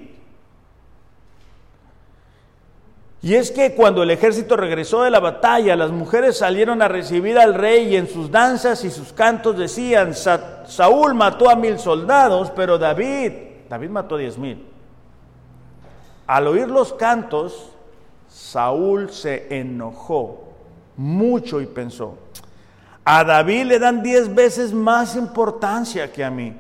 Y 3.24 3.36
es 3.36 3.51
que 3.51 3.76
cuando 3.76 4.01
el 4.01 4.09
ejército 4.09 4.57
regresó 4.57 5.03
de 5.03 5.11
la 5.11 5.19
batalla, 5.19 5.76
las 5.76 5.91
mujeres 5.91 6.38
salieron 6.38 6.82
a 6.82 6.88
recibir 6.88 7.38
al 7.38 7.53
rey 7.53 7.89
y 7.89 7.95
en 7.95 8.07
sus 8.07 8.32
danzas 8.32 8.84
y 8.84 8.89
sus 8.89 9.13
cantos 9.13 9.57
decían, 9.57 10.13
Saúl 10.15 11.13
mató 11.13 11.47
a 11.47 11.55
mil 11.55 11.78
soldados, 11.78 12.51
pero 12.55 12.80
David, 12.80 13.32
David 13.69 13.89
mató 13.89 14.17
diez 14.17 14.39
mil. 14.39 14.65
Al 16.26 16.47
oír 16.47 16.67
los 16.67 16.93
cantos, 16.93 17.69
Saúl 18.28 19.11
se 19.11 19.55
enojó 19.55 20.45
mucho 20.97 21.61
y 21.61 21.67
pensó, 21.67 22.17
a 23.05 23.24
David 23.24 23.65
le 23.65 23.80
dan 23.80 24.01
diez 24.01 24.34
veces 24.34 24.74
más 24.74 25.15
importancia 25.15 26.11
que 26.11 26.24
a 26.24 26.32
mí. 26.32 26.55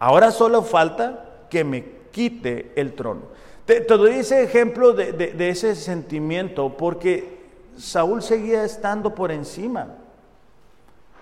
Ahora 0.00 0.32
solo 0.32 0.62
falta 0.62 1.46
que 1.48 1.62
me 1.62 1.84
quite 2.10 2.72
el 2.74 2.94
trono. 2.94 3.33
Te, 3.66 3.80
doy 3.80 4.12
ese 4.12 4.42
ejemplo 4.42 4.92
de, 4.92 5.48
ese 5.48 5.74
sentimiento 5.74 6.76
porque 6.76 7.42
Saúl 7.76 8.22
seguía 8.22 8.64
estando 8.64 9.14
por 9.14 9.32
encima. 9.32 9.88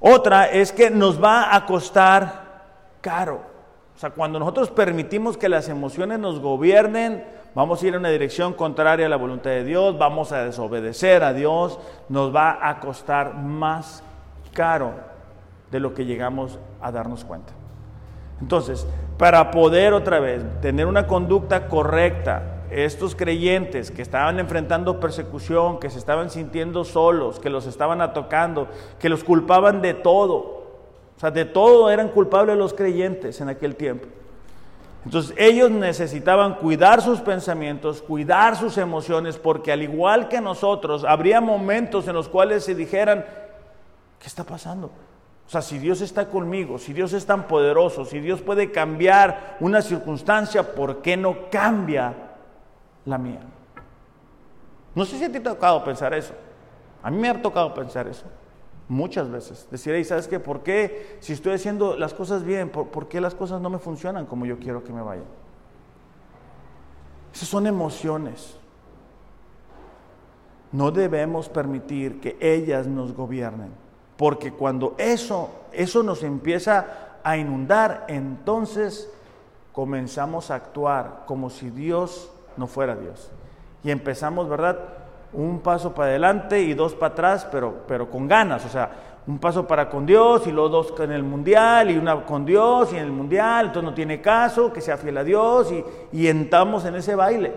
Otra 0.00 0.46
es 0.46 0.72
que 0.72 0.90
nos 0.90 1.22
va 1.22 1.54
a 1.54 1.66
costar 1.66 2.62
caro. 3.00 3.42
O 3.96 3.98
sea, 3.98 4.10
cuando 4.10 4.38
nosotros 4.38 4.70
permitimos 4.70 5.36
que 5.36 5.48
las 5.48 5.68
emociones 5.68 6.18
nos 6.18 6.40
gobiernen, 6.40 7.24
vamos 7.54 7.82
a 7.82 7.86
ir 7.86 7.94
en 7.94 8.00
una 8.00 8.10
dirección 8.10 8.52
contraria 8.52 9.06
a 9.06 9.08
la 9.08 9.16
voluntad 9.16 9.50
de 9.50 9.64
Dios, 9.64 9.96
vamos 9.98 10.32
a 10.32 10.44
desobedecer 10.44 11.22
a 11.22 11.32
Dios, 11.32 11.78
nos 12.08 12.34
va 12.34 12.68
a 12.68 12.80
costar 12.80 13.34
más 13.34 14.02
caro 14.52 14.94
de 15.70 15.80
lo 15.80 15.94
que 15.94 16.04
llegamos 16.04 16.58
a 16.80 16.92
darnos 16.92 17.24
cuenta. 17.24 17.52
Entonces, 18.40 18.86
para 19.18 19.50
poder 19.50 19.92
otra 19.92 20.20
vez 20.20 20.44
tener 20.60 20.86
una 20.86 21.06
conducta 21.06 21.68
correcta, 21.68 22.54
estos 22.70 23.14
creyentes 23.14 23.90
que 23.90 24.02
estaban 24.02 24.40
enfrentando 24.40 24.98
persecución, 24.98 25.78
que 25.78 25.90
se 25.90 25.98
estaban 25.98 26.30
sintiendo 26.30 26.84
solos, 26.84 27.38
que 27.38 27.50
los 27.50 27.66
estaban 27.66 28.00
atacando, 28.00 28.68
que 28.98 29.08
los 29.08 29.22
culpaban 29.22 29.80
de 29.80 29.94
todo, 29.94 30.64
o 31.16 31.20
sea, 31.20 31.30
de 31.30 31.44
todo 31.44 31.90
eran 31.90 32.08
culpables 32.08 32.56
los 32.56 32.74
creyentes 32.74 33.40
en 33.40 33.48
aquel 33.48 33.76
tiempo. 33.76 34.08
Entonces 35.04 35.34
ellos 35.36 35.70
necesitaban 35.70 36.54
cuidar 36.54 37.02
sus 37.02 37.20
pensamientos, 37.20 38.00
cuidar 38.00 38.56
sus 38.56 38.78
emociones, 38.78 39.36
porque 39.36 39.70
al 39.70 39.82
igual 39.82 40.28
que 40.28 40.40
nosotros, 40.40 41.04
habría 41.04 41.40
momentos 41.40 42.08
en 42.08 42.14
los 42.14 42.28
cuales 42.28 42.64
se 42.64 42.74
dijeran, 42.74 43.24
¿qué 44.18 44.26
está 44.26 44.44
pasando? 44.44 44.90
O 45.46 45.50
sea, 45.50 45.60
si 45.60 45.78
Dios 45.78 46.00
está 46.00 46.28
conmigo, 46.28 46.78
si 46.78 46.94
Dios 46.94 47.12
es 47.12 47.26
tan 47.26 47.46
poderoso, 47.46 48.06
si 48.06 48.18
Dios 48.18 48.40
puede 48.40 48.72
cambiar 48.72 49.58
una 49.60 49.82
circunstancia, 49.82 50.74
¿por 50.74 51.02
qué 51.02 51.18
no 51.18 51.50
cambia 51.50 52.14
la 53.04 53.18
mía? 53.18 53.40
No 54.94 55.04
sé 55.04 55.18
si 55.18 55.24
a 55.24 55.26
ti 55.30 55.38
te 55.40 55.48
ha 55.50 55.52
tocado 55.52 55.84
pensar 55.84 56.14
eso. 56.14 56.32
A 57.02 57.10
mí 57.10 57.18
me 57.18 57.28
ha 57.28 57.42
tocado 57.42 57.74
pensar 57.74 58.08
eso. 58.08 58.24
Muchas 58.88 59.30
veces. 59.30 59.66
Decir, 59.70 60.04
¿sabes 60.04 60.28
qué? 60.28 60.38
¿Por 60.38 60.62
qué 60.62 61.16
si 61.20 61.32
estoy 61.32 61.54
haciendo 61.54 61.96
las 61.96 62.12
cosas 62.12 62.44
bien, 62.44 62.68
por, 62.68 63.08
qué 63.08 63.20
las 63.20 63.34
cosas 63.34 63.60
no 63.60 63.70
me 63.70 63.78
funcionan 63.78 64.26
como 64.26 64.44
yo 64.44 64.58
quiero 64.58 64.84
que 64.84 64.92
me 64.92 65.00
vayan? 65.00 65.24
Esas 67.32 67.48
son 67.48 67.66
emociones. 67.66 68.56
No 70.70 70.90
debemos 70.90 71.48
permitir 71.48 72.20
que 72.20 72.36
ellas 72.40 72.86
nos 72.86 73.14
gobiernen, 73.14 73.70
porque 74.16 74.52
cuando 74.52 74.94
eso, 74.98 75.50
eso 75.72 76.02
nos 76.02 76.22
empieza 76.22 77.18
a 77.22 77.36
inundar, 77.36 78.04
entonces 78.08 79.10
comenzamos 79.72 80.50
a 80.50 80.56
actuar 80.56 81.24
como 81.26 81.48
si 81.48 81.70
Dios 81.70 82.30
no 82.56 82.66
fuera 82.66 82.96
Dios. 82.96 83.30
Y 83.82 83.90
empezamos, 83.90 84.48
¿verdad? 84.48 84.78
Un 85.34 85.60
paso 85.60 85.94
para 85.94 86.10
adelante 86.10 86.60
y 86.60 86.74
dos 86.74 86.94
para 86.94 87.12
atrás, 87.12 87.46
pero, 87.50 87.82
pero 87.86 88.10
con 88.10 88.26
ganas, 88.26 88.64
o 88.64 88.68
sea, 88.68 88.90
un 89.26 89.38
paso 89.38 89.66
para 89.66 89.88
con 89.88 90.04
Dios 90.04 90.46
y 90.46 90.52
los 90.52 90.70
dos 90.70 90.94
en 91.00 91.12
el 91.12 91.22
mundial 91.22 91.90
y 91.90 91.96
una 91.96 92.24
con 92.24 92.44
Dios 92.44 92.92
y 92.92 92.96
en 92.96 93.04
el 93.04 93.12
mundial, 93.12 93.66
entonces 93.66 93.90
no 93.90 93.94
tiene 93.94 94.20
caso 94.20 94.72
que 94.72 94.80
sea 94.80 94.96
fiel 94.96 95.16
a 95.18 95.24
Dios 95.24 95.72
y, 95.72 95.84
y 96.12 96.28
entramos 96.28 96.84
en 96.84 96.96
ese 96.96 97.14
baile 97.14 97.52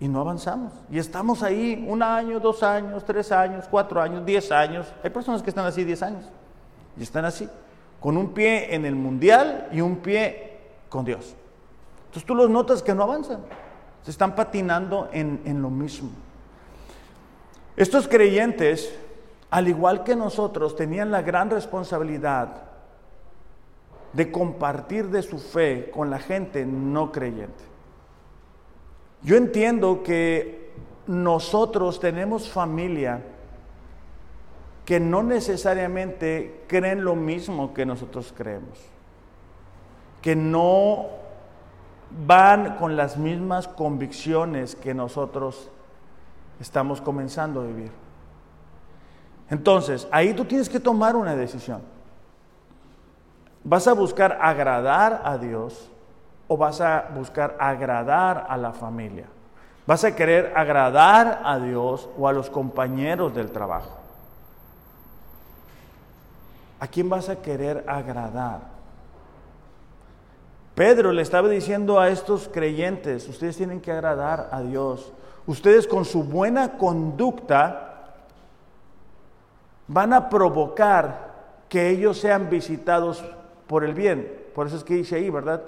y 0.00 0.08
no 0.08 0.20
avanzamos. 0.20 0.72
Y 0.90 0.98
estamos 0.98 1.42
ahí 1.42 1.84
un 1.88 2.02
año, 2.02 2.40
dos 2.40 2.62
años, 2.62 3.04
tres 3.04 3.30
años, 3.30 3.66
cuatro 3.70 4.02
años, 4.02 4.26
diez 4.26 4.50
años. 4.50 4.92
Hay 5.02 5.10
personas 5.10 5.42
que 5.42 5.50
están 5.50 5.64
así 5.64 5.84
diez 5.84 6.02
años 6.02 6.24
y 6.96 7.02
están 7.02 7.24
así, 7.24 7.48
con 8.00 8.16
un 8.16 8.34
pie 8.34 8.74
en 8.74 8.84
el 8.84 8.96
mundial 8.96 9.68
y 9.72 9.80
un 9.80 9.96
pie 9.96 10.58
con 10.88 11.04
Dios. 11.04 11.34
Entonces 12.06 12.24
tú 12.24 12.34
los 12.34 12.50
notas 12.50 12.82
que 12.82 12.94
no 12.94 13.04
avanzan, 13.04 13.40
se 14.02 14.10
están 14.10 14.34
patinando 14.34 15.08
en, 15.12 15.40
en 15.44 15.62
lo 15.62 15.70
mismo. 15.70 16.10
Estos 17.76 18.06
creyentes, 18.06 18.94
al 19.50 19.68
igual 19.68 20.04
que 20.04 20.14
nosotros, 20.14 20.76
tenían 20.76 21.10
la 21.10 21.22
gran 21.22 21.50
responsabilidad 21.50 22.62
de 24.12 24.30
compartir 24.30 25.08
de 25.08 25.22
su 25.22 25.38
fe 25.38 25.90
con 25.92 26.08
la 26.08 26.20
gente 26.20 26.64
no 26.64 27.10
creyente. 27.10 27.64
Yo 29.22 29.36
entiendo 29.36 30.02
que 30.02 30.72
nosotros 31.06 31.98
tenemos 31.98 32.48
familia 32.48 33.22
que 34.84 35.00
no 35.00 35.22
necesariamente 35.22 36.64
creen 36.68 37.04
lo 37.04 37.16
mismo 37.16 37.74
que 37.74 37.86
nosotros 37.86 38.32
creemos, 38.36 38.78
que 40.20 40.36
no 40.36 41.06
van 42.26 42.76
con 42.76 42.96
las 42.96 43.16
mismas 43.16 43.66
convicciones 43.66 44.76
que 44.76 44.94
nosotros 44.94 45.70
estamos 46.60 47.00
comenzando 47.00 47.60
a 47.60 47.64
vivir. 47.64 47.90
Entonces, 49.50 50.08
ahí 50.10 50.34
tú 50.34 50.44
tienes 50.44 50.68
que 50.68 50.80
tomar 50.80 51.16
una 51.16 51.36
decisión. 51.36 51.82
¿Vas 53.62 53.86
a 53.88 53.92
buscar 53.92 54.38
agradar 54.40 55.22
a 55.24 55.38
Dios 55.38 55.90
o 56.48 56.56
vas 56.56 56.80
a 56.80 57.10
buscar 57.14 57.56
agradar 57.58 58.46
a 58.48 58.56
la 58.56 58.72
familia? 58.72 59.26
¿Vas 59.86 60.04
a 60.04 60.14
querer 60.14 60.52
agradar 60.56 61.42
a 61.44 61.58
Dios 61.58 62.08
o 62.18 62.26
a 62.28 62.32
los 62.32 62.50
compañeros 62.50 63.34
del 63.34 63.50
trabajo? 63.50 63.98
¿A 66.80 66.86
quién 66.86 67.08
vas 67.08 67.28
a 67.28 67.36
querer 67.36 67.84
agradar? 67.86 68.74
Pedro 70.74 71.12
le 71.12 71.22
estaba 71.22 71.48
diciendo 71.48 72.00
a 72.00 72.08
estos 72.08 72.48
creyentes, 72.48 73.28
ustedes 73.28 73.56
tienen 73.56 73.80
que 73.80 73.92
agradar 73.92 74.48
a 74.50 74.60
Dios 74.60 75.12
ustedes 75.46 75.86
con 75.86 76.04
su 76.04 76.24
buena 76.24 76.76
conducta 76.76 78.14
van 79.86 80.12
a 80.12 80.28
provocar 80.28 81.34
que 81.68 81.90
ellos 81.90 82.18
sean 82.18 82.48
visitados 82.50 83.24
por 83.66 83.84
el 83.84 83.94
bien. 83.94 84.30
Por 84.54 84.66
eso 84.66 84.76
es 84.76 84.84
que 84.84 84.94
dice 84.94 85.16
ahí, 85.16 85.30
¿verdad? 85.30 85.62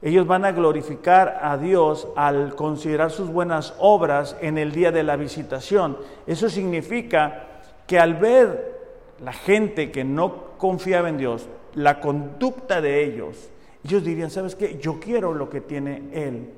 Ellos 0.00 0.26
van 0.26 0.44
a 0.44 0.52
glorificar 0.52 1.40
a 1.42 1.56
Dios 1.56 2.08
al 2.14 2.54
considerar 2.54 3.10
sus 3.10 3.30
buenas 3.30 3.74
obras 3.78 4.36
en 4.40 4.58
el 4.58 4.72
día 4.72 4.92
de 4.92 5.02
la 5.02 5.16
visitación. 5.16 5.96
Eso 6.26 6.48
significa 6.50 7.46
que 7.86 7.98
al 7.98 8.14
ver 8.14 8.74
la 9.22 9.32
gente 9.32 9.90
que 9.90 10.04
no 10.04 10.56
confiaba 10.58 11.08
en 11.08 11.16
Dios, 11.16 11.48
la 11.74 12.00
conducta 12.00 12.80
de 12.80 13.04
ellos, 13.04 13.50
ellos 13.82 14.04
dirían, 14.04 14.30
¿sabes 14.30 14.54
qué? 14.54 14.78
Yo 14.78 15.00
quiero 15.00 15.34
lo 15.34 15.50
que 15.50 15.60
tiene 15.60 16.10
Él 16.12 16.52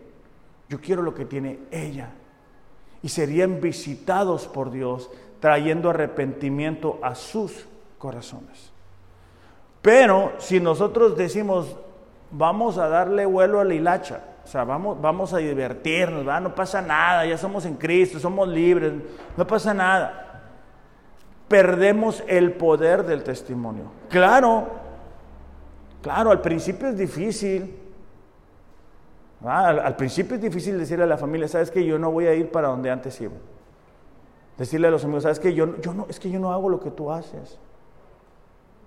Yo 0.68 0.80
quiero 0.80 1.02
lo 1.02 1.14
que 1.14 1.24
tiene 1.24 1.60
ella. 1.70 2.12
Y 3.02 3.08
serían 3.08 3.60
visitados 3.60 4.46
por 4.46 4.70
Dios 4.70 5.10
trayendo 5.40 5.90
arrepentimiento 5.90 6.98
a 7.02 7.14
sus 7.14 7.66
corazones. 7.98 8.72
Pero 9.82 10.32
si 10.38 10.58
nosotros 10.58 11.16
decimos, 11.16 11.76
vamos 12.30 12.78
a 12.78 12.88
darle 12.88 13.26
vuelo 13.26 13.60
a 13.60 13.64
la 13.64 13.74
hilacha, 13.74 14.20
o 14.44 14.48
sea, 14.48 14.64
vamos, 14.64 15.00
vamos 15.00 15.32
a 15.32 15.38
divertirnos, 15.38 16.24
no 16.24 16.54
pasa 16.54 16.80
nada, 16.80 17.26
ya 17.26 17.36
somos 17.36 17.64
en 17.66 17.74
Cristo, 17.74 18.18
somos 18.18 18.48
libres, 18.48 18.92
no 19.36 19.46
pasa 19.46 19.74
nada. 19.74 20.42
Perdemos 21.48 22.22
el 22.26 22.52
poder 22.52 23.04
del 23.04 23.22
testimonio. 23.22 23.84
Claro, 24.08 24.66
claro, 26.02 26.30
al 26.30 26.40
principio 26.40 26.88
es 26.88 26.96
difícil. 26.96 27.85
Al, 29.44 29.78
al, 29.78 29.96
principio 29.96 30.36
es 30.36 30.42
difícil 30.42 30.78
decirle 30.78 31.04
a 31.04 31.06
la 31.06 31.18
familia, 31.18 31.46
sabes 31.46 31.70
que 31.70 31.84
yo 31.84 31.98
no 31.98 32.10
voy 32.10 32.26
a 32.26 32.34
ir 32.34 32.50
para 32.50 32.68
donde 32.68 32.90
antes 32.90 33.20
iba. 33.20 33.34
Decirle 34.56 34.88
a 34.88 34.90
los 34.90 35.04
amigos, 35.04 35.24
sabes 35.24 35.38
que 35.38 35.52
yo, 35.54 35.66
no, 35.66 36.06
es 36.08 36.18
que 36.18 36.30
yo 36.30 36.40
no 36.40 36.52
hago 36.52 36.68
lo 36.68 36.80
que 36.80 36.90
tú 36.90 37.12
haces. 37.12 37.58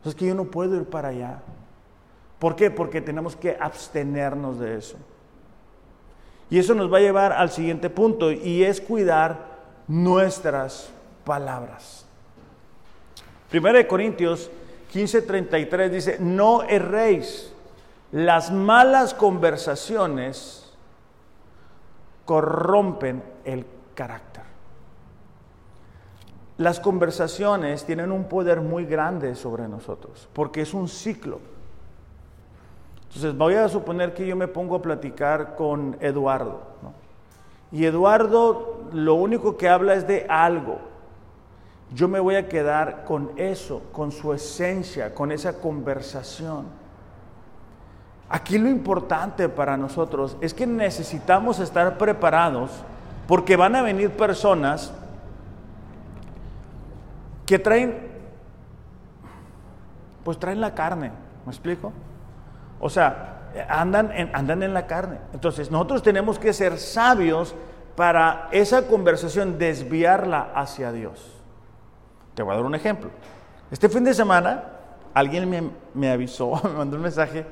Es 0.03 0.15
que 0.15 0.25
yo 0.25 0.33
no 0.33 0.45
puedo 0.45 0.75
ir 0.75 0.85
para 0.85 1.09
allá. 1.09 1.41
¿Por 2.39 2.55
qué? 2.55 2.71
Porque 2.71 3.01
tenemos 3.01 3.35
que 3.35 3.55
abstenernos 3.59 4.59
de 4.59 4.77
eso. 4.77 4.97
Y 6.49 6.57
eso 6.57 6.73
nos 6.73 6.91
va 6.91 6.97
a 6.97 7.01
llevar 7.01 7.33
al 7.33 7.51
siguiente 7.51 7.89
punto 7.89 8.31
y 8.31 8.63
es 8.63 8.81
cuidar 8.81 9.49
nuestras 9.87 10.89
palabras. 11.23 12.05
Primera 13.51 13.77
de 13.77 13.87
Corintios 13.87 14.49
15:33 14.91 15.89
dice, 15.89 16.17
no 16.19 16.63
erréis, 16.63 17.53
las 18.11 18.51
malas 18.51 19.13
conversaciones 19.13 20.71
corrompen 22.25 23.23
el 23.45 23.65
carácter. 23.95 24.43
Las 26.57 26.79
conversaciones 26.79 27.85
tienen 27.85 28.11
un 28.11 28.25
poder 28.25 28.61
muy 28.61 28.85
grande 28.85 29.35
sobre 29.35 29.67
nosotros, 29.67 30.27
porque 30.33 30.61
es 30.61 30.73
un 30.73 30.87
ciclo. 30.87 31.39
Entonces 33.03 33.35
voy 33.37 33.55
a 33.55 33.69
suponer 33.69 34.13
que 34.13 34.27
yo 34.27 34.35
me 34.35 34.47
pongo 34.47 34.75
a 34.75 34.81
platicar 34.81 35.55
con 35.55 35.97
Eduardo, 35.99 36.61
y 37.71 37.85
Eduardo 37.85 38.89
lo 38.93 39.13
único 39.13 39.55
que 39.55 39.69
habla 39.69 39.93
es 39.93 40.07
de 40.07 40.25
algo. 40.27 40.79
Yo 41.93 42.07
me 42.07 42.19
voy 42.19 42.35
a 42.35 42.47
quedar 42.47 43.05
con 43.05 43.31
eso, 43.37 43.83
con 43.91 44.11
su 44.11 44.33
esencia, 44.33 45.13
con 45.13 45.31
esa 45.31 45.59
conversación. 45.59 46.65
Aquí 48.29 48.59
lo 48.59 48.69
importante 48.69 49.49
para 49.49 49.75
nosotros 49.75 50.37
es 50.39 50.53
que 50.53 50.67
necesitamos 50.67 51.59
estar 51.59 51.97
preparados 51.97 52.69
porque 53.27 53.55
van 53.55 53.75
a 53.75 53.81
venir 53.81 54.11
personas 54.11 54.93
que 57.47 57.57
traen, 57.57 58.07
pues 60.23 60.37
traen 60.37 60.61
la 60.61 60.75
carne, 60.75 61.11
¿me 61.43 61.51
explico? 61.51 61.91
O 62.79 62.87
sea, 62.87 63.47
andan 63.67 64.11
en, 64.11 64.35
andan 64.35 64.61
en 64.61 64.75
la 64.75 64.85
carne. 64.85 65.17
Entonces, 65.33 65.71
nosotros 65.71 66.03
tenemos 66.03 66.37
que 66.37 66.53
ser 66.53 66.77
sabios 66.77 67.55
para 67.95 68.47
esa 68.51 68.85
conversación 68.85 69.57
desviarla 69.57 70.51
hacia 70.53 70.91
Dios. 70.91 71.35
Te 72.35 72.43
voy 72.43 72.53
a 72.53 72.57
dar 72.57 72.65
un 72.65 72.75
ejemplo. 72.75 73.09
Este 73.71 73.89
fin 73.89 74.03
de 74.03 74.13
semana, 74.13 74.63
alguien 75.15 75.49
me, 75.49 75.71
me 75.95 76.11
avisó, 76.11 76.61
me 76.63 76.69
mandó 76.77 76.97
un 76.97 77.03
mensaje 77.03 77.45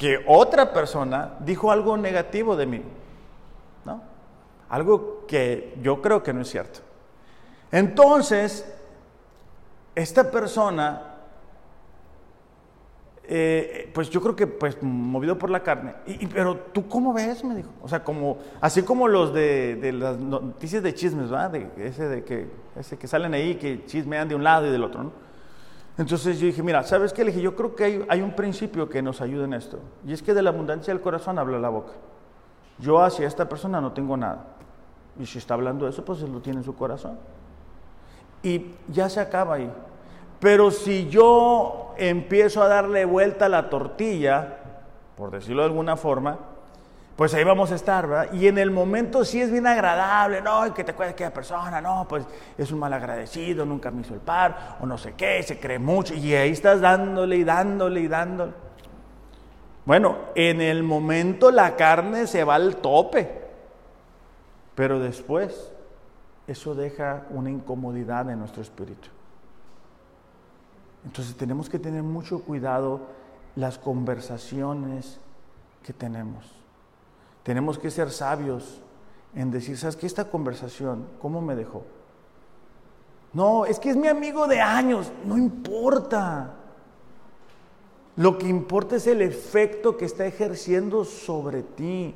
que 0.00 0.24
otra 0.26 0.72
persona 0.72 1.34
dijo 1.40 1.70
algo 1.70 1.94
negativo 1.94 2.56
de 2.56 2.64
mí, 2.64 2.82
¿no? 3.84 4.00
Algo 4.70 5.26
que 5.28 5.76
yo 5.82 6.00
creo 6.00 6.22
que 6.22 6.32
no 6.32 6.40
es 6.40 6.48
cierto. 6.48 6.80
Entonces, 7.70 8.64
esta 9.94 10.30
persona, 10.30 11.02
eh, 13.24 13.90
pues 13.92 14.08
yo 14.08 14.22
creo 14.22 14.34
que 14.34 14.46
pues 14.46 14.82
movido 14.82 15.36
por 15.36 15.50
la 15.50 15.62
carne, 15.62 15.92
y, 16.06 16.26
pero 16.28 16.56
tú 16.56 16.88
cómo 16.88 17.12
ves, 17.12 17.44
me 17.44 17.54
dijo, 17.54 17.68
o 17.82 17.86
sea, 17.86 18.02
como, 18.02 18.38
así 18.62 18.82
como 18.82 19.06
los 19.06 19.34
de, 19.34 19.92
las 19.92 20.16
noticias 20.16 20.82
de 20.82 20.94
chismes, 20.94 21.28
¿verdad? 21.28 21.50
De 21.50 21.86
ese 21.86 22.08
de 22.08 22.24
que, 22.24 22.48
ese 22.74 22.96
que 22.96 23.06
salen 23.06 23.34
ahí, 23.34 23.56
que 23.56 23.84
chismean 23.84 24.30
de 24.30 24.34
un 24.34 24.44
lado 24.44 24.66
y 24.66 24.70
del 24.70 24.82
otro, 24.82 25.02
¿no? 25.02 25.12
Entonces 26.00 26.40
yo 26.40 26.46
dije, 26.46 26.62
mira, 26.62 26.82
¿sabes 26.82 27.12
qué? 27.12 27.22
Le 27.22 27.30
dije, 27.30 27.42
yo 27.42 27.54
creo 27.54 27.76
que 27.76 28.06
hay, 28.08 28.22
un 28.22 28.34
principio 28.34 28.88
que 28.88 29.02
nos 29.02 29.20
ayuda 29.20 29.44
en 29.44 29.52
esto. 29.52 29.78
Y 30.06 30.14
es 30.14 30.22
que 30.22 30.32
de 30.32 30.40
la 30.40 30.48
abundancia 30.48 30.94
del 30.94 31.02
corazón 31.02 31.38
habla 31.38 31.58
la 31.58 31.68
boca. 31.68 31.92
Yo 32.78 33.02
hacia 33.02 33.26
esta 33.26 33.46
persona 33.50 33.82
no 33.82 33.92
tengo 33.92 34.16
nada. 34.16 34.46
Y 35.18 35.26
si 35.26 35.36
está 35.36 35.52
hablando 35.52 35.86
eso, 35.86 36.02
pues 36.02 36.22
lo 36.22 36.40
tiene 36.40 36.60
en 36.60 36.64
su 36.64 36.74
corazón. 36.74 37.18
Y 38.42 38.76
ya 38.88 39.10
se 39.10 39.20
acaba 39.20 39.56
ahí. 39.56 39.70
Pero 40.38 40.70
si 40.70 41.06
yo 41.10 41.92
empiezo 41.98 42.62
a 42.62 42.68
darle 42.68 43.04
vuelta 43.04 43.44
a 43.44 43.50
la 43.50 43.68
tortilla, 43.68 44.56
por 45.18 45.30
decirlo 45.30 45.60
de 45.60 45.68
alguna 45.68 45.98
forma, 45.98 46.38
pues 47.20 47.34
ahí 47.34 47.44
vamos 47.44 47.70
a 47.70 47.74
estar, 47.74 48.06
¿verdad? 48.06 48.32
Y 48.32 48.48
en 48.48 48.56
el 48.56 48.70
momento 48.70 49.26
sí 49.26 49.42
es 49.42 49.52
bien 49.52 49.66
agradable, 49.66 50.40
no, 50.40 50.72
que 50.72 50.84
te 50.84 50.92
acuerdes 50.92 51.14
que 51.14 51.24
la 51.24 51.34
persona, 51.34 51.78
no, 51.78 52.06
pues 52.08 52.24
es 52.56 52.72
un 52.72 52.78
mal 52.78 52.94
agradecido, 52.94 53.66
nunca 53.66 53.90
me 53.90 54.00
hizo 54.00 54.14
el 54.14 54.20
par, 54.20 54.78
o 54.80 54.86
no 54.86 54.96
sé 54.96 55.12
qué, 55.12 55.42
se 55.42 55.60
cree 55.60 55.78
mucho, 55.78 56.14
y 56.14 56.34
ahí 56.34 56.52
estás 56.52 56.80
dándole 56.80 57.36
y 57.36 57.44
dándole 57.44 58.00
y 58.00 58.08
dándole. 58.08 58.52
Bueno, 59.84 60.16
en 60.34 60.62
el 60.62 60.82
momento 60.82 61.50
la 61.50 61.76
carne 61.76 62.26
se 62.26 62.42
va 62.42 62.54
al 62.54 62.76
tope, 62.76 63.30
pero 64.74 64.98
después 64.98 65.70
eso 66.46 66.74
deja 66.74 67.26
una 67.28 67.50
incomodidad 67.50 68.30
en 68.30 68.38
nuestro 68.38 68.62
espíritu. 68.62 69.10
Entonces 71.04 71.36
tenemos 71.36 71.68
que 71.68 71.78
tener 71.78 72.02
mucho 72.02 72.42
cuidado 72.42 73.02
las 73.56 73.76
conversaciones 73.76 75.20
que 75.84 75.92
tenemos. 75.92 76.59
Tenemos 77.42 77.78
que 77.78 77.90
ser 77.90 78.10
sabios 78.10 78.80
en 79.34 79.50
decir, 79.50 79.78
¿sabes 79.78 79.96
qué? 79.96 80.06
Esta 80.06 80.26
conversación, 80.30 81.06
¿cómo 81.20 81.40
me 81.40 81.56
dejó? 81.56 81.84
No, 83.32 83.64
es 83.64 83.78
que 83.78 83.90
es 83.90 83.96
mi 83.96 84.08
amigo 84.08 84.46
de 84.46 84.60
años, 84.60 85.10
no 85.24 85.38
importa. 85.38 86.54
Lo 88.16 88.36
que 88.36 88.48
importa 88.48 88.96
es 88.96 89.06
el 89.06 89.22
efecto 89.22 89.96
que 89.96 90.04
está 90.04 90.26
ejerciendo 90.26 91.04
sobre 91.04 91.62
ti. 91.62 92.14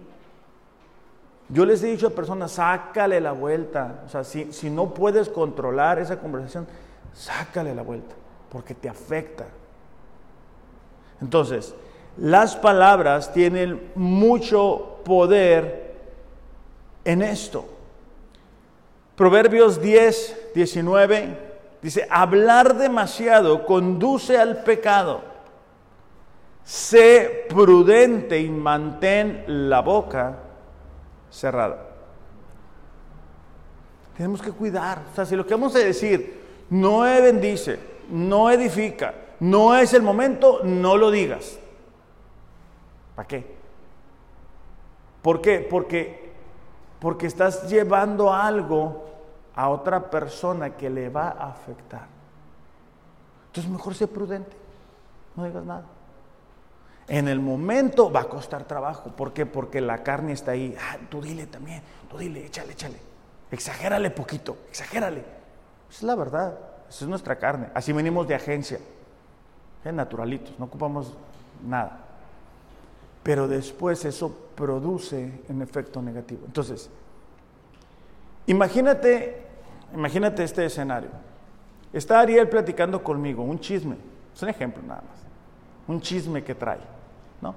Yo 1.48 1.64
les 1.64 1.82
he 1.82 1.88
dicho 1.88 2.08
a 2.08 2.10
personas, 2.10 2.52
sácale 2.52 3.20
la 3.20 3.32
vuelta. 3.32 4.02
O 4.06 4.08
sea, 4.08 4.24
si, 4.24 4.52
si 4.52 4.70
no 4.70 4.92
puedes 4.92 5.28
controlar 5.28 5.98
esa 5.98 6.18
conversación, 6.18 6.66
sácale 7.12 7.74
la 7.74 7.82
vuelta, 7.82 8.14
porque 8.50 8.74
te 8.74 8.88
afecta. 8.88 9.46
Entonces, 11.20 11.74
las 12.16 12.56
palabras 12.56 13.32
tienen 13.32 13.92
mucho 13.94 14.93
poder 15.04 15.94
en 17.04 17.22
esto. 17.22 17.66
Proverbios 19.14 19.80
10, 19.80 20.52
19 20.54 21.38
dice, 21.80 22.06
hablar 22.10 22.76
demasiado 22.76 23.64
conduce 23.64 24.38
al 24.38 24.64
pecado. 24.64 25.22
Sé 26.64 27.46
prudente 27.48 28.40
y 28.40 28.48
mantén 28.48 29.44
la 29.46 29.80
boca 29.80 30.38
cerrada. 31.30 31.90
Tenemos 34.16 34.40
que 34.40 34.50
cuidar. 34.50 35.02
O 35.12 35.14
sea, 35.14 35.26
si 35.26 35.36
lo 35.36 35.46
que 35.46 35.54
vamos 35.54 35.74
a 35.76 35.80
decir 35.80 36.42
no 36.70 37.00
bendice, 37.00 37.78
no 38.10 38.50
edifica, 38.50 39.14
no 39.40 39.76
es 39.76 39.92
el 39.92 40.02
momento, 40.02 40.60
no 40.64 40.96
lo 40.96 41.10
digas. 41.10 41.58
¿Para 43.14 43.28
qué? 43.28 43.53
¿Por 45.24 45.40
qué? 45.40 45.60
Porque, 45.60 46.32
porque 47.00 47.26
estás 47.26 47.70
llevando 47.70 48.30
algo 48.30 49.06
a 49.56 49.70
otra 49.70 50.10
persona 50.10 50.76
que 50.76 50.90
le 50.90 51.08
va 51.08 51.30
a 51.30 51.48
afectar. 51.48 52.06
Entonces 53.46 53.72
mejor 53.72 53.94
sé 53.94 54.06
prudente, 54.06 54.54
no 55.34 55.44
digas 55.44 55.64
nada. 55.64 55.86
En 57.08 57.28
el 57.28 57.40
momento 57.40 58.12
va 58.12 58.20
a 58.20 58.24
costar 58.24 58.64
trabajo. 58.64 59.12
¿Por 59.16 59.32
qué? 59.32 59.46
Porque 59.46 59.80
la 59.80 60.02
carne 60.02 60.32
está 60.34 60.50
ahí. 60.50 60.76
Ah, 60.78 60.98
tú 61.08 61.22
dile 61.22 61.46
también, 61.46 61.80
tú 62.10 62.18
dile, 62.18 62.44
échale, 62.44 62.72
échale. 62.72 62.98
Exagérale 63.50 64.10
poquito, 64.10 64.58
exagérale. 64.68 65.20
Esa 65.88 65.98
es 65.98 66.02
la 66.02 66.16
verdad, 66.16 66.58
esa 66.86 67.04
es 67.06 67.08
nuestra 67.08 67.36
carne. 67.36 67.68
Así 67.72 67.94
venimos 67.94 68.28
de 68.28 68.34
agencia, 68.34 68.78
¿eh? 69.86 69.92
naturalitos, 69.92 70.58
no 70.58 70.66
ocupamos 70.66 71.14
nada 71.66 72.03
pero 73.24 73.48
después 73.48 74.04
eso 74.04 74.30
produce 74.54 75.40
un 75.48 75.62
efecto 75.62 76.00
negativo. 76.00 76.42
Entonces, 76.46 76.90
imagínate, 78.46 79.42
imagínate 79.94 80.44
este 80.44 80.66
escenario. 80.66 81.08
Está 81.92 82.20
Ariel 82.20 82.48
platicando 82.48 83.02
conmigo, 83.02 83.42
un 83.42 83.58
chisme, 83.58 83.96
es 84.32 84.42
un 84.42 84.50
ejemplo 84.50 84.82
nada 84.82 85.00
más, 85.00 85.18
un 85.88 86.00
chisme 86.02 86.44
que 86.44 86.54
trae, 86.54 86.80
¿no? 87.40 87.54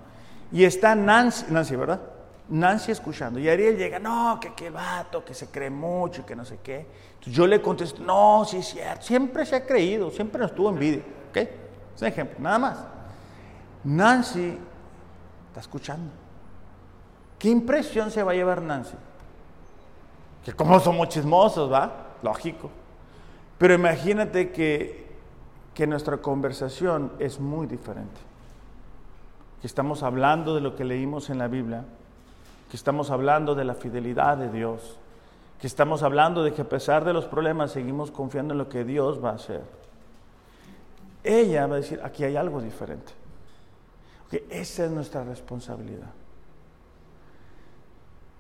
Y 0.53 0.63
está 0.63 0.95
Nancy, 0.95 1.47
Nancy, 1.49 1.76
¿verdad? 1.76 1.99
Nancy 2.47 2.93
escuchando. 2.93 3.38
Y 3.38 3.49
Ariel 3.49 3.76
llega, 3.76 3.99
no, 3.99 4.39
que 4.39 4.53
qué 4.53 4.70
vato, 4.70 5.26
que 5.26 5.34
se 5.34 5.47
cree 5.47 5.70
mucho 5.70 6.26
que 6.26 6.34
no 6.34 6.45
sé 6.45 6.59
qué. 6.63 6.86
Entonces 7.15 7.34
yo 7.34 7.45
le 7.45 7.61
contesto, 7.61 8.01
no, 8.01 8.45
sí 8.45 8.63
cierto. 8.63 9.01
Siempre 9.01 9.45
se 9.45 9.57
ha 9.57 9.65
creído, 9.65 10.09
siempre 10.11 10.39
nos 10.39 10.55
tuvo 10.55 10.70
envidia. 10.70 11.01
¿Ok? 11.30 11.38
Es 11.93 12.01
un 12.01 12.07
ejemplo, 12.07 12.38
nada 12.39 12.57
más. 12.57 12.86
Nancy 13.84 14.57
está 15.58 15.62
escuchando. 15.62 16.12
¿Qué 17.39 17.49
impresión 17.49 18.12
se 18.12 18.22
va 18.22 18.32
a 18.32 18.36
llevar 18.36 18.62
Nancy? 18.62 18.95
Que 20.45 20.53
como 20.53 20.80
somos 20.80 21.10
chismosos, 21.10 21.72
¿va? 21.72 22.14
Lógico. 22.22 22.70
Pero 23.58 23.74
imagínate 23.74 24.51
que, 24.51 25.08
que 25.74 25.88
nuestra 25.88 26.18
conversación 26.18 27.12
es 27.20 27.39
muy 27.39 27.66
diferente. 27.66 28.22
Que 29.62 29.68
estamos 29.68 30.03
hablando 30.03 30.53
de 30.53 30.62
lo 30.62 30.76
que 30.76 30.86
leímos 30.86 31.30
en 31.30 31.39
la 31.39 31.47
Biblia 31.47 31.86
que 32.70 32.76
estamos 32.76 33.12
hablando 33.12 33.55
de 33.55 33.64
la 33.64 33.76
fidelidad 33.76 34.38
de 34.38 34.51
Dios, 34.51 34.97
que 35.62 35.68
estamos 35.68 36.03
hablando 36.03 36.43
de 36.43 36.53
que 36.53 36.64
a 36.64 36.70
pesar 36.70 37.05
de 37.05 37.14
los 37.14 37.26
problemas 37.26 37.72
seguimos 37.72 38.12
confiando 38.12 38.53
en 38.53 38.58
lo 38.58 38.68
que 38.68 38.84
Dios 38.84 39.24
va 39.24 39.30
a 39.30 39.36
hacer. 39.36 39.64
Ella 41.24 41.66
va 41.66 41.76
a 41.76 41.80
decir, 41.80 42.01
aquí 42.03 42.26
hay 42.26 42.36
algo 42.36 42.62
diferente. 42.62 43.14
Que 44.30 44.46
esa 44.50 44.86
es 44.86 44.92
nuestra 44.92 45.24
responsabilidad. 45.24 46.10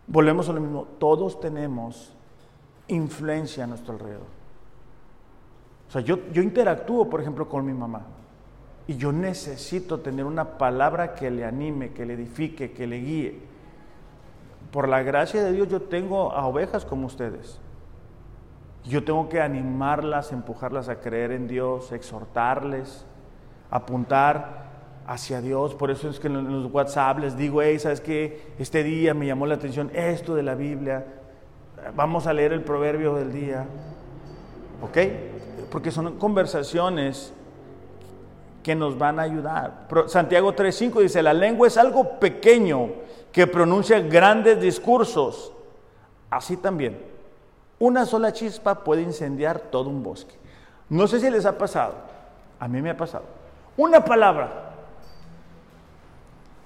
Volvemos 0.07 0.47
a 0.49 0.53
lo 0.53 0.61
mismo, 0.61 0.87
todos 0.99 1.39
tenemos 1.39 2.13
influencia 2.87 3.63
a 3.65 3.67
nuestro 3.67 3.93
alrededor. 3.93 4.37
O 5.87 5.91
sea, 5.91 6.01
yo, 6.01 6.31
yo 6.31 6.41
interactúo, 6.41 7.09
por 7.09 7.21
ejemplo, 7.21 7.47
con 7.47 7.65
mi 7.65 7.73
mamá. 7.73 8.01
Y 8.87 8.95
yo 8.95 9.11
necesito 9.11 9.99
tener 9.99 10.25
una 10.25 10.57
palabra 10.57 11.13
que 11.13 11.29
le 11.29 11.45
anime, 11.45 11.91
que 11.91 12.05
le 12.05 12.13
edifique, 12.13 12.71
que 12.71 12.87
le 12.87 12.97
guíe 12.99 13.57
por 14.71 14.87
la 14.89 15.01
gracia 15.01 15.43
de 15.43 15.53
Dios 15.53 15.69
yo 15.69 15.81
tengo 15.81 16.31
a 16.31 16.45
ovejas 16.45 16.85
como 16.85 17.07
ustedes. 17.07 17.59
Yo 18.83 19.03
tengo 19.03 19.27
que 19.27 19.41
animarlas, 19.41 20.31
empujarlas 20.31 20.87
a 20.89 20.99
creer 20.99 21.31
en 21.31 21.47
Dios, 21.47 21.91
exhortarles, 21.91 23.05
apuntar 23.69 24.66
hacia 25.07 25.41
Dios. 25.41 25.73
Por 25.73 25.89
eso 25.89 26.09
es 26.09 26.19
que 26.19 26.27
en 26.27 26.61
los 26.61 26.71
WhatsApp 26.71 27.19
les 27.19 27.37
digo, 27.37 27.61
hey, 27.61 27.79
¿sabes 27.79 28.01
qué? 28.01 28.41
Este 28.59 28.83
día 28.83 29.13
me 29.13 29.25
llamó 29.25 29.47
la 29.47 29.55
atención 29.55 29.89
esto 29.93 30.35
de 30.35 30.43
la 30.43 30.53
Biblia. 30.53 31.05
Vamos 31.95 32.27
a 32.27 32.33
leer 32.33 32.53
el 32.53 32.61
proverbio 32.61 33.15
del 33.15 33.31
día. 33.31 33.65
¿Ok? 34.81 34.97
Porque 35.71 35.89
son 35.89 36.17
conversaciones 36.17 37.33
que 38.61 38.75
nos 38.75 38.97
van 38.97 39.17
a 39.19 39.23
ayudar. 39.23 39.87
Santiago 40.07 40.53
3.5 40.53 41.01
dice, 41.01 41.23
la 41.23 41.33
lengua 41.33 41.67
es 41.67 41.77
algo 41.77 42.19
pequeño 42.19 42.89
que 43.31 43.47
pronuncia 43.47 43.99
grandes 44.01 44.59
discursos. 44.59 45.53
Así 46.29 46.57
también, 46.57 46.99
una 47.79 48.05
sola 48.05 48.33
chispa 48.33 48.83
puede 48.83 49.03
incendiar 49.03 49.59
todo 49.59 49.89
un 49.89 50.03
bosque. 50.03 50.35
No 50.89 51.07
sé 51.07 51.21
si 51.21 51.29
les 51.29 51.45
ha 51.45 51.57
pasado, 51.57 51.93
a 52.59 52.67
mí 52.67 52.81
me 52.81 52.89
ha 52.89 52.97
pasado. 52.97 53.23
Una 53.77 54.03
palabra 54.03 54.67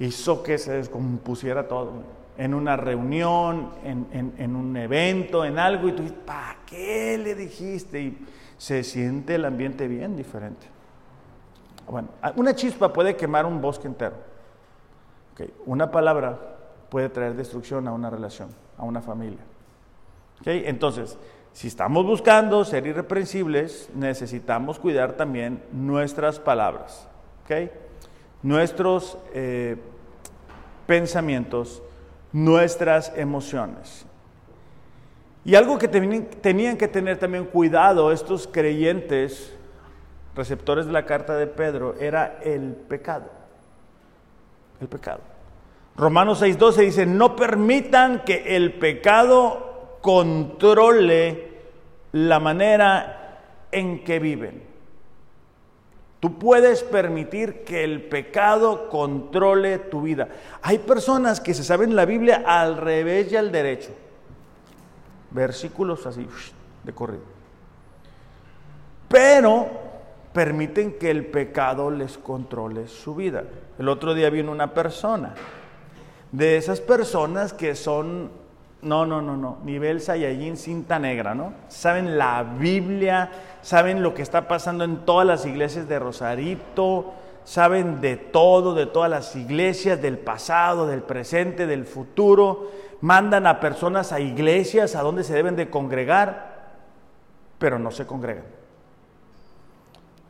hizo 0.05 0.41
que 0.43 0.57
se 0.57 0.73
descompusiera 0.73 1.67
todo. 1.67 1.91
En 2.37 2.53
una 2.53 2.75
reunión, 2.75 3.69
en, 3.83 4.55
un 4.55 4.75
evento, 4.77 5.45
en 5.45 5.59
algo, 5.59 5.89
y 5.89 5.91
tú 5.91 6.01
dices, 6.03 6.17
¿para 6.25 6.57
qué 6.65 7.17
le 7.17 7.35
dijiste? 7.35 8.01
Y 8.01 8.27
se 8.57 8.83
siente 8.83 9.35
el 9.35 9.45
ambiente 9.45 9.87
bien 9.87 10.15
diferente. 10.15 10.65
Bueno, 11.87 12.09
una 12.35 12.55
chispa 12.55 12.91
puede 12.91 13.15
quemar 13.15 13.45
un 13.45 13.61
bosque 13.61 13.87
entero. 13.87 14.15
Una 15.65 15.91
palabra 15.91 16.39
puede 16.89 17.09
traer 17.09 17.35
destrucción 17.35 17.87
a 17.87 17.93
una 17.93 18.09
relación, 18.09 18.49
a 18.77 18.85
una 18.85 19.01
familia. 19.01 19.41
Entonces, 20.45 21.17
si 21.53 21.67
estamos 21.67 22.05
buscando 22.05 22.63
ser 22.65 22.87
irreprensibles, 22.87 23.89
necesitamos 23.93 24.79
cuidar 24.79 25.13
también 25.13 25.61
nuestras 25.71 26.39
palabras, 26.39 27.07
nuestros 28.43 29.17
eh, 29.33 29.77
pensamientos, 30.87 31.81
nuestras 32.31 33.13
emociones. 33.15 34.05
Y 35.43 35.55
algo 35.55 35.77
que 35.79 35.87
tenían 35.87 36.77
que 36.77 36.87
tener 36.87 37.17
también 37.17 37.45
cuidado 37.45 38.11
estos 38.11 38.47
creyentes, 38.47 39.53
receptores 40.35 40.85
de 40.85 40.91
la 40.91 41.05
carta 41.05 41.35
de 41.35 41.47
Pedro, 41.47 41.95
era 41.99 42.39
el 42.43 42.73
pecado. 42.73 43.25
El 44.79 44.87
pecado. 44.87 45.21
Romanos 45.97 46.41
6:12 46.41 46.75
dice, 46.85 47.05
no 47.05 47.35
permitan 47.35 48.23
que 48.23 48.55
el 48.55 48.73
pecado 48.73 49.97
controle 50.01 51.51
la 52.11 52.39
manera 52.39 53.39
en 53.71 54.03
que 54.03 54.19
viven. 54.19 54.70
Tú 56.21 56.37
puedes 56.37 56.83
permitir 56.83 57.63
que 57.63 57.83
el 57.83 58.03
pecado 58.03 58.89
controle 58.89 59.79
tu 59.79 60.03
vida. 60.03 60.29
Hay 60.61 60.77
personas 60.77 61.41
que 61.41 61.55
se 61.55 61.63
saben 61.63 61.95
la 61.95 62.05
Biblia 62.05 62.43
al 62.45 62.77
revés 62.77 63.31
y 63.31 63.37
al 63.37 63.51
derecho. 63.51 63.89
Versículos 65.31 66.05
así, 66.05 66.27
de 66.83 66.93
corrido. 66.93 67.23
Pero 69.07 69.67
permiten 70.31 70.93
que 70.93 71.09
el 71.09 71.25
pecado 71.25 71.89
les 71.89 72.19
controle 72.19 72.87
su 72.87 73.15
vida. 73.15 73.43
El 73.79 73.89
otro 73.89 74.13
día 74.13 74.29
vino 74.29 74.51
una 74.51 74.75
persona 74.75 75.33
de 76.31 76.55
esas 76.55 76.79
personas 76.79 77.51
que 77.51 77.73
son, 77.73 78.29
no, 78.83 79.07
no, 79.07 79.23
no, 79.23 79.35
no, 79.35 79.57
nivel 79.65 80.01
Saiyajin 80.01 80.55
cinta 80.55 80.99
negra, 80.99 81.35
¿no? 81.35 81.53
Saben 81.67 82.17
la 82.17 82.43
Biblia, 82.43 83.31
saben 83.61 84.03
lo 84.03 84.13
que 84.13 84.21
está 84.21 84.47
pasando 84.47 84.83
en 84.83 85.05
todas 85.05 85.25
las 85.25 85.45
iglesias 85.45 85.87
de 85.87 85.99
Rosarito, 85.99 87.13
saben 87.43 88.01
de 88.01 88.17
todo, 88.17 88.73
de 88.73 88.85
todas 88.85 89.09
las 89.09 89.35
iglesias, 89.35 90.01
del 90.01 90.17
pasado, 90.17 90.87
del 90.87 91.03
presente, 91.03 91.67
del 91.67 91.85
futuro, 91.85 92.71
mandan 93.01 93.47
a 93.47 93.59
personas 93.59 94.11
a 94.11 94.19
iglesias 94.19 94.95
a 94.95 95.01
donde 95.01 95.23
se 95.23 95.33
deben 95.33 95.55
de 95.55 95.69
congregar, 95.69 96.71
pero 97.57 97.79
no 97.79 97.91
se 97.91 98.05
congregan. 98.05 98.45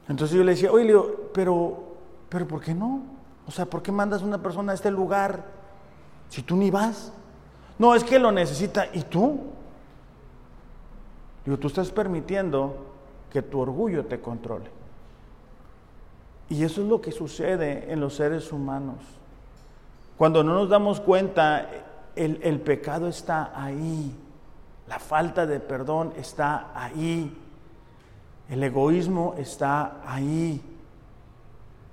Entonces 0.08 0.38
yo 0.38 0.44
le 0.44 0.52
decía, 0.52 0.72
oye, 0.72 0.94
pero, 1.34 1.84
pero 2.30 2.48
¿por 2.48 2.62
qué 2.62 2.74
no? 2.74 3.02
O 3.48 3.52
sea, 3.52 3.66
¿por 3.66 3.82
qué 3.82 3.92
mandas 3.92 4.22
a 4.22 4.26
una 4.26 4.42
persona 4.42 4.72
a 4.72 4.76
este 4.76 4.92
lugar 4.92 5.62
si 6.32 6.42
tú 6.42 6.56
ni 6.56 6.72
vas. 6.72 7.12
No, 7.78 7.94
es 7.94 8.04
que 8.04 8.18
lo 8.18 8.32
necesita. 8.32 8.88
¿Y 8.94 9.02
tú? 9.02 9.42
Digo, 11.46 11.58
tú 11.58 11.68
estás 11.68 11.92
permitiendo 11.92 12.91
que 13.32 13.42
tu 13.42 13.60
orgullo 13.60 14.06
te 14.06 14.20
controle. 14.20 14.70
Y 16.50 16.64
eso 16.64 16.82
es 16.82 16.88
lo 16.88 17.00
que 17.00 17.12
sucede 17.12 17.92
en 17.92 18.00
los 18.00 18.16
seres 18.16 18.52
humanos. 18.52 18.98
Cuando 20.18 20.44
no 20.44 20.54
nos 20.54 20.70
damos 20.70 21.00
cuenta, 21.00 21.70
el, 22.16 22.40
el 22.44 22.60
pecado 22.60 23.08
está 23.08 23.52
ahí. 23.56 24.14
La 24.88 25.00
falta 25.00 25.46
de 25.46 25.60
perdón 25.60 26.14
está 26.18 26.72
ahí. 26.76 27.36
El 28.50 28.62
egoísmo 28.64 29.36
está 29.38 30.02
ahí. 30.06 30.62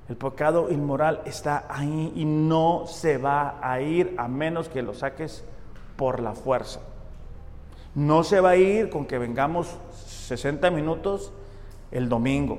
El 0.09 0.17
pecado 0.17 0.71
inmoral 0.71 1.23
está 1.25 1.67
ahí 1.69 2.13
y 2.17 2.25
no 2.25 2.85
se 2.87 3.19
va 3.19 3.59
a 3.63 3.81
ir 3.81 4.15
a 4.19 4.27
menos 4.27 4.69
que 4.69 4.83
lo 4.83 4.95
saques 4.95 5.45
por 5.97 6.21
la 6.21 6.33
fuerza. 6.33 6.81
No 7.95 8.25
se 8.25 8.41
va 8.41 8.51
a 8.51 8.57
ir 8.57 8.91
con 8.91 9.07
que 9.07 9.19
vengamos 9.19 9.77
60 10.29 10.71
minutos 10.71 11.33
el 11.91 12.09
domingo. 12.09 12.59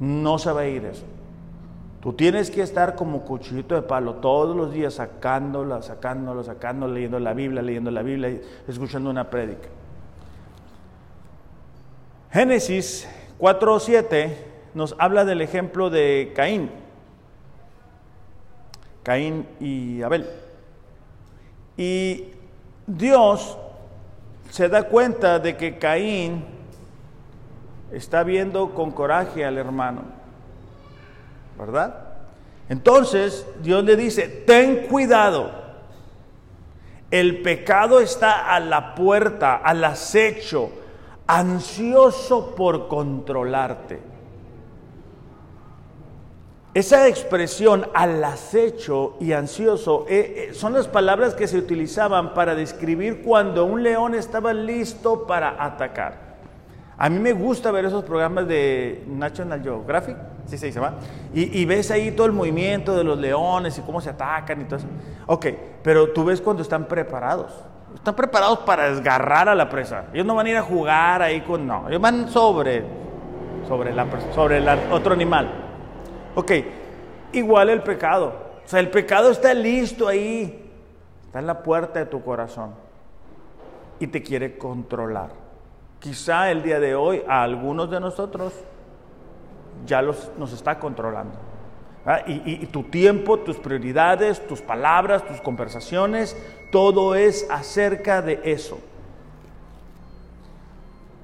No 0.00 0.38
se 0.38 0.52
va 0.52 0.62
a 0.62 0.66
ir 0.66 0.84
eso. 0.84 1.04
Tú 2.00 2.12
tienes 2.12 2.50
que 2.50 2.60
estar 2.60 2.96
como 2.96 3.22
cuchillito 3.24 3.74
de 3.74 3.82
palo 3.82 4.16
todos 4.16 4.54
los 4.54 4.72
días 4.72 4.94
sacándola, 4.94 5.80
sacándola, 5.80 6.42
sacándola, 6.42 6.92
leyendo 6.92 7.18
la 7.18 7.32
Biblia, 7.32 7.62
leyendo 7.62 7.90
la 7.90 8.02
Biblia, 8.02 8.40
escuchando 8.68 9.08
una 9.08 9.30
prédica. 9.30 9.68
Génesis 12.30 13.08
4.7 13.38 14.36
nos 14.74 14.96
habla 14.98 15.24
del 15.24 15.40
ejemplo 15.40 15.88
de 15.88 16.32
Caín. 16.34 16.70
Caín 19.02 19.46
y 19.60 20.02
Abel. 20.02 20.28
Y 21.76 22.24
Dios 22.86 23.56
se 24.50 24.68
da 24.68 24.88
cuenta 24.88 25.38
de 25.38 25.56
que 25.56 25.78
Caín 25.78 26.53
está 27.94 28.22
viendo 28.24 28.74
con 28.74 28.90
coraje 28.90 29.44
al 29.44 29.58
hermano, 29.58 30.02
¿verdad? 31.58 32.14
Entonces 32.68 33.46
Dios 33.62 33.84
le 33.84 33.96
dice, 33.96 34.28
ten 34.28 34.86
cuidado, 34.88 35.50
el 37.10 37.42
pecado 37.42 38.00
está 38.00 38.54
a 38.54 38.60
la 38.60 38.94
puerta, 38.94 39.56
al 39.56 39.84
acecho, 39.84 40.70
ansioso 41.26 42.54
por 42.54 42.88
controlarte. 42.88 44.14
Esa 46.74 47.06
expresión 47.06 47.86
al 47.94 48.24
acecho 48.24 49.16
y 49.20 49.30
ansioso 49.30 50.06
eh, 50.08 50.48
eh, 50.50 50.54
son 50.54 50.72
las 50.72 50.88
palabras 50.88 51.34
que 51.34 51.46
se 51.46 51.56
utilizaban 51.56 52.34
para 52.34 52.56
describir 52.56 53.22
cuando 53.22 53.64
un 53.64 53.84
león 53.84 54.16
estaba 54.16 54.52
listo 54.52 55.24
para 55.24 55.64
atacar. 55.64 56.23
A 56.96 57.10
mí 57.10 57.18
me 57.18 57.32
gusta 57.32 57.70
ver 57.72 57.84
esos 57.84 58.04
programas 58.04 58.46
de 58.46 59.02
National 59.08 59.62
Geographic, 59.62 60.16
sí 60.46 60.56
se 60.56 60.66
dice, 60.66 60.78
¿va? 60.78 60.94
Y, 61.34 61.64
ves 61.64 61.90
ahí 61.90 62.12
todo 62.12 62.26
el 62.26 62.32
movimiento 62.32 62.96
de 62.96 63.02
los 63.02 63.18
leones 63.18 63.76
y 63.78 63.82
cómo 63.82 64.00
se 64.00 64.10
atacan 64.10 64.60
y 64.60 64.64
todo 64.64 64.76
eso. 64.76 64.86
Ok, 65.26 65.46
pero 65.82 66.10
tú 66.10 66.24
ves 66.24 66.40
cuando 66.40 66.62
están 66.62 66.84
preparados. 66.86 67.52
Están 67.94 68.14
preparados 68.14 68.60
para 68.60 68.90
desgarrar 68.90 69.48
a 69.48 69.54
la 69.54 69.68
presa. 69.68 70.06
Ellos 70.12 70.26
no 70.26 70.34
van 70.34 70.46
a 70.46 70.50
ir 70.50 70.56
a 70.56 70.62
jugar 70.62 71.22
ahí 71.22 71.40
con... 71.40 71.66
No, 71.66 71.88
ellos 71.88 72.00
van 72.00 72.28
sobre, 72.28 72.84
sobre, 73.66 73.92
la, 73.92 74.06
sobre 74.32 74.58
el 74.58 74.68
otro 74.92 75.14
animal. 75.14 75.50
Ok, 76.36 76.52
igual 77.32 77.70
el 77.70 77.82
pecado. 77.82 78.34
O 78.64 78.68
sea, 78.68 78.80
el 78.80 78.90
pecado 78.90 79.30
está 79.30 79.52
listo 79.52 80.08
ahí, 80.08 80.70
está 81.26 81.40
en 81.40 81.46
la 81.46 81.62
puerta 81.62 81.98
de 81.98 82.06
tu 82.06 82.22
corazón 82.22 82.70
y 83.98 84.06
te 84.06 84.22
quiere 84.22 84.56
controlar. 84.56 85.43
Quizá 86.04 86.50
el 86.50 86.62
día 86.62 86.80
de 86.80 86.94
hoy 86.94 87.22
a 87.26 87.42
algunos 87.42 87.90
de 87.90 87.98
nosotros 87.98 88.52
ya 89.86 90.02
los, 90.02 90.30
nos 90.36 90.52
está 90.52 90.78
controlando. 90.78 91.38
Y, 92.26 92.66
tu 92.66 92.82
tiempo, 92.82 93.38
tus 93.38 93.56
prioridades, 93.56 94.46
tus 94.46 94.60
palabras, 94.60 95.26
tus 95.26 95.40
conversaciones, 95.40 96.36
todo 96.70 97.14
es 97.14 97.46
acerca 97.50 98.20
de 98.20 98.38
eso. 98.44 98.80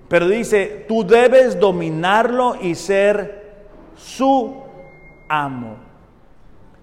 Pero 0.09 0.26
dice, 0.26 0.87
tú 0.89 1.07
debes 1.07 1.61
dominarlo 1.61 2.57
y 2.59 2.74
ser 2.74 3.66
su 3.99 4.62
amo. 5.28 5.76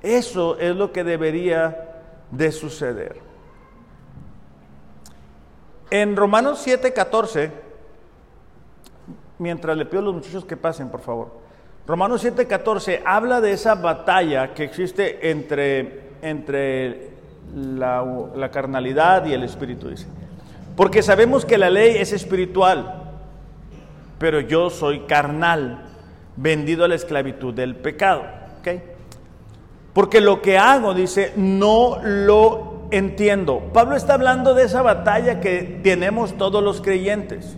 Eso 0.03 0.59
es 0.59 0.75
lo 0.75 0.91
que 0.91 1.03
debería 1.03 2.03
de 2.29 2.51
suceder. 2.51 3.19
En 5.89 6.15
Romanos 6.15 6.63
7:14, 6.63 7.65
mientras 9.39 9.77
le 9.77 9.85
pido 9.85 9.99
a 9.99 10.05
los 10.05 10.13
muchachos 10.13 10.45
que 10.45 10.57
pasen, 10.57 10.89
por 10.89 11.01
favor. 11.01 11.31
Romanos 11.85 12.23
7:14 12.23 13.01
habla 13.05 13.41
de 13.41 13.53
esa 13.53 13.75
batalla 13.75 14.53
que 14.53 14.63
existe 14.63 15.29
entre, 15.29 16.11
entre 16.21 17.11
la, 17.55 18.05
la 18.35 18.51
carnalidad 18.51 19.25
y 19.25 19.33
el 19.33 19.43
espíritu, 19.43 19.89
dice. 19.89 20.07
Porque 20.75 21.01
sabemos 21.01 21.45
que 21.45 21.57
la 21.57 21.69
ley 21.69 21.97
es 21.97 22.13
espiritual, 22.13 23.03
pero 24.19 24.41
yo 24.41 24.69
soy 24.69 25.01
carnal, 25.01 25.85
vendido 26.35 26.85
a 26.85 26.87
la 26.87 26.95
esclavitud 26.95 27.53
del 27.53 27.75
pecado. 27.75 28.23
Porque 29.93 30.21
lo 30.21 30.41
que 30.41 30.57
hago, 30.57 30.93
dice, 30.93 31.33
no 31.35 31.97
lo 32.03 32.87
entiendo. 32.91 33.71
Pablo 33.73 33.95
está 33.95 34.13
hablando 34.13 34.53
de 34.53 34.63
esa 34.63 34.81
batalla 34.81 35.39
que 35.39 35.79
tenemos 35.83 36.37
todos 36.37 36.63
los 36.63 36.81
creyentes. 36.81 37.57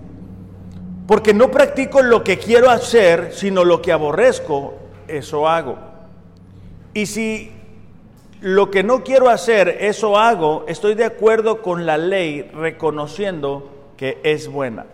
Porque 1.10 1.34
no 1.34 1.50
practico 1.50 2.04
lo 2.04 2.24
que 2.24 2.38
quiero 2.38 2.70
hacer, 2.70 3.32
sino 3.34 3.66
lo 3.66 3.82
que 3.82 3.92
aborrezco, 3.92 4.76
eso 5.08 5.48
hago. 5.48 5.76
Y 6.94 7.08
si 7.08 7.52
lo 8.42 8.70
que 8.70 8.84
no 8.84 9.04
quiero 9.04 9.28
hacer, 9.28 9.78
eso 9.80 10.20
hago, 10.20 10.66
estoy 10.68 10.94
de 10.94 11.06
acuerdo 11.06 11.64
con 11.64 11.88
la 11.88 11.98
ley, 11.98 12.44
reconociendo 12.54 13.72
que 13.98 14.20
es 14.22 14.50
buena. 14.50 14.86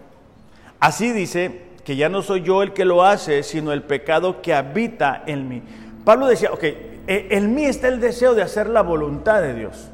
Así 0.80 1.12
dice 1.12 1.64
que 1.84 1.98
ya 1.98 2.08
no 2.08 2.22
soy 2.22 2.44
yo 2.44 2.64
el 2.64 2.72
que 2.72 2.86
lo 2.86 3.04
hace, 3.04 3.44
sino 3.44 3.74
el 3.74 3.84
pecado 3.84 4.42
que 4.42 4.54
habita 4.54 5.22
en 5.28 5.50
mí. 5.50 5.64
Pablo 6.06 6.28
decía, 6.28 6.50
ok, 6.54 6.64
eh, 6.64 6.98
en 7.08 7.54
mí 7.54 7.66
está 7.66 7.90
el 7.90 8.00
deseo 8.00 8.36
de 8.36 8.42
hacer 8.42 8.70
la 8.70 8.84
voluntad 8.84 9.42
de 9.42 9.54
Dios. 9.54 9.90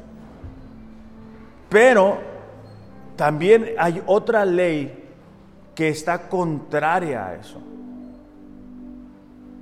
Pero 1.68 2.18
también 3.16 3.74
hay 3.76 4.00
otra 4.06 4.44
ley 4.44 5.01
que 5.74 5.88
está 5.88 6.28
contraria 6.28 7.26
a 7.26 7.34
eso. 7.34 7.60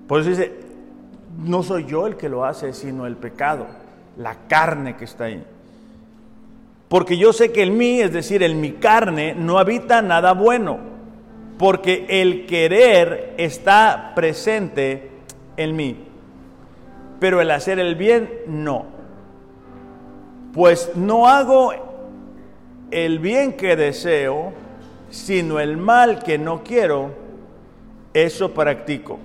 Por 0.06 0.20
eso 0.20 0.30
dice, 0.30 0.52
no 1.38 1.62
soy 1.62 1.84
yo 1.86 2.06
el 2.06 2.16
que 2.16 2.28
lo 2.28 2.44
hace, 2.44 2.72
sino 2.72 3.06
el 3.06 3.16
pecado, 3.16 3.66
la 4.16 4.34
carne 4.48 4.96
que 4.96 5.04
está 5.04 5.24
ahí. 5.24 5.44
Porque 6.88 7.16
yo 7.16 7.32
sé 7.32 7.52
que 7.52 7.62
en 7.62 7.76
mí, 7.76 8.00
es 8.00 8.12
decir, 8.12 8.42
en 8.42 8.61
mi 8.61 8.72
carne, 8.72 9.34
no 9.34 9.58
habita 9.58 10.02
nada 10.02 10.32
bueno, 10.32 10.78
porque 11.58 12.06
el 12.08 12.46
querer 12.46 13.34
está 13.38 14.12
presente 14.14 15.11
en 15.56 15.76
mí 15.76 16.11
pero 17.20 17.40
el 17.42 17.50
hacer 17.52 17.78
el 17.78 17.94
bien 17.94 18.30
no. 18.46 18.86
Pues 20.54 20.90
no 20.96 21.28
hago 21.28 21.72
el 22.90 23.18
bien 23.20 23.52
que 23.52 23.76
deseo, 23.76 24.52
sino 25.11 25.61
el 25.61 25.76
mal 25.76 26.22
que 26.22 26.38
no 26.38 26.62
quiero, 26.62 27.11
eso 28.14 28.52
practico. 28.52 29.18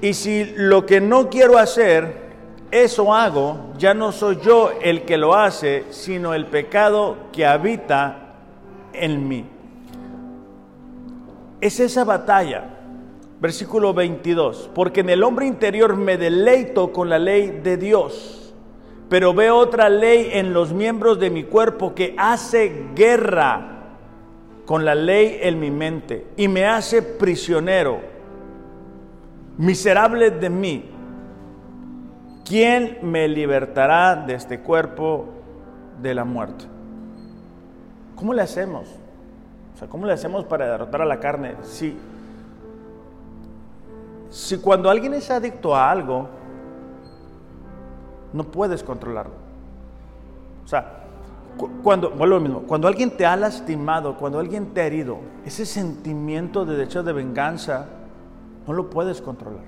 Y 0.00 0.14
si 0.14 0.44
lo 0.56 0.86
que 0.86 1.00
no 1.00 1.28
quiero 1.28 1.58
hacer, 1.58 2.22
eso 2.70 3.14
hago, 3.14 3.72
ya 3.78 3.94
no 3.94 4.10
soy 4.10 4.38
yo 4.42 4.70
el 4.80 5.02
que 5.02 5.18
lo 5.18 5.34
hace, 5.34 5.84
sino 5.90 6.34
el 6.34 6.46
pecado 6.46 7.16
que 7.32 7.46
habita 7.46 8.34
en 8.92 9.28
mí. 9.28 9.44
Es 11.60 11.78
esa 11.78 12.04
batalla 12.04 12.72
Versículo 13.42 13.92
22. 13.92 14.70
Porque 14.72 15.00
en 15.00 15.10
el 15.10 15.24
hombre 15.24 15.46
interior 15.46 15.96
me 15.96 16.16
deleito 16.16 16.92
con 16.92 17.10
la 17.10 17.18
ley 17.18 17.58
de 17.60 17.76
Dios, 17.76 18.54
pero 19.08 19.34
veo 19.34 19.56
otra 19.56 19.88
ley 19.88 20.30
en 20.34 20.52
los 20.52 20.72
miembros 20.72 21.18
de 21.18 21.28
mi 21.28 21.42
cuerpo 21.42 21.92
que 21.92 22.14
hace 22.16 22.90
guerra 22.94 23.71
con 24.66 24.84
la 24.84 24.94
ley 24.94 25.38
en 25.42 25.58
mi 25.58 25.70
mente 25.70 26.26
y 26.36 26.48
me 26.48 26.64
hace 26.66 27.02
prisionero. 27.02 28.00
Miserable 29.58 30.30
de 30.30 30.50
mí. 30.50 30.90
¿Quién 32.44 32.98
me 33.02 33.28
libertará 33.28 34.16
de 34.16 34.34
este 34.34 34.60
cuerpo 34.60 35.26
de 36.00 36.14
la 36.14 36.24
muerte? 36.24 36.64
¿Cómo 38.16 38.34
le 38.34 38.42
hacemos? 38.42 38.88
O 39.74 39.78
sea, 39.78 39.88
¿cómo 39.88 40.06
le 40.06 40.12
hacemos 40.12 40.44
para 40.44 40.70
derrotar 40.70 41.02
a 41.02 41.06
la 41.06 41.18
carne? 41.18 41.54
Si 41.62 41.96
cuando 44.58 44.90
alguien 44.90 45.14
es 45.14 45.30
adicto 45.30 45.74
a 45.74 45.90
algo, 45.90 46.28
no 48.32 48.44
puedes 48.44 48.82
controlarlo. 48.82 49.34
O 50.64 50.68
sea, 50.68 51.01
cuando, 51.82 52.10
lo 52.26 52.40
mismo, 52.40 52.62
cuando 52.62 52.88
alguien 52.88 53.16
te 53.16 53.26
ha 53.26 53.36
lastimado, 53.36 54.16
cuando 54.16 54.38
alguien 54.38 54.72
te 54.72 54.80
ha 54.80 54.86
herido, 54.86 55.18
ese 55.44 55.66
sentimiento 55.66 56.64
de 56.64 56.76
derecho 56.76 57.02
de 57.02 57.12
venganza, 57.12 57.86
no 58.66 58.72
lo 58.72 58.90
puedes 58.90 59.20
controlar. 59.20 59.64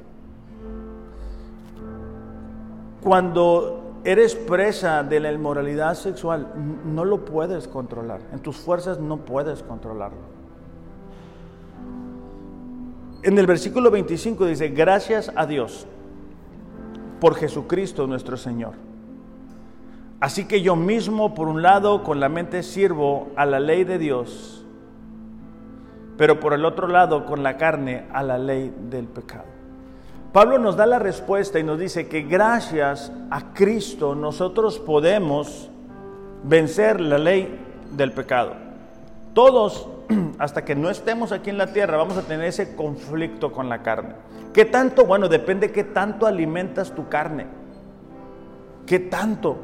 Cuando 3.03 4.01
eres 4.05 4.35
presa 4.35 5.03
de 5.03 5.20
la 5.20 5.32
inmoralidad 5.32 5.95
sexual, 5.95 6.53
no 6.85 7.05
lo 7.05 7.24
puedes 7.24 7.68
controlar. 7.68 8.20
En 8.32 8.41
tus 8.41 8.57
fuerzas 8.57 8.99
no 8.99 9.18
puedes 9.18 9.62
controlarlo. 9.62 10.35
En 13.22 13.39
el 13.39 13.47
versículo 13.47 13.91
25 13.91 14.47
dice, 14.47 14.68
gracias 14.68 15.32
a 15.35 15.47
Dios 15.47 15.87
por 17.20 17.35
Jesucristo 17.35 18.07
nuestro 18.07 18.37
Señor. 18.37 18.74
Así 20.20 20.46
que 20.46 20.62
yo 20.62 20.76
mismo, 20.76 21.34
por 21.34 21.48
un 21.48 21.62
lado, 21.62 22.02
con 22.02 22.20
la 22.20 22.28
mente 22.28 22.62
sirvo 22.62 23.28
a 23.36 23.46
la 23.46 23.60
ley 23.60 23.84
de 23.84 23.98
Dios, 23.98 24.64
pero 26.16 26.40
por 26.40 26.54
el 26.54 26.64
otro 26.64 26.88
lado, 26.88 27.26
con 27.26 27.42
la 27.42 27.56
carne, 27.56 28.04
a 28.12 28.22
la 28.22 28.38
ley 28.38 28.74
del 28.90 29.06
pecado. 29.06 29.44
Pablo 30.32 30.58
nos 30.58 30.76
da 30.76 30.86
la 30.86 30.98
respuesta 30.98 31.60
y 31.60 31.62
nos 31.62 31.78
dice 31.78 32.08
que 32.08 32.22
gracias 32.22 33.12
a 33.30 33.52
Cristo 33.52 34.14
nosotros 34.16 34.80
podemos 34.80 35.70
vencer 36.42 37.00
la 37.00 37.18
ley 37.18 37.56
del 37.92 38.12
pecado. 38.12 38.54
Todos 39.32 39.88
hasta 40.38 40.64
que 40.64 40.74
no 40.74 40.90
estemos 40.90 41.32
aquí 41.32 41.50
en 41.50 41.58
la 41.58 41.72
tierra, 41.72 41.96
vamos 41.96 42.16
a 42.16 42.22
tener 42.22 42.46
ese 42.46 42.74
conflicto 42.74 43.52
con 43.52 43.68
la 43.68 43.82
carne. 43.82 44.14
¿Qué 44.52 44.64
tanto? 44.64 45.04
Bueno, 45.04 45.28
depende 45.28 45.72
qué 45.72 45.84
tanto 45.84 46.26
alimentas 46.26 46.92
tu 46.94 47.08
carne. 47.08 47.46
¿Qué 48.86 48.98
tanto? 48.98 49.56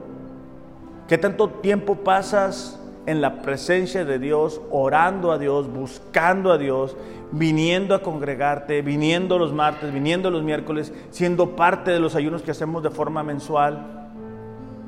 ¿Qué 1.10 1.18
tanto 1.18 1.48
tiempo 1.48 1.96
pasas 1.96 2.78
en 3.04 3.20
la 3.20 3.42
presencia 3.42 4.04
de 4.04 4.20
Dios, 4.20 4.60
orando 4.70 5.32
a 5.32 5.38
Dios, 5.38 5.68
buscando 5.68 6.52
a 6.52 6.56
Dios, 6.56 6.96
viniendo 7.32 7.96
a 7.96 8.02
congregarte, 8.04 8.80
viniendo 8.80 9.36
los 9.36 9.52
martes, 9.52 9.92
viniendo 9.92 10.30
los 10.30 10.44
miércoles, 10.44 10.92
siendo 11.10 11.56
parte 11.56 11.90
de 11.90 11.98
los 11.98 12.14
ayunos 12.14 12.42
que 12.42 12.52
hacemos 12.52 12.84
de 12.84 12.90
forma 12.90 13.24
mensual 13.24 14.08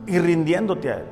y 0.06 0.16
rindiéndote 0.20 0.92
a 0.92 0.94
Él? 0.98 1.04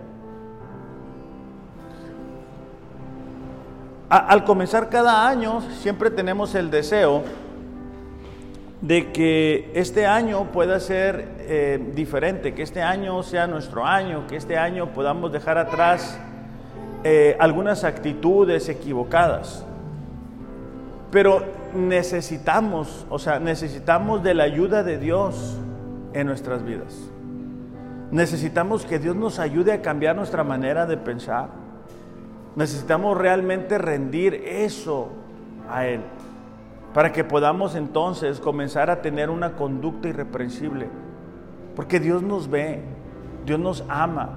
al 4.10 4.44
comenzar 4.44 4.90
cada 4.90 5.28
año 5.28 5.60
siempre 5.80 6.10
tenemos 6.10 6.54
el 6.54 6.70
deseo 6.70 7.22
de 8.80 9.12
que 9.12 9.70
este 9.74 10.06
año 10.06 10.46
pueda 10.52 10.80
ser 10.80 11.28
eh, 11.40 11.92
diferente, 11.94 12.54
que 12.54 12.62
este 12.62 12.82
año 12.82 13.22
sea 13.22 13.46
nuestro 13.46 13.84
año, 13.84 14.26
que 14.26 14.36
este 14.36 14.56
año 14.56 14.92
podamos 14.94 15.32
dejar 15.32 15.58
atrás 15.58 16.18
eh, 17.04 17.36
algunas 17.38 17.84
actitudes 17.84 18.68
equivocadas. 18.68 19.66
Pero 21.10 21.44
necesitamos, 21.74 23.06
o 23.10 23.18
sea, 23.18 23.38
necesitamos 23.38 24.22
de 24.22 24.34
la 24.34 24.44
ayuda 24.44 24.82
de 24.82 24.96
Dios 24.96 25.58
en 26.14 26.26
nuestras 26.26 26.64
vidas. 26.64 26.96
Necesitamos 28.10 28.86
que 28.86 28.98
Dios 28.98 29.14
nos 29.14 29.38
ayude 29.38 29.72
a 29.72 29.82
cambiar 29.82 30.16
nuestra 30.16 30.42
manera 30.42 30.86
de 30.86 30.96
pensar. 30.96 31.48
Necesitamos 32.56 33.16
realmente 33.16 33.76
rendir 33.76 34.34
eso 34.34 35.10
a 35.68 35.86
Él 35.86 36.00
para 36.94 37.12
que 37.12 37.24
podamos 37.24 37.74
entonces 37.74 38.40
comenzar 38.40 38.90
a 38.90 39.02
tener 39.02 39.30
una 39.30 39.52
conducta 39.52 40.08
irreprensible. 40.08 40.88
Porque 41.76 42.00
Dios 42.00 42.22
nos 42.22 42.50
ve, 42.50 42.82
Dios 43.46 43.60
nos 43.60 43.84
ama, 43.88 44.30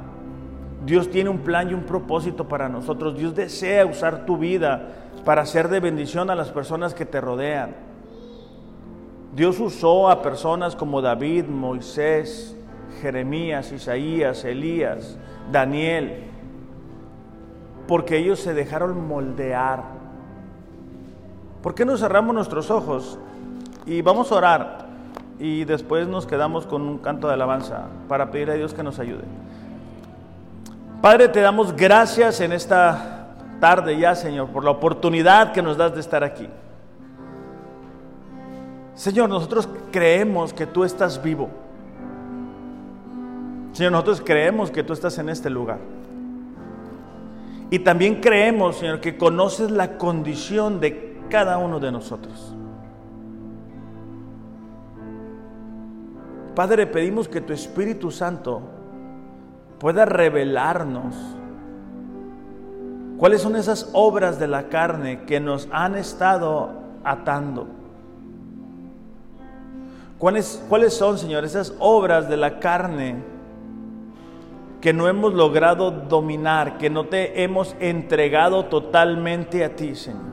Dios 0.86 1.10
tiene 1.10 1.30
un 1.30 1.40
plan 1.40 1.70
y 1.70 1.74
un 1.74 1.84
propósito 1.84 2.48
para 2.48 2.70
nosotros. 2.70 3.18
Dios 3.18 3.34
desea 3.36 3.86
usar 3.86 4.26
tu 4.26 4.38
vida 4.38 4.90
para 5.26 5.46
ser 5.46 5.70
de 5.70 5.80
bendición 5.80 6.30
a 6.30 6.36
las 6.36 6.52
personas 6.52 6.94
que 6.94 7.06
te 7.06 7.22
rodean. 7.22 7.76
Dios 9.34 9.60
usó 9.60 10.10
a 10.10 10.22
personas 10.22 10.76
como 10.76 11.02
David, 11.02 11.46
Moisés, 11.46 12.56
Jeremías, 13.02 13.72
Isaías, 13.72 14.44
Elías, 14.46 15.18
Daniel, 15.52 16.26
porque 17.88 18.18
ellos 18.18 18.40
se 18.40 18.54
dejaron 18.54 19.08
moldear. 19.08 20.03
¿Por 21.64 21.74
qué 21.74 21.86
no 21.86 21.98
cerramos 21.98 22.36
nuestros 22.36 22.70
ojos 22.70 23.18
y 23.86 24.02
vamos 24.02 24.32
a 24.32 24.36
orar 24.36 24.88
y 25.40 25.64
después 25.64 26.10
nos 26.10 26.28
quedamos 26.28 26.68
con 26.68 26.82
un 26.82 26.98
canto 26.98 27.28
de 27.28 27.36
alabanza 27.36 27.86
para 28.10 28.30
pedir 28.32 28.52
a 28.52 28.56
Dios 28.56 28.74
que 28.74 28.84
nos 28.84 29.00
ayude? 29.00 29.24
Padre, 31.02 31.30
te 31.30 31.40
damos 31.40 31.74
gracias 31.74 32.42
en 32.42 32.52
esta 32.52 33.30
tarde 33.62 33.98
ya, 33.98 34.14
Señor, 34.14 34.50
por 34.50 34.66
la 34.66 34.72
oportunidad 34.72 35.54
que 35.54 35.62
nos 35.62 35.78
das 35.78 35.94
de 35.94 36.02
estar 36.02 36.22
aquí. 36.22 36.50
Señor, 38.94 39.30
nosotros 39.30 39.70
creemos 39.90 40.54
que 40.54 40.66
tú 40.66 40.84
estás 40.84 41.24
vivo. 41.24 41.50
Señor, 43.72 43.94
nosotros 43.94 44.22
creemos 44.24 44.70
que 44.70 44.84
tú 44.84 44.92
estás 44.92 45.18
en 45.18 45.30
este 45.30 45.50
lugar. 45.50 45.80
Y 47.70 47.80
también 47.80 48.20
creemos, 48.20 48.76
Señor, 48.76 49.00
que 49.00 49.18
conoces 49.18 49.72
la 49.72 49.98
condición 49.98 50.82
de 50.82 51.13
cada 51.30 51.58
uno 51.58 51.80
de 51.80 51.92
nosotros. 51.92 52.56
Padre, 56.56 56.86
pedimos 56.86 57.28
que 57.28 57.42
tu 57.42 57.52
Espíritu 57.52 58.12
Santo 58.12 58.62
pueda 59.80 60.06
revelarnos 60.06 61.16
cuáles 63.18 63.42
son 63.42 63.56
esas 63.56 63.90
obras 63.94 64.40
de 64.40 64.48
la 64.48 64.70
carne 64.70 65.24
que 65.24 65.40
nos 65.40 65.68
han 65.72 65.96
estado 65.96 66.70
atando. 67.04 67.68
¿Cuáles, 70.20 70.64
cuáles 70.70 70.94
son, 70.94 71.18
Señor, 71.18 71.44
esas 71.44 71.74
obras 71.80 72.30
de 72.30 72.38
la 72.38 72.60
carne 72.60 73.16
que 74.80 74.94
no 74.94 75.08
hemos 75.08 75.34
logrado 75.34 75.90
dominar, 75.90 76.78
que 76.78 76.90
no 76.90 77.06
te 77.08 77.44
hemos 77.44 77.76
entregado 77.80 78.66
totalmente 78.66 79.66
a 79.66 79.76
ti, 79.76 79.96
Señor? 79.96 80.33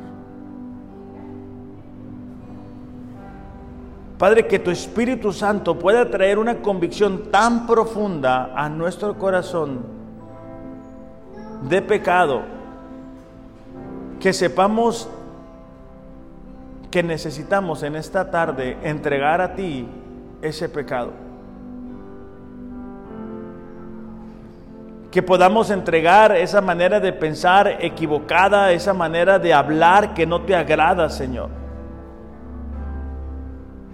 Padre, 4.20 4.46
que 4.46 4.58
tu 4.58 4.70
Espíritu 4.70 5.32
Santo 5.32 5.78
pueda 5.78 6.10
traer 6.10 6.38
una 6.38 6.56
convicción 6.56 7.30
tan 7.30 7.66
profunda 7.66 8.52
a 8.54 8.68
nuestro 8.68 9.16
corazón 9.16 9.80
de 11.66 11.80
pecado, 11.80 12.42
que 14.20 14.34
sepamos 14.34 15.08
que 16.90 17.02
necesitamos 17.02 17.82
en 17.82 17.96
esta 17.96 18.30
tarde 18.30 18.76
entregar 18.82 19.40
a 19.40 19.54
ti 19.54 19.88
ese 20.42 20.68
pecado. 20.68 21.12
Que 25.10 25.22
podamos 25.22 25.70
entregar 25.70 26.36
esa 26.36 26.60
manera 26.60 27.00
de 27.00 27.14
pensar 27.14 27.78
equivocada, 27.80 28.70
esa 28.72 28.92
manera 28.92 29.38
de 29.38 29.54
hablar 29.54 30.12
que 30.12 30.26
no 30.26 30.42
te 30.42 30.54
agrada, 30.54 31.08
Señor 31.08 31.59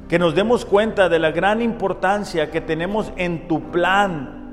que 0.09 0.19
nos 0.19 0.35
demos 0.35 0.65
cuenta 0.65 1.09
de 1.09 1.19
la 1.19 1.33
gran 1.33 1.61
importancia 1.61 2.51
que 2.51 2.61
tenemos 2.61 3.13
en 3.17 3.49
tu 3.49 3.71
plan, 3.71 4.45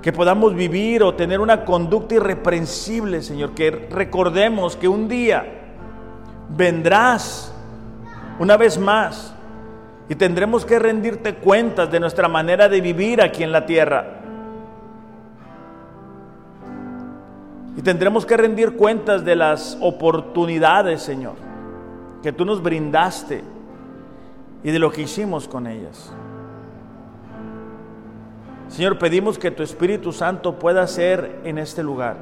que 0.00 0.12
podamos 0.12 0.54
vivir 0.54 1.02
o 1.02 1.14
tener 1.14 1.40
una 1.40 1.64
conducta 1.64 2.14
irreprensible, 2.14 3.22
Señor, 3.22 3.52
que 3.54 3.70
recordemos 3.90 4.76
que 4.76 4.88
un 4.88 5.08
día 5.08 5.44
vendrás 6.56 7.52
una 8.38 8.56
vez 8.56 8.78
más 8.78 9.34
y 10.08 10.14
tendremos 10.14 10.64
que 10.64 10.78
rendirte 10.78 11.34
cuentas 11.36 11.90
de 11.90 12.00
nuestra 12.00 12.28
manera 12.28 12.68
de 12.68 12.80
vivir 12.80 13.20
aquí 13.20 13.42
en 13.42 13.52
la 13.52 13.66
tierra. 13.66 14.18
Y 17.76 17.82
tendremos 17.82 18.26
que 18.26 18.36
rendir 18.36 18.76
cuentas 18.76 19.24
de 19.24 19.34
las 19.34 19.78
oportunidades, 19.80 21.02
Señor, 21.02 21.34
que 22.22 22.32
tú 22.32 22.44
nos 22.44 22.62
brindaste 22.62 23.42
y 24.64 24.70
de 24.70 24.78
lo 24.78 24.90
que 24.90 25.02
hicimos 25.02 25.48
con 25.48 25.66
ellas. 25.66 26.12
Señor, 28.68 28.98
pedimos 28.98 29.38
que 29.38 29.50
tu 29.50 29.62
Espíritu 29.62 30.12
Santo 30.12 30.58
pueda 30.58 30.86
ser 30.86 31.40
en 31.44 31.58
este 31.58 31.82
lugar, 31.82 32.16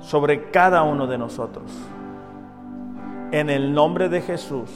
sobre 0.00 0.50
cada 0.50 0.82
uno 0.82 1.06
de 1.06 1.16
nosotros. 1.16 1.70
En 3.30 3.50
el 3.50 3.72
nombre 3.72 4.08
de 4.08 4.20
Jesús. 4.20 4.70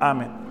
Amén. 0.00 0.43